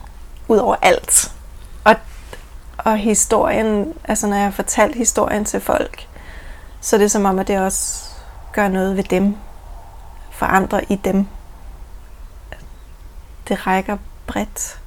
ud 0.48 0.58
over 0.58 0.76
alt. 0.82 1.32
Og, 1.84 1.96
og 2.78 2.98
historien, 2.98 3.94
altså 4.04 4.28
når 4.28 4.36
jeg 4.36 4.46
har 4.46 4.52
fortalt 4.52 4.96
historien 4.96 5.46
til 5.46 5.60
folk, 5.60 6.08
så 6.82 6.98
det 6.98 7.12
som 7.12 7.26
om, 7.26 7.40
at 7.40 7.48
det 7.48 7.60
også 7.60 8.10
gør 8.54 8.68
noget 8.68 8.98
ved 8.98 9.04
dem, 9.04 9.36
forandrer 10.32 10.82
i 10.90 10.96
dem. 10.96 11.28
Det 13.48 13.68
rækker 13.68 13.98
bredt, 14.28 14.80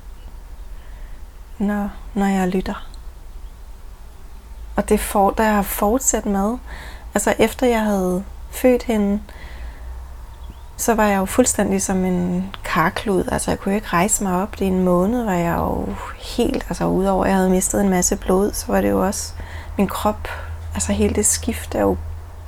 når, 1.59 1.91
når 2.15 2.27
jeg 2.27 2.49
lytter. 2.49 2.89
Og 4.77 4.89
det 4.89 5.01
får, 5.01 5.31
der 5.31 5.45
jeg 5.45 5.55
har 5.55 5.63
fortsat 5.63 6.27
med, 6.27 6.59
altså 7.15 7.35
efter 7.39 7.67
jeg 7.67 7.81
havde 7.81 8.25
født 8.51 8.83
hende, 8.83 9.21
så 10.77 10.95
var 10.95 11.07
jeg 11.07 11.19
jo 11.19 11.25
fuldstændig 11.25 11.83
som 11.83 12.05
en 12.05 12.51
karklud. 12.65 13.25
Altså 13.33 13.51
jeg 13.51 13.59
kunne 13.59 13.75
ikke 13.75 13.89
rejse 13.93 14.25
mig 14.25 14.43
op. 14.43 14.59
Det 14.59 14.67
en 14.67 14.85
måned 14.85 15.25
var 15.25 15.33
jeg 15.33 15.57
jo 15.57 15.89
helt, 16.37 16.67
altså 16.69 16.87
udover 16.87 17.25
at 17.25 17.31
jeg 17.31 17.37
havde 17.37 17.51
mistet 17.51 17.81
en 17.81 17.91
masse 17.91 18.17
blod, 18.17 18.53
så 18.53 18.65
var 18.69 18.81
det 18.81 18.91
jo 18.91 19.07
også 19.07 19.33
min 19.79 19.89
krop. 19.89 20.29
Altså 20.75 20.93
hele 20.93 21.15
det 21.15 21.27
skift 21.27 21.75
er 21.75 21.81
jo 21.81 21.97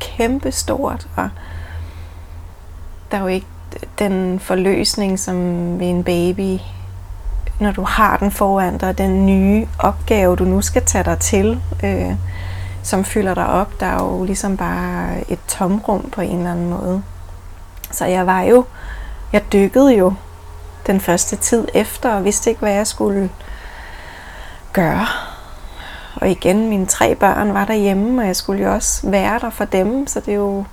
kæmpestort, 0.00 1.08
og 1.16 1.28
der 3.10 3.16
er 3.16 3.20
jo 3.20 3.26
ikke 3.26 3.46
den 3.98 4.40
forløsning 4.40 5.18
som 5.18 5.36
ved 5.80 5.86
en 5.86 6.04
baby, 6.04 6.58
når 7.60 7.72
du 7.72 7.82
har 7.82 8.16
den 8.16 8.30
foran 8.30 8.78
dig, 8.78 8.98
den 8.98 9.26
nye 9.26 9.66
opgave, 9.78 10.36
du 10.36 10.44
nu 10.44 10.60
skal 10.60 10.84
tage 10.84 11.04
dig 11.04 11.18
til, 11.18 11.60
øh, 11.84 12.14
som 12.82 13.04
fylder 13.04 13.34
dig 13.34 13.46
op, 13.46 13.80
der 13.80 13.86
er 13.86 14.04
jo 14.04 14.24
ligesom 14.24 14.56
bare 14.56 15.30
et 15.30 15.38
tomrum 15.48 16.10
på 16.10 16.20
en 16.20 16.38
eller 16.38 16.52
anden 16.52 16.70
måde. 16.70 17.02
Så 17.90 18.04
jeg 18.04 18.26
var 18.26 18.42
jo, 18.42 18.64
jeg 19.32 19.52
dykkede 19.52 19.94
jo 19.94 20.14
den 20.86 21.00
første 21.00 21.36
tid 21.36 21.68
efter, 21.74 22.14
og 22.14 22.24
vidste 22.24 22.50
ikke, 22.50 22.60
hvad 22.60 22.72
jeg 22.72 22.86
skulle 22.86 23.30
gøre. 24.72 25.06
Og 26.20 26.30
igen, 26.30 26.68
mine 26.68 26.86
tre 26.86 27.14
børn 27.14 27.54
var 27.54 27.64
derhjemme, 27.64 28.22
og 28.22 28.26
jeg 28.26 28.36
skulle 28.36 28.62
jo 28.62 28.74
også 28.74 29.10
være 29.10 29.38
der 29.38 29.50
for 29.50 29.64
dem, 29.64 30.06
så 30.06 30.20
det 30.20 30.28
er 30.28 30.36
jo, 30.36 30.64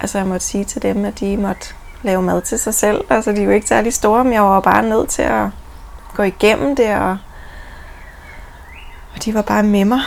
altså 0.00 0.18
jeg 0.18 0.26
måtte 0.26 0.46
sige 0.46 0.64
til 0.64 0.82
dem, 0.82 1.04
at 1.04 1.20
de 1.20 1.36
måtte 1.36 1.74
lave 2.02 2.22
mad 2.22 2.42
til 2.42 2.58
sig 2.58 2.74
selv. 2.74 3.04
Altså 3.10 3.32
de 3.32 3.40
er 3.40 3.44
jo 3.44 3.50
ikke 3.50 3.68
særlig 3.68 3.94
store, 3.94 4.24
men 4.24 4.32
jeg 4.32 4.42
var 4.42 4.60
bare 4.60 4.82
nødt 4.82 5.08
til 5.08 5.22
at 5.22 5.46
gå 6.14 6.22
igennem 6.22 6.76
det, 6.76 6.96
og, 6.96 7.18
og 9.14 9.24
de 9.24 9.34
var 9.34 9.42
bare 9.42 9.62
med 9.62 9.84
mig 9.84 10.00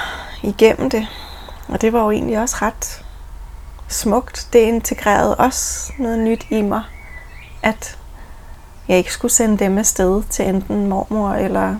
igennem 0.43 0.89
det. 0.89 1.07
Og 1.67 1.81
det 1.81 1.93
var 1.93 2.03
jo 2.03 2.11
egentlig 2.11 2.39
også 2.39 2.55
ret 2.61 3.04
smukt. 3.87 4.47
Det 4.53 4.59
integrerede 4.59 5.35
også 5.35 5.93
noget 5.99 6.19
nyt 6.19 6.45
i 6.49 6.61
mig, 6.61 6.83
at 7.63 7.97
jeg 8.87 8.97
ikke 8.97 9.13
skulle 9.13 9.31
sende 9.31 9.57
dem 9.57 9.77
afsted 9.77 10.23
til 10.29 10.47
enten 10.47 10.87
mormor 10.87 11.33
eller 11.33 11.75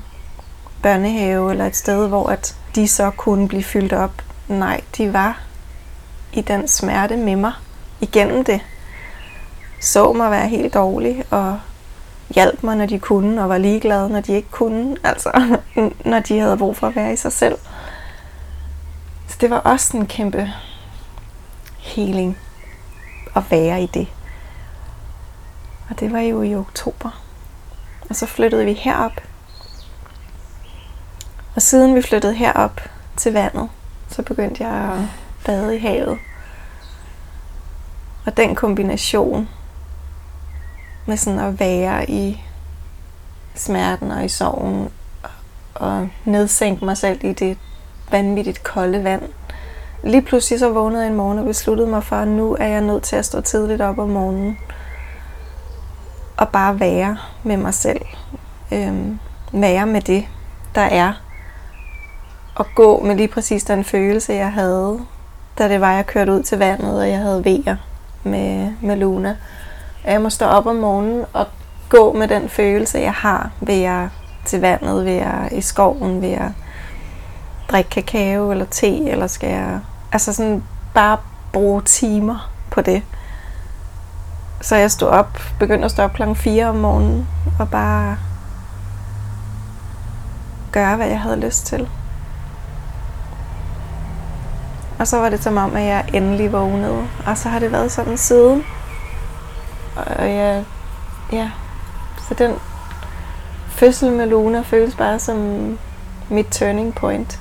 børnehave, 0.81 1.51
eller 1.51 1.65
et 1.65 1.75
sted, 1.75 2.07
hvor 2.07 2.29
at 2.29 2.55
de 2.75 2.87
så 2.87 3.11
kunne 3.11 3.47
blive 3.47 3.63
fyldt 3.63 3.93
op. 3.93 4.21
Nej, 4.47 4.81
de 4.97 5.13
var 5.13 5.41
i 6.33 6.41
den 6.41 6.67
smerte 6.67 7.17
med 7.17 7.35
mig 7.35 7.53
igennem 8.01 8.43
det. 8.43 8.61
Så 9.81 10.13
mig 10.13 10.31
være 10.31 10.47
helt 10.47 10.73
dårlig, 10.73 11.23
og 11.29 11.59
hjalp 12.29 12.63
mig, 12.63 12.75
når 12.75 12.85
de 12.85 12.99
kunne, 12.99 13.43
og 13.43 13.49
var 13.49 13.57
ligeglade, 13.57 14.09
når 14.09 14.19
de 14.19 14.33
ikke 14.33 14.51
kunne. 14.51 14.97
Altså, 15.03 15.57
når 16.11 16.19
de 16.19 16.39
havde 16.39 16.57
brug 16.57 16.77
for 16.77 16.87
at 16.87 16.95
være 16.95 17.13
i 17.13 17.15
sig 17.15 17.31
selv. 17.31 17.57
Så 19.27 19.37
det 19.41 19.49
var 19.49 19.57
også 19.57 19.97
en 19.97 20.05
kæmpe 20.05 20.53
healing 21.85 22.37
at 23.35 23.43
være 23.51 23.83
i 23.83 23.85
det. 23.85 24.07
Og 25.89 25.99
det 25.99 26.13
var 26.13 26.19
jo 26.19 26.41
i 26.41 26.55
oktober. 26.55 27.21
Og 28.09 28.15
så 28.15 28.25
flyttede 28.25 28.65
vi 28.65 28.73
herop. 28.73 29.21
Og 31.55 31.61
siden 31.61 31.95
vi 31.95 32.01
flyttede 32.01 32.33
herop 32.33 32.81
til 33.17 33.33
vandet, 33.33 33.69
så 34.07 34.21
begyndte 34.21 34.67
jeg 34.67 34.73
at 34.73 34.99
bade 35.45 35.75
i 35.75 35.79
havet. 35.79 36.17
Og 38.25 38.37
den 38.37 38.55
kombination 38.55 39.49
med 41.05 41.17
sådan 41.17 41.39
at 41.39 41.59
være 41.59 42.09
i 42.09 42.41
smerten 43.55 44.11
og 44.11 44.25
i 44.25 44.29
sorgen 44.29 44.89
og 45.75 46.09
nedsænke 46.25 46.85
mig 46.85 46.97
selv 46.97 47.23
i 47.23 47.33
det 47.33 47.57
vanvittigt 48.11 48.63
kolde 48.63 49.03
vand, 49.03 49.23
lige 50.05 50.21
pludselig 50.21 50.59
så 50.59 50.69
vågnede 50.69 51.01
jeg 51.01 51.09
en 51.09 51.17
morgen 51.17 51.39
og 51.39 51.45
besluttede 51.45 51.89
mig 51.89 52.03
for, 52.03 52.15
at 52.15 52.27
nu 52.27 52.57
er 52.59 52.67
jeg 52.67 52.81
nødt 52.81 53.03
til 53.03 53.15
at 53.15 53.25
stå 53.25 53.41
tidligt 53.41 53.81
op 53.81 53.99
om 53.99 54.09
morgenen. 54.09 54.57
Og 56.37 56.49
bare 56.49 56.79
være 56.79 57.17
med 57.43 57.57
mig 57.57 57.73
selv. 57.73 58.01
Øhm, 58.71 59.19
være 59.51 59.85
med 59.85 60.01
det, 60.01 60.25
der 60.75 60.81
er. 60.81 61.13
Og 62.55 62.65
gå 62.75 63.03
med 63.03 63.15
lige 63.15 63.27
præcis 63.27 63.63
den 63.63 63.83
følelse, 63.83 64.33
jeg 64.33 64.51
havde, 64.51 64.99
da 65.57 65.69
det 65.69 65.81
var, 65.81 65.93
jeg 65.93 66.05
kørte 66.05 66.31
ud 66.33 66.43
til 66.43 66.57
vandet, 66.57 66.99
og 66.99 67.09
jeg 67.09 67.19
havde 67.19 67.45
vejer 67.45 67.75
med, 68.23 68.73
med 68.81 68.95
Luna. 68.95 69.37
Jeg 70.05 70.21
må 70.21 70.29
stå 70.29 70.45
op 70.45 70.65
om 70.65 70.75
morgenen 70.75 71.25
og 71.33 71.45
gå 71.89 72.13
med 72.13 72.27
den 72.27 72.49
følelse, 72.49 72.99
jeg 72.99 73.13
har 73.13 73.51
ved 73.59 73.75
jeg 73.75 74.09
til 74.45 74.61
vandet, 74.61 75.05
ved 75.05 75.13
jeg 75.13 75.49
i 75.51 75.61
skoven, 75.61 76.21
ved 76.21 76.29
jeg 76.29 76.51
drikke 77.71 77.89
kakao 77.89 78.51
eller 78.51 78.65
te, 78.65 79.09
eller 79.09 79.27
skal 79.27 79.49
jeg 79.49 79.79
Altså 80.15 80.33
sådan 80.33 80.63
bare 80.93 81.17
bruge 81.53 81.81
timer 81.81 82.51
på 82.71 82.81
det. 82.81 83.03
Så 84.61 84.75
jeg 84.75 84.91
stod 84.91 85.07
op, 85.07 85.39
begyndte 85.59 85.85
at 85.85 85.91
stå 85.91 86.03
op 86.03 86.13
klokken 86.13 86.35
4 86.35 86.65
om 86.65 86.75
morgenen, 86.75 87.27
og 87.59 87.69
bare 87.69 88.17
gøre, 90.71 90.95
hvad 90.95 91.07
jeg 91.07 91.21
havde 91.21 91.39
lyst 91.39 91.65
til. 91.65 91.89
Og 94.99 95.07
så 95.07 95.17
var 95.17 95.29
det 95.29 95.43
som 95.43 95.57
om, 95.57 95.75
at 95.75 95.83
jeg 95.83 96.05
endelig 96.13 96.51
vågnede. 96.51 97.07
Og 97.25 97.37
så 97.37 97.49
har 97.49 97.59
det 97.59 97.71
været 97.71 97.91
sådan 97.91 98.17
siden. 98.17 98.63
Og 99.95 100.29
jeg, 100.29 100.65
ja, 101.31 101.51
så 102.27 102.33
den 102.33 102.55
fødsel 103.67 104.11
med 104.11 104.25
Luna 104.25 104.61
føles 104.61 104.95
bare 104.95 105.19
som 105.19 105.37
mit 106.29 106.47
turning 106.47 106.95
point 106.95 107.39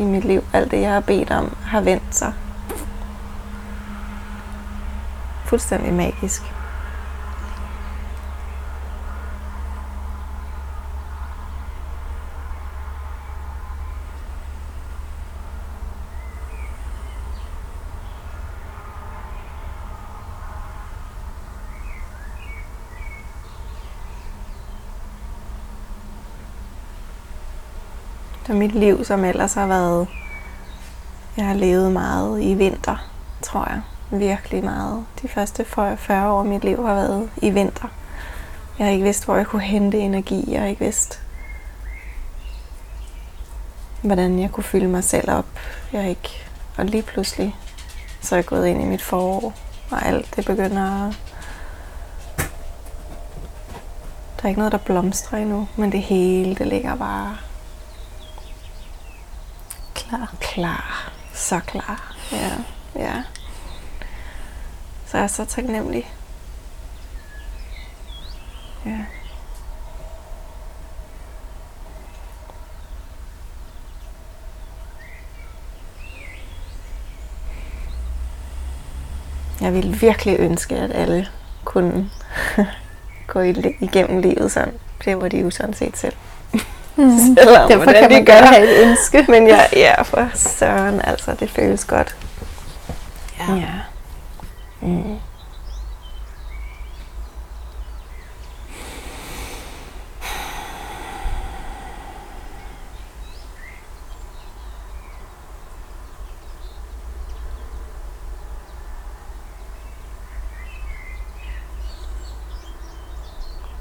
i 0.00 0.04
mit 0.04 0.24
liv. 0.24 0.44
Alt 0.52 0.70
det, 0.70 0.80
jeg 0.80 0.92
har 0.92 1.00
bedt 1.00 1.30
om, 1.30 1.56
har 1.64 1.80
vendt 1.80 2.14
sig. 2.14 2.32
Fuldstændig 5.44 5.94
magisk. 5.94 6.42
Mit 28.60 28.74
liv, 28.74 29.04
som 29.04 29.24
ellers 29.24 29.54
har 29.54 29.66
været... 29.66 30.08
Jeg 31.36 31.46
har 31.46 31.54
levet 31.54 31.92
meget 31.92 32.42
i 32.42 32.54
vinter, 32.54 33.10
tror 33.42 33.68
jeg. 33.68 33.80
Virkelig 34.10 34.64
meget. 34.64 35.04
De 35.22 35.28
første 35.28 35.64
40 35.64 36.32
år 36.32 36.40
af 36.40 36.44
mit 36.44 36.64
liv 36.64 36.86
har 36.86 36.94
været 36.94 37.30
i 37.36 37.50
vinter. 37.50 37.88
Jeg 38.78 38.86
har 38.86 38.92
ikke 38.92 39.04
vidst, 39.04 39.24
hvor 39.24 39.36
jeg 39.36 39.46
kunne 39.46 39.62
hente 39.62 39.98
energi. 39.98 40.44
Jeg 40.52 40.60
har 40.60 40.68
ikke 40.68 40.84
vidst, 40.84 41.20
hvordan 44.02 44.38
jeg 44.38 44.52
kunne 44.52 44.64
fylde 44.64 44.88
mig 44.88 45.04
selv 45.04 45.30
op. 45.30 45.46
Jeg 45.92 46.00
har 46.00 46.08
ikke... 46.08 46.46
Og 46.78 46.84
lige 46.84 47.02
pludselig, 47.02 47.56
så 48.20 48.34
er 48.34 48.36
jeg 48.36 48.46
gået 48.46 48.66
ind 48.66 48.82
i 48.82 48.86
mit 48.86 49.02
forår, 49.02 49.52
og 49.90 50.06
alt 50.06 50.36
det 50.36 50.46
begynder 50.46 51.06
at... 51.06 51.20
Der 54.36 54.44
er 54.44 54.48
ikke 54.48 54.60
noget, 54.60 54.72
der 54.72 54.78
blomstrer 54.78 55.38
endnu, 55.38 55.68
men 55.76 55.92
det 55.92 56.02
hele, 56.02 56.54
det 56.54 56.66
ligger 56.66 56.96
bare 56.96 57.36
Klar. 60.10 60.28
klar. 60.40 61.12
Så 61.34 61.60
klar. 61.60 62.14
Ja, 62.32 62.50
ja. 62.94 63.22
Så 65.06 65.16
jeg 65.16 65.24
er 65.24 65.28
så 65.28 65.44
taknemmelig. 65.44 66.12
Ja. 68.86 68.98
Jeg 79.60 79.74
ville 79.74 79.96
virkelig 79.96 80.36
ønske, 80.38 80.76
at 80.76 80.92
alle 80.92 81.28
kunne 81.64 82.10
gå 83.32 83.40
igennem 83.40 84.18
livet 84.20 84.52
sådan. 84.52 84.74
Det 85.04 85.20
var 85.20 85.28
de 85.28 85.40
jo 85.40 85.50
sådan 85.50 85.74
set 85.74 85.96
selv. 85.96 86.16
Mm. 86.96 87.18
Selvom, 87.18 87.68
Derfor 87.68 87.74
hvordan 87.84 88.02
kan 88.02 88.10
de 88.10 88.14
man 88.14 88.24
gør. 88.24 88.32
godt 88.34 88.44
have 88.48 88.64
et 88.82 88.88
ønske. 88.88 89.24
Men 89.32 89.48
jeg, 89.48 89.68
ja, 89.72 90.02
for 90.02 90.28
søren, 90.34 91.00
altså, 91.04 91.34
det 91.40 91.50
føles 91.50 91.84
godt. 91.84 92.16
Ja. 93.38 93.54
Ja. 93.54 93.66
Mm. 94.80 95.16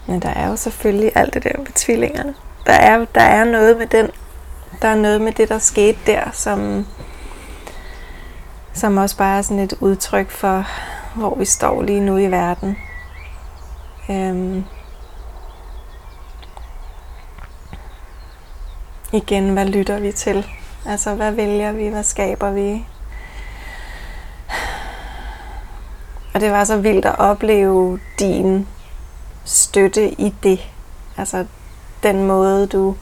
Men 0.08 0.20
der 0.22 0.30
er 0.30 0.48
jo 0.50 0.56
selvfølgelig 0.56 1.12
alt 1.16 1.34
det 1.34 1.44
der 1.44 1.58
med 1.58 1.68
tvillingerne. 1.76 2.36
Der 2.66 2.74
er, 2.74 3.06
der 3.16 3.22
er 3.22 3.44
noget 3.44 3.78
med 3.78 3.88
den, 3.88 4.10
der 4.82 4.88
er 4.88 4.96
noget 4.96 5.22
med 5.22 5.32
det, 5.32 5.50
der 5.50 5.60
skete 5.60 6.00
der, 6.06 6.30
som, 6.34 6.88
som 8.74 8.98
også 8.98 9.18
bare 9.18 9.38
er 9.38 9.42
sådan 9.42 9.64
et 9.64 9.74
udtryk 9.80 10.32
for, 10.32 10.66
hvor 11.16 11.36
vi 11.36 11.46
står 11.46 11.82
lige 11.82 12.02
nu 12.02 12.18
i 12.18 12.32
verden. 12.32 12.78
Øhm. 14.10 14.64
Igen, 19.12 19.54
hvad 19.54 19.66
lytter 19.66 20.00
vi 20.00 20.12
til? 20.12 20.48
Altså, 20.86 21.16
hvad 21.16 21.32
vælger 21.32 21.72
vi? 21.72 21.88
Hvad 21.88 22.04
skaber 22.04 22.52
vi? 22.52 22.86
Og 26.34 26.42
det 26.42 26.52
var 26.52 26.64
så 26.64 26.78
vildt 26.78 27.06
at 27.06 27.20
opleve 27.20 28.00
din 28.20 28.68
støtte 29.46 30.22
i 30.22 30.34
det. 30.44 30.60
Altså, 31.18 31.46
den 32.04 32.24
måde, 32.28 32.68
du 32.68 32.96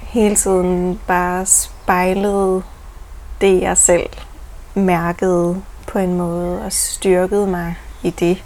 hele 0.00 0.36
tiden 0.36 1.00
bare 1.06 1.46
spejlede 1.46 2.62
det, 3.40 3.60
jeg 3.60 3.76
selv 3.76 4.08
mærkede 4.74 5.62
på 5.86 5.98
en 5.98 6.14
måde, 6.14 6.62
og 6.62 6.72
styrkede 6.72 7.46
mig 7.46 7.76
i 8.02 8.10
det. 8.10 8.44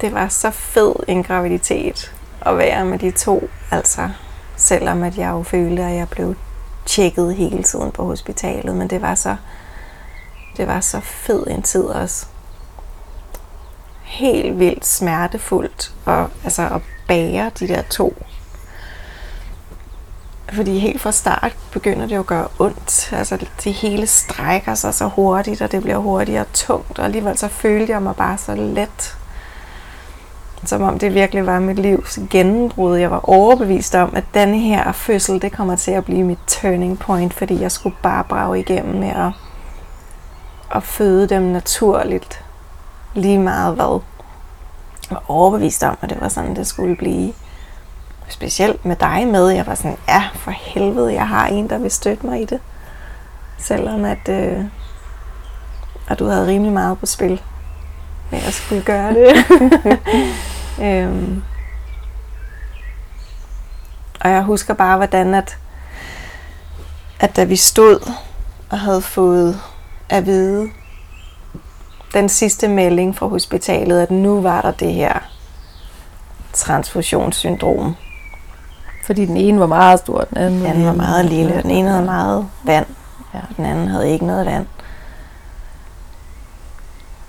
Det 0.00 0.14
var 0.14 0.28
så 0.28 0.50
fed 0.50 0.94
en 1.08 1.22
graviditet 1.22 2.14
at 2.40 2.58
være 2.58 2.84
med 2.84 2.98
de 2.98 3.10
to, 3.10 3.48
altså 3.70 4.08
selvom 4.56 5.02
at 5.02 5.18
jeg 5.18 5.30
jo 5.30 5.42
følte, 5.42 5.82
at 5.82 5.96
jeg 5.96 6.08
blev 6.08 6.34
tjekket 6.86 7.34
hele 7.34 7.62
tiden 7.62 7.92
på 7.92 8.04
hospitalet, 8.04 8.76
men 8.76 8.90
det 8.90 9.02
var 9.02 9.14
så 9.14 9.36
det 10.56 10.66
var 10.66 10.80
så 10.80 11.00
fed 11.00 11.46
en 11.46 11.62
tid 11.62 11.84
også. 11.84 12.26
Helt 14.12 14.58
vildt 14.58 14.86
smertefuldt 14.86 15.92
og, 16.04 16.28
altså, 16.44 16.62
at 16.62 16.80
bære 17.08 17.50
de 17.60 17.68
der 17.68 17.82
to 17.82 18.14
fordi 20.52 20.78
helt 20.78 21.00
fra 21.00 21.12
start 21.12 21.56
begynder 21.72 22.06
det 22.06 22.14
jo 22.14 22.20
at 22.20 22.26
gøre 22.26 22.48
ondt. 22.58 23.12
Altså 23.12 23.46
det 23.64 23.72
hele 23.72 24.06
strækker 24.06 24.74
sig 24.74 24.94
så 24.94 25.06
hurtigt, 25.06 25.62
og 25.62 25.72
det 25.72 25.82
bliver 25.82 25.96
hurtigere 25.96 26.44
tungt. 26.54 26.98
Og 26.98 27.04
alligevel 27.04 27.38
så 27.38 27.48
følte 27.48 27.92
jeg 27.92 28.02
mig 28.02 28.16
bare 28.16 28.38
så 28.38 28.54
let. 28.54 29.16
Som 30.64 30.82
om 30.82 30.98
det 30.98 31.14
virkelig 31.14 31.46
var 31.46 31.58
mit 31.58 31.78
livs 31.78 32.18
gennembrud. 32.30 32.96
Jeg 32.96 33.10
var 33.10 33.20
overbevist 33.30 33.94
om, 33.94 34.16
at 34.16 34.24
denne 34.34 34.58
her 34.58 34.92
fødsel, 34.92 35.42
det 35.42 35.52
kommer 35.52 35.76
til 35.76 35.90
at 35.90 36.04
blive 36.04 36.24
mit 36.24 36.38
turning 36.46 36.98
point, 36.98 37.34
fordi 37.34 37.60
jeg 37.60 37.72
skulle 37.72 37.96
bare 38.02 38.24
brage 38.24 38.60
igennem 38.60 38.94
med 39.00 39.08
at, 39.08 39.32
at 40.74 40.82
føde 40.82 41.28
dem 41.28 41.42
naturligt. 41.42 42.44
Lige 43.14 43.38
meget 43.38 43.74
hvad. 43.74 44.00
Jeg 45.10 45.16
var 45.16 45.24
overbevist 45.28 45.82
om, 45.82 45.98
at 46.00 46.10
det 46.10 46.20
var 46.20 46.28
sådan, 46.28 46.56
det 46.56 46.66
skulle 46.66 46.96
blive 46.96 47.32
specielt 48.28 48.84
med 48.84 48.96
dig 48.96 49.26
med. 49.26 49.48
Jeg 49.48 49.66
var 49.66 49.74
sådan, 49.74 49.96
ja, 50.08 50.28
for 50.34 50.50
helvede, 50.50 51.14
jeg 51.14 51.28
har 51.28 51.46
en, 51.46 51.70
der 51.70 51.78
vil 51.78 51.90
støtte 51.90 52.26
mig 52.26 52.42
i 52.42 52.44
det. 52.44 52.60
Selvom 53.58 54.04
at, 54.04 54.28
øh, 54.28 54.64
at 56.08 56.18
du 56.18 56.26
havde 56.26 56.46
rimelig 56.46 56.72
meget 56.72 56.98
på 56.98 57.06
spil 57.06 57.42
med 58.30 58.38
at 58.46 58.54
skulle 58.54 58.82
gøre 58.82 59.14
det. 59.14 59.34
øhm. 60.86 61.42
Og 64.20 64.30
jeg 64.30 64.42
husker 64.42 64.74
bare, 64.74 64.96
hvordan 64.96 65.34
at, 65.34 65.58
at 67.20 67.36
da 67.36 67.44
vi 67.44 67.56
stod 67.56 68.10
og 68.70 68.78
havde 68.78 69.02
fået 69.02 69.60
at 70.08 70.26
vide 70.26 70.70
den 72.14 72.28
sidste 72.28 72.68
melding 72.68 73.16
fra 73.16 73.26
hospitalet, 73.26 74.00
at 74.02 74.10
nu 74.10 74.40
var 74.40 74.60
der 74.60 74.70
det 74.70 74.92
her 74.94 75.18
transfusionssyndrom. 76.52 77.94
Fordi 79.06 79.26
den 79.26 79.36
ene 79.36 79.60
var 79.60 79.66
meget 79.66 79.98
stor, 79.98 80.20
den 80.20 80.38
anden, 80.38 80.60
Den 80.60 80.66
anden 80.66 80.86
var 80.86 80.92
meget 80.92 81.24
lille, 81.24 81.62
den 81.62 81.70
ene 81.70 81.88
havde 81.90 82.04
meget 82.04 82.48
vand, 82.64 82.86
Ja. 83.34 83.40
den 83.56 83.64
anden 83.64 83.88
havde 83.88 84.10
ikke 84.12 84.26
noget 84.26 84.46
vand. 84.46 84.66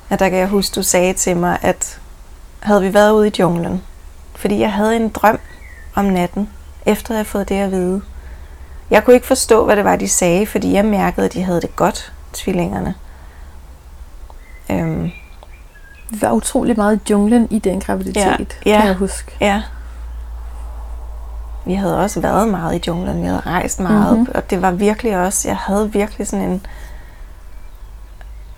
Og 0.10 0.20
der 0.20 0.30
kan 0.30 0.40
jeg 0.40 0.48
huske, 0.48 0.76
du 0.76 0.84
sagde 0.84 1.14
til 1.14 1.38
mig, 1.38 1.58
at 1.62 2.00
havde 2.60 2.82
vi 2.82 2.94
været 2.94 3.12
ude 3.12 3.28
i 3.28 3.32
junglen, 3.40 3.84
fordi 4.36 4.60
jeg 4.60 4.74
havde 4.74 4.96
en 4.96 5.10
drøm 5.10 5.40
om 5.96 6.06
natten, 6.06 6.50
efter 6.86 7.14
jeg 7.14 7.18
havde 7.18 7.30
fået 7.30 7.50
det 7.50 7.56
at 7.56 7.72
vide. 7.72 8.02
Jeg 8.90 9.04
kunne 9.04 9.14
ikke 9.14 9.28
forstå, 9.28 9.66
hvad 9.66 9.76
det 9.76 9.86
var, 9.86 9.96
de 9.96 10.08
sagde, 10.10 10.46
fordi 10.46 10.74
jeg 10.74 10.86
mærkede, 10.86 11.26
at 11.26 11.34
de 11.34 11.44
havde 11.44 11.62
det 11.62 11.76
godt, 11.76 12.14
tvillingerne. 12.34 12.96
Øhm, 14.72 15.12
Vi 16.10 16.22
var 16.22 16.32
utrolig 16.32 16.76
meget 16.78 16.96
i 16.96 17.12
junglen 17.12 17.48
i 17.52 17.60
den 17.60 17.80
graviditet, 17.80 18.58
Ja, 18.66 18.72
ja. 18.72 18.78
kan 18.80 18.88
jeg 18.88 18.96
huske. 18.96 19.32
Ja. 19.42 19.62
Vi 21.66 21.74
havde 21.74 22.00
også 22.00 22.20
været 22.20 22.48
meget 22.48 22.76
i 22.76 22.82
junglen, 22.88 23.22
vi 23.22 23.28
havde 23.28 23.40
rejst 23.46 23.80
meget, 23.80 24.12
Mhm. 24.12 24.20
mm-hmm. 24.20 24.36
og 24.36 24.50
det 24.50 24.62
var 24.62 24.72
virkelig 24.72 25.18
også, 25.18 25.48
jeg 25.48 25.58
havde 25.58 25.92
virkelig 25.94 26.28
sådan 26.28 26.50
en, 26.50 26.66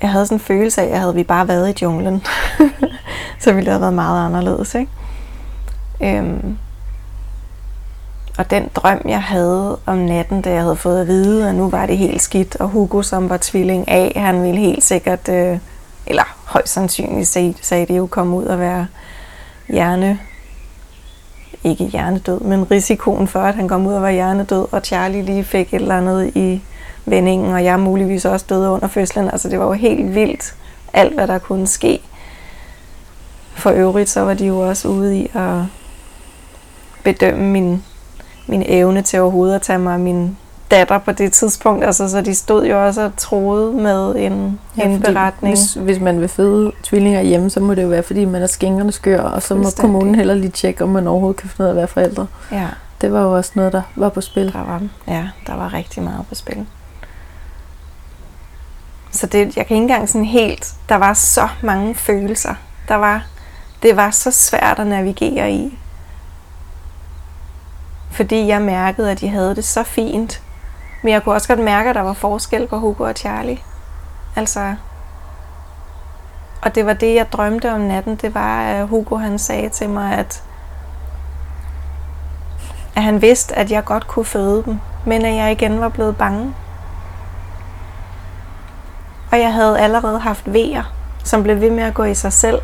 jeg 0.01 0.09
havde 0.11 0.25
sådan 0.25 0.35
en 0.35 0.39
følelse 0.39 0.81
af, 0.81 0.85
at 0.93 0.99
havde 0.99 1.15
vi 1.15 1.23
bare 1.23 1.47
været 1.47 1.69
i 1.69 1.83
junglen, 1.83 2.23
så 3.41 3.53
ville 3.53 3.65
det 3.65 3.71
have 3.71 3.81
været 3.81 3.93
meget 3.93 4.25
anderledes, 4.25 4.75
ikke? 4.75 4.91
Øhm, 6.01 6.57
og 8.37 8.49
den 8.49 8.69
drøm, 8.75 9.01
jeg 9.05 9.23
havde 9.23 9.77
om 9.85 9.97
natten, 9.97 10.41
da 10.41 10.51
jeg 10.51 10.61
havde 10.61 10.75
fået 10.75 11.01
at 11.01 11.07
vide, 11.07 11.49
at 11.49 11.55
nu 11.55 11.69
var 11.69 11.85
det 11.85 11.97
helt 11.97 12.21
skidt, 12.21 12.55
og 12.55 12.69
Hugo, 12.69 13.01
som 13.01 13.29
var 13.29 13.37
tvilling 13.41 13.87
af, 13.87 14.13
han 14.15 14.43
ville 14.43 14.59
helt 14.59 14.83
sikkert, 14.83 15.29
øh, 15.29 15.57
eller 16.07 16.23
højst 16.45 16.73
sandsynligt 16.73 17.27
sagde, 17.27 17.53
sagde 17.61 17.85
det 17.85 17.97
jo, 17.97 18.07
komme 18.07 18.37
ud 18.37 18.45
og 18.45 18.59
være 18.59 18.87
hjerne, 19.67 20.19
ikke 21.63 21.85
hjernedød, 21.85 22.39
men 22.39 22.71
risikoen 22.71 23.27
for, 23.27 23.39
at 23.39 23.55
han 23.55 23.67
kom 23.67 23.87
ud 23.87 23.93
og 23.93 24.01
var 24.01 24.09
hjernedød, 24.09 24.67
og 24.71 24.81
Charlie 24.83 25.21
lige 25.21 25.43
fik 25.43 25.73
et 25.73 25.81
eller 25.81 25.97
andet 25.97 26.31
i 26.35 26.61
vendingen, 27.05 27.53
og 27.53 27.63
jeg 27.63 27.79
muligvis 27.79 28.25
også 28.25 28.45
døde 28.49 28.69
under 28.69 28.87
fødslen. 28.87 29.29
Altså 29.29 29.49
det 29.49 29.59
var 29.59 29.65
jo 29.65 29.73
helt 29.73 30.15
vildt, 30.15 30.55
alt 30.93 31.13
hvad 31.13 31.27
der 31.27 31.39
kunne 31.39 31.67
ske. 31.67 31.99
For 33.53 33.69
øvrigt, 33.71 34.09
så 34.09 34.21
var 34.21 34.33
de 34.33 34.45
jo 34.45 34.59
også 34.59 34.87
ude 34.87 35.17
i 35.17 35.31
at 35.33 35.61
bedømme 37.03 37.45
min, 37.45 37.83
min 38.47 38.63
evne 38.65 39.01
til 39.01 39.19
overhovedet 39.19 39.55
at 39.55 39.61
tage 39.61 39.79
mig 39.79 39.99
min 39.99 40.37
datter 40.71 40.97
på 40.97 41.11
det 41.11 41.33
tidspunkt, 41.33 41.83
altså, 41.85 42.09
så 42.09 42.21
de 42.21 42.35
stod 42.35 42.65
jo 42.65 42.85
også 42.85 43.01
og 43.05 43.11
troede 43.17 43.73
med 43.73 44.15
en 44.15 44.59
Ja, 44.77 44.83
indberetning. 44.83 45.55
Hvis, 45.57 45.73
hvis 45.73 45.99
man 45.99 46.21
vil 46.21 46.27
føde 46.29 46.71
tvillinger 46.83 47.21
hjemme, 47.21 47.49
så 47.49 47.59
må 47.59 47.75
det 47.75 47.83
jo 47.83 47.87
være, 47.87 48.03
fordi 48.03 48.25
man 48.25 48.41
er 48.41 48.47
skængerne 48.47 48.91
skør, 48.91 49.21
og 49.21 49.41
så 49.43 49.55
må 49.55 49.69
kommunen 49.79 50.15
heller 50.15 50.33
lige 50.33 50.51
tjekke, 50.51 50.83
om 50.83 50.89
man 50.89 51.07
overhovedet 51.07 51.41
kan 51.41 51.49
finde 51.49 51.63
ud 51.63 51.67
af 51.67 51.71
at 51.71 51.77
være 51.77 51.87
forældre. 51.87 52.27
Ja, 52.51 52.67
Det 53.01 53.13
var 53.13 53.21
jo 53.21 53.35
også 53.35 53.51
noget, 53.55 53.73
der 53.73 53.81
var 53.95 54.09
på 54.09 54.21
spil. 54.21 54.53
der 54.53 54.63
var, 54.65 54.81
ja, 55.07 55.27
der 55.47 55.55
var 55.55 55.73
rigtig 55.73 56.03
meget 56.03 56.25
på 56.29 56.35
spil. 56.35 56.65
Så 59.11 59.27
det, 59.27 59.39
jeg 59.57 59.67
kan 59.67 59.75
ikke 59.75 59.75
engang 59.75 60.09
sådan 60.09 60.25
helt, 60.25 60.73
der 60.89 60.95
var 60.95 61.13
så 61.13 61.47
mange 61.63 61.95
følelser. 61.95 62.53
Der 62.87 62.95
var, 62.95 63.25
det 63.83 63.95
var 63.95 64.11
så 64.11 64.31
svært 64.31 64.79
at 64.79 64.87
navigere 64.87 65.51
i. 65.51 65.77
Fordi 68.11 68.47
jeg 68.47 68.61
mærkede, 68.61 69.11
at 69.11 69.19
de 69.19 69.27
havde 69.29 69.55
det 69.55 69.65
så 69.65 69.83
fint. 69.83 70.41
Men 71.05 71.13
jeg 71.13 71.23
kunne 71.23 71.35
også 71.35 71.47
godt 71.47 71.59
mærke, 71.59 71.89
at 71.89 71.95
der 71.95 72.01
var 72.01 72.13
forskel 72.13 72.67
på 72.67 72.79
Hugo 72.79 73.03
og 73.03 73.13
Charlie. 73.15 73.57
Altså, 74.35 74.75
og 76.61 76.75
det 76.75 76.85
var 76.85 76.93
det, 76.93 77.15
jeg 77.15 77.31
drømte 77.31 77.73
om 77.73 77.81
natten. 77.81 78.15
Det 78.15 78.35
var, 78.35 78.61
at 78.61 78.87
Hugo 78.87 79.15
han 79.15 79.39
sagde 79.39 79.69
til 79.69 79.89
mig, 79.89 80.13
at, 80.13 80.43
at 82.95 83.03
han 83.03 83.21
vidste, 83.21 83.55
at 83.55 83.71
jeg 83.71 83.85
godt 83.85 84.07
kunne 84.07 84.25
føde 84.25 84.63
dem. 84.65 84.79
Men 85.05 85.25
at 85.25 85.35
jeg 85.35 85.51
igen 85.51 85.79
var 85.79 85.89
blevet 85.89 86.17
bange. 86.17 86.55
Og 89.31 89.39
jeg 89.39 89.53
havde 89.53 89.79
allerede 89.79 90.19
haft 90.19 90.53
vejer, 90.53 90.93
som 91.23 91.43
blev 91.43 91.61
ved 91.61 91.71
med 91.71 91.83
at 91.83 91.93
gå 91.93 92.03
i 92.03 92.15
sig 92.15 92.33
selv. 92.33 92.61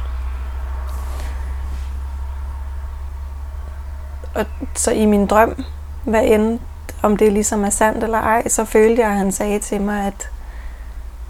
Og 4.36 4.46
så 4.74 4.92
i 4.92 5.06
min 5.06 5.28
drøm, 5.28 5.64
hvad 6.04 6.24
end, 6.24 6.60
om 7.02 7.18
det 7.18 7.34
ligesom 7.34 7.64
er 7.64 7.70
sandt 7.70 8.04
eller 8.04 8.18
ej, 8.18 8.48
så 8.48 8.66
følte 8.66 9.02
jeg, 9.02 9.10
at 9.12 9.18
han 9.18 9.32
sagde 9.32 9.60
til 9.60 9.82
mig, 9.82 10.06
at, 10.08 10.30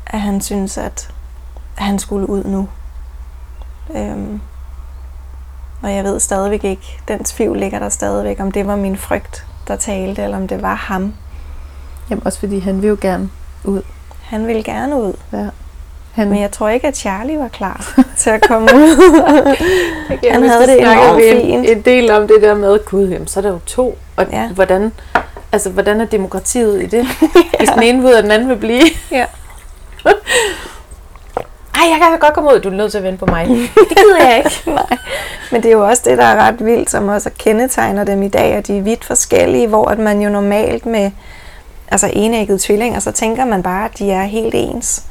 at 0.08 0.20
han 0.22 0.42
synes, 0.42 0.78
at, 0.78 1.10
at 1.78 1.84
han 1.84 2.00
skulle 2.00 2.30
ud 2.30 2.44
nu. 2.44 2.68
Øhm, 3.96 4.42
og 5.84 5.94
jeg 5.96 6.04
ved 6.04 6.20
stadigvæk 6.20 6.64
ikke, 6.64 7.00
den 7.08 7.24
tvivl 7.24 7.58
ligger 7.60 7.80
der 7.80 7.90
stadigvæk, 7.90 8.40
om 8.40 8.52
det 8.52 8.68
var 8.68 8.76
min 8.76 8.98
frygt, 8.98 9.46
der 9.68 9.76
talte, 9.76 10.24
eller 10.24 10.38
om 10.38 10.48
det 10.48 10.62
var 10.62 10.76
ham. 10.76 11.14
Jamen 12.10 12.26
også 12.26 12.40
fordi 12.40 12.60
han 12.60 12.82
vil 12.82 12.88
jo 12.88 12.98
gerne 13.02 13.30
ud. 13.64 13.82
Han 14.24 14.48
ville 14.48 14.64
gerne 14.64 14.96
ud, 15.02 15.14
Ja. 15.34 15.48
Han, 16.12 16.30
men 16.30 16.42
jeg 16.42 16.52
tror 16.52 16.70
ikke, 16.70 16.88
at 16.88 16.98
Charlie 16.98 17.40
var 17.40 17.48
klar 17.48 17.94
til 18.18 18.30
at 18.30 18.48
komme 18.48 18.68
ud. 18.74 18.96
Han 20.32 20.44
havde 20.50 20.68
det 20.68 20.80
enormt 20.82 21.18
vi 21.18 21.28
en, 21.30 21.42
fint. 21.66 21.70
en 21.78 21.82
del 21.82 22.12
om 22.12 22.28
det 22.28 22.42
der 22.42 22.56
med, 22.56 22.86
gud, 22.86 23.08
jamen, 23.10 23.28
så 23.28 23.40
er 23.40 23.42
der 23.42 23.50
jo 23.50 23.60
to. 23.66 23.98
Og 24.16 24.26
Ja. 24.32 24.48
hvordan, 24.50 24.92
altså, 25.52 25.70
hvordan 25.70 26.02
er 26.02 26.06
demokratiet 26.06 26.84
i 26.84 26.86
det? 26.86 27.08
Hvis 27.60 27.70
den 27.70 27.84
ene 27.84 28.04
ud, 28.04 28.12
og 28.12 28.24
den 28.24 28.32
anden 28.32 28.50
vil 28.50 28.56
blive. 28.56 28.84
Ja. 29.12 29.26
Ej, 31.82 31.88
jeg 31.90 31.98
kan 32.00 32.20
godt 32.20 32.34
komme 32.34 32.50
ud. 32.54 32.60
Du 32.60 32.70
er 32.70 32.74
nødt 32.74 32.92
til 32.92 32.98
at 32.98 33.04
vente 33.04 33.20
på 33.20 33.26
mig. 33.26 33.48
Det 33.48 33.98
gider 33.98 34.28
jeg 34.28 34.38
ikke. 34.38 34.62
Nej, 34.72 34.98
men 35.52 35.64
det 35.64 35.70
er 35.70 35.74
jo 35.74 35.88
også 35.88 36.04
det, 36.06 36.18
der 36.18 36.24
er 36.24 36.36
ret 36.36 36.66
vildt, 36.66 36.90
som 36.90 37.08
også 37.08 37.30
kendetegner 37.38 38.04
dem 38.04 38.24
i 38.24 38.28
dag, 38.28 38.54
at 38.54 38.68
de 38.68 38.78
er 38.78 38.82
vidt 38.82 39.06
forskellige, 39.06 39.68
hvor 39.68 39.86
at 39.86 40.00
man 40.00 40.22
jo 40.22 40.30
normalt 40.30 40.86
med 40.86 41.12
altså 41.92 42.12
enæggede 42.14 42.60
tvillinger, 42.62 43.00
så 43.00 43.12
tænker 43.12 43.46
man 43.46 43.64
bare, 43.64 43.86
at 43.86 43.98
de 43.98 44.12
er 44.12 44.24
helt 44.24 44.56
ens. 44.56 45.04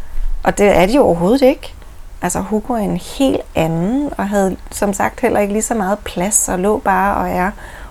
Og 0.42 0.58
det 0.58 0.66
er 0.76 0.86
de 0.86 0.92
jo 0.92 1.02
overhovedet 1.02 1.42
ikke. 1.42 1.74
Altså 2.22 2.40
Hugo 2.40 2.72
er 2.72 2.78
en 2.78 2.96
helt 3.18 3.40
anden, 3.54 4.12
og 4.18 4.28
havde 4.28 4.56
som 4.70 4.92
sagt 4.92 5.20
heller 5.20 5.40
ikke 5.40 5.52
lige 5.52 5.62
så 5.62 5.74
meget 5.74 5.98
plads, 5.98 6.48
og 6.48 6.58
lå 6.58 6.78
bare 6.78 7.16
og 7.16 7.30
er 7.30 7.50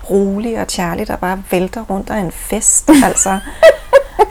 rolig, 0.10 0.62
og 0.62 0.66
Charlie, 0.70 1.06
der 1.06 1.16
bare 1.16 1.44
vælter 1.52 1.82
rundt 1.90 2.10
af 2.10 2.18
en 2.18 2.32
fest. 2.32 2.90
Altså, 3.04 3.40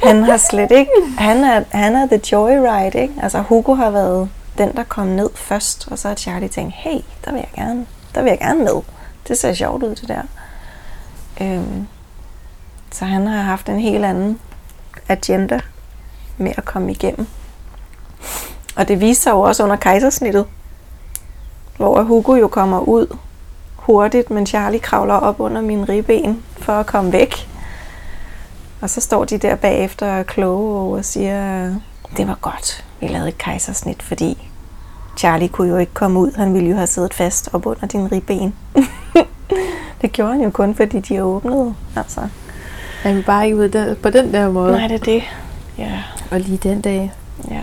han 0.03 0.23
har 0.23 0.37
slet 0.37 0.71
ikke, 0.71 0.91
han 1.19 1.45
er, 1.45 1.65
han 1.71 1.97
er 1.97 2.07
the 2.07 2.21
joyride, 2.33 2.99
ikke? 3.03 3.15
Altså 3.23 3.41
Hugo 3.41 3.75
har 3.75 3.91
været 3.91 4.31
den, 4.59 4.77
der 4.77 4.83
kom 4.85 5.07
ned 5.07 5.31
først, 5.35 5.89
og 5.91 5.99
så 5.99 6.09
har 6.09 6.15
Charlie 6.15 6.49
tænkt, 6.49 6.75
hey, 6.75 7.01
der 7.25 7.33
vil 7.33 7.39
jeg 7.39 7.65
gerne, 7.65 7.87
der 8.15 8.23
vil 8.23 8.31
jeg 8.31 8.39
gerne 8.39 8.65
med. 8.65 8.83
Det 9.29 9.39
ser 9.39 9.55
sjovt 9.55 9.83
ud, 9.83 9.95
det 9.95 10.09
der. 10.09 10.23
Øhm, 11.41 11.87
så 12.91 13.05
han 13.05 13.27
har 13.27 13.43
haft 13.43 13.69
en 13.69 13.81
helt 13.81 14.05
anden 14.05 14.41
agenda 15.09 15.61
med 16.37 16.53
at 16.57 16.65
komme 16.65 16.91
igennem. 16.91 17.27
Og 18.77 18.89
det 18.89 19.01
viser 19.01 19.23
sig 19.23 19.31
jo 19.31 19.41
også 19.41 19.63
under 19.65 19.77
kejsersnittet, 19.77 20.47
hvor 21.77 22.03
Hugo 22.03 22.35
jo 22.35 22.49
kommer 22.49 22.81
ud 22.81 23.17
hurtigt, 23.89 24.31
men 24.31 24.47
Charlie 24.47 24.81
kravler 24.81 25.15
op 25.15 25.41
under 25.41 25.61
mine 25.61 25.85
ribben 25.85 26.43
for 26.59 26.73
at 26.73 26.87
komme 26.87 27.13
væk. 27.13 27.49
Og 28.81 28.91
så 28.91 29.01
står 29.01 29.25
de 29.25 29.39
der 29.39 29.55
bagefter 29.57 30.07
og 30.13 30.19
er 30.19 30.23
kloge 30.23 30.97
og 30.99 31.05
siger, 31.05 31.65
det 32.17 32.29
var 32.29 32.39
godt, 32.41 32.85
vi 33.01 33.07
lavede 33.07 33.29
et 33.29 33.39
kejsersnit, 33.39 34.03
fordi 34.03 34.49
Charlie 35.17 35.49
kunne 35.49 35.69
jo 35.69 35.77
ikke 35.77 35.95
komme 35.95 36.19
ud. 36.21 36.33
Han 36.37 36.55
ville 36.55 36.69
jo 36.69 36.75
have 36.77 36.87
siddet 36.87 37.15
fast 37.15 37.49
op 37.53 37.67
under 37.67 37.87
dine 37.87 38.09
ribben. 38.13 38.55
det 40.03 40.13
gjorde 40.13 40.33
han 40.33 40.43
jo 40.43 40.51
kun, 40.51 40.75
fordi 40.75 41.01
de 41.01 41.25
åbnede. 41.25 41.75
Altså. 41.97 42.21
Han 43.03 43.17
vil 43.17 43.23
bare 43.23 43.45
ikke 43.45 43.57
ud 43.57 43.69
der, 43.69 43.95
på 43.95 44.11
den 44.11 44.33
der 44.35 44.51
måde. 44.51 44.73
Nej, 44.73 44.87
det 44.87 44.95
er 44.95 45.05
det. 45.05 45.23
Ja, 45.79 46.03
Og 46.31 46.41
lige 46.41 46.57
den 46.59 46.81
dag. 46.81 47.13
ja. 47.51 47.63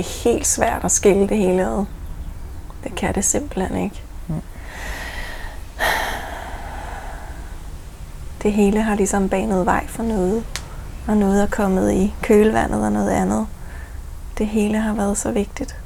Det 0.00 0.06
er 0.06 0.30
helt 0.30 0.46
svært 0.46 0.84
at 0.84 0.90
skille 0.90 1.28
det 1.28 1.36
hele 1.36 1.66
ad. 1.66 1.84
Det 2.84 2.94
kan 2.94 3.14
det 3.14 3.24
simpelthen 3.24 3.84
ikke. 3.84 4.02
Det 8.42 8.52
hele 8.52 8.82
har 8.82 8.94
ligesom 8.94 9.28
banet 9.28 9.66
vej 9.66 9.86
for 9.86 10.02
noget, 10.02 10.44
og 11.08 11.16
noget 11.16 11.42
er 11.42 11.46
kommet 11.46 11.92
i 11.92 12.14
kølvandet 12.22 12.84
og 12.84 12.92
noget 12.92 13.10
andet. 13.10 13.46
Det 14.38 14.46
hele 14.46 14.78
har 14.78 14.94
været 14.94 15.18
så 15.18 15.30
vigtigt. 15.30 15.76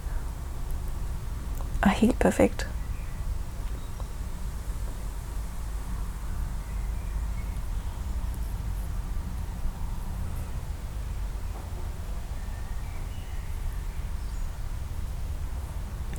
Og 1.82 1.90
helt 1.90 2.18
perfekt. 2.18 2.68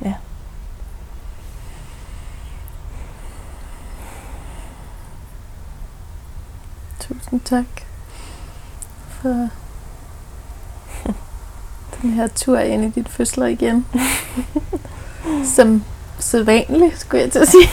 Ja. 0.04 0.14
Tusind 7.00 7.35
tak 7.46 7.64
for 9.08 9.48
den 12.02 12.10
her 12.10 12.26
tur 12.26 12.58
ind 12.58 12.84
i 12.84 12.88
dit 12.88 13.08
fødsler 13.08 13.46
igen. 13.46 13.86
Som 15.56 15.82
sædvanligt, 16.18 16.98
skulle 16.98 17.22
jeg 17.22 17.32
til 17.32 17.38
at 17.38 17.48
sige. 17.48 17.68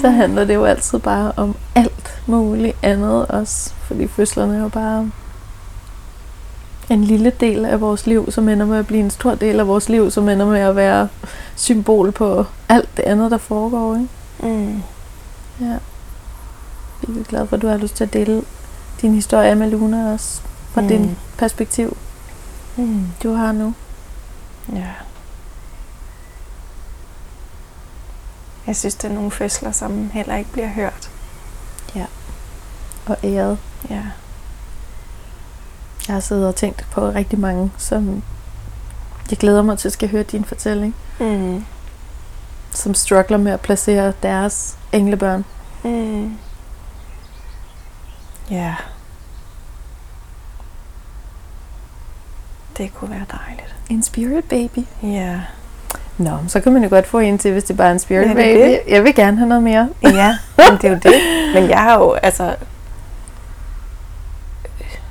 så 0.00 0.10
handler 0.10 0.44
det 0.44 0.54
jo 0.54 0.64
altid 0.64 0.98
bare 0.98 1.32
om 1.36 1.56
alt 1.74 2.20
muligt 2.26 2.76
andet 2.82 3.26
også. 3.26 3.72
Fordi 3.82 4.06
fødslerne 4.06 4.56
er 4.56 4.62
jo 4.62 4.68
bare 4.68 5.10
en 6.90 7.04
lille 7.04 7.32
del 7.40 7.64
af 7.64 7.80
vores 7.80 8.06
liv, 8.06 8.30
som 8.30 8.48
ender 8.48 8.66
med 8.66 8.78
at 8.78 8.86
blive 8.86 9.00
en 9.00 9.10
stor 9.10 9.34
del 9.34 9.60
af 9.60 9.66
vores 9.66 9.88
liv, 9.88 10.10
som 10.10 10.28
ender 10.28 10.46
med 10.46 10.60
at 10.60 10.76
være 10.76 11.08
symbol 11.56 12.12
på 12.12 12.44
alt 12.68 12.96
det 12.96 13.02
andet, 13.02 13.30
der 13.30 13.38
foregår. 13.38 13.94
Ikke? 13.94 14.08
Mm. 14.42 14.82
Ja. 15.60 15.76
Jeg 17.02 17.16
er 17.16 17.24
glad 17.24 17.46
for, 17.46 17.56
at 17.56 17.62
du 17.62 17.68
har 17.68 17.76
lyst 17.76 17.94
til 17.96 18.04
at 18.04 18.12
dele 18.12 18.42
din 19.00 19.14
historie 19.14 19.54
med 19.54 19.70
Luna 19.70 20.12
også. 20.12 20.40
Fra 20.72 20.80
mm. 20.80 20.88
din 20.88 21.16
perspektiv, 21.38 21.96
Mm. 22.76 23.06
du 23.22 23.32
har 23.32 23.52
nu. 23.52 23.74
Ja. 24.72 24.86
Jeg 28.66 28.76
synes, 28.76 28.94
det 28.94 29.10
er 29.10 29.14
nogle 29.14 29.30
fødsler, 29.30 29.72
som 29.72 30.10
heller 30.10 30.36
ikke 30.36 30.52
bliver 30.52 30.68
hørt. 30.68 31.10
Og 33.06 33.16
æret. 33.24 33.58
Ja. 33.90 34.02
Jeg 36.08 36.14
har 36.14 36.20
siddet 36.20 36.46
og 36.48 36.54
tænkt 36.56 36.86
på 36.92 37.10
rigtig 37.10 37.38
mange, 37.38 37.72
som 37.78 38.22
jeg 39.30 39.38
glæder 39.38 39.62
mig 39.62 39.78
til 39.78 39.88
at 39.88 39.92
skal 39.92 40.10
høre 40.10 40.22
din 40.22 40.44
fortælling. 40.44 40.94
Mm. 41.20 41.64
Som 42.70 42.94
struggler 42.94 43.38
med 43.38 43.52
at 43.52 43.60
placere 43.60 44.12
deres 44.22 44.76
englebørn. 44.92 45.44
Mm. 45.84 46.38
Ja. 48.50 48.74
Det 52.78 52.94
kunne 52.94 53.10
være 53.10 53.24
dejligt. 53.46 53.74
En 53.90 54.02
spirit 54.02 54.44
baby. 54.44 54.78
Ja. 55.02 55.40
Nå, 56.18 56.30
så 56.48 56.60
kan 56.60 56.72
man 56.72 56.82
jo 56.82 56.88
godt 56.88 57.06
få 57.06 57.18
en 57.18 57.38
til, 57.38 57.52
hvis 57.52 57.64
det 57.64 57.76
bare 57.76 57.88
er 57.88 57.92
en 57.92 57.98
spirit 57.98 58.28
Ja, 58.28 58.34
baby. 58.34 58.58
det. 58.60 58.80
Jeg 58.88 59.04
vil 59.04 59.14
gerne 59.14 59.36
have 59.36 59.48
noget 59.48 59.62
mere. 59.62 59.88
Ja, 60.02 60.36
men 60.56 60.76
det 60.82 60.84
er 60.84 60.88
jo 60.88 60.94
det. 61.02 61.14
Men 61.54 61.70
jeg 61.70 61.78
har 61.78 61.98
jo, 61.98 62.12
altså... 62.12 62.54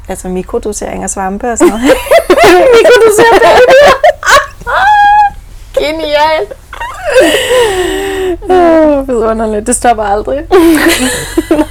Altså 0.10 0.28
mikrodosering 0.28 1.04
af 1.04 1.10
svampe 1.10 1.52
og 1.52 1.58
sådan 1.58 1.70
noget. 1.74 1.84
mikrodosering 2.78 3.42
Genialt! 5.80 6.54
Åh, 8.50 9.08
vidunderligt. 9.08 9.68
Det 9.68 9.76
stopper 9.76 10.04
aldrig. 10.04 10.38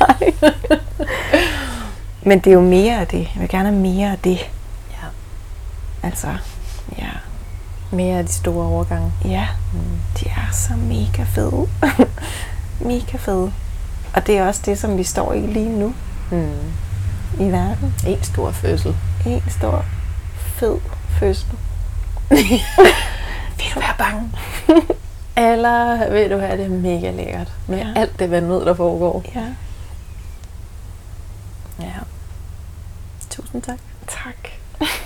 Nej. 0.01 0.33
Men 2.27 2.39
det 2.39 2.47
er 2.51 2.55
jo 2.55 2.61
mere 2.61 3.01
af 3.01 3.07
det. 3.07 3.19
Jeg 3.35 3.41
vil 3.41 3.49
gerne 3.49 3.69
have 3.69 3.81
mere 3.81 4.11
af 4.13 4.19
det. 4.19 4.39
Ja. 4.91 5.07
Altså, 6.03 6.27
ja. 6.99 7.09
Mere 7.93 8.19
af 8.19 8.27
de 8.27 8.33
store 8.33 8.67
overgange. 8.67 9.13
Ja, 9.25 9.47
de 10.21 10.29
er 10.29 10.53
så 10.53 10.73
mega 10.77 11.23
fede. 11.23 11.69
mega 12.91 13.17
fede. 13.17 13.53
Og 14.15 14.27
det 14.27 14.39
er 14.39 14.47
også 14.47 14.63
det, 14.67 14.79
som 14.79 14.99
vi 14.99 15.05
står 15.05 15.33
i 15.33 15.41
lige 15.41 15.79
nu 15.79 15.95
Mm. 16.31 16.49
i 17.41 17.45
verden. 17.53 17.95
En 18.07 18.23
stor 18.23 18.51
fødsel. 18.51 18.97
En 19.27 19.43
stor, 19.51 19.85
fed 20.37 20.77
fødsel. 21.19 21.49
Vil 22.31 23.67
du 23.75 23.81
være 23.81 23.95
bange? 23.99 24.31
Eller 25.53 26.11
vil 26.11 26.31
du 26.31 26.39
have 26.39 26.63
det 26.63 26.71
mega 26.71 27.11
lækkert 27.11 27.53
med 27.67 27.79
ja. 27.79 27.93
alt 27.97 28.19
det 28.19 28.31
vanvid, 28.31 28.61
der 28.61 28.75
foregår? 28.75 29.25
Ja, 29.35 29.41
Ja. 31.81 31.93
Tusind 33.37 33.65
tak. 33.67 33.79
Tak. 34.07 34.37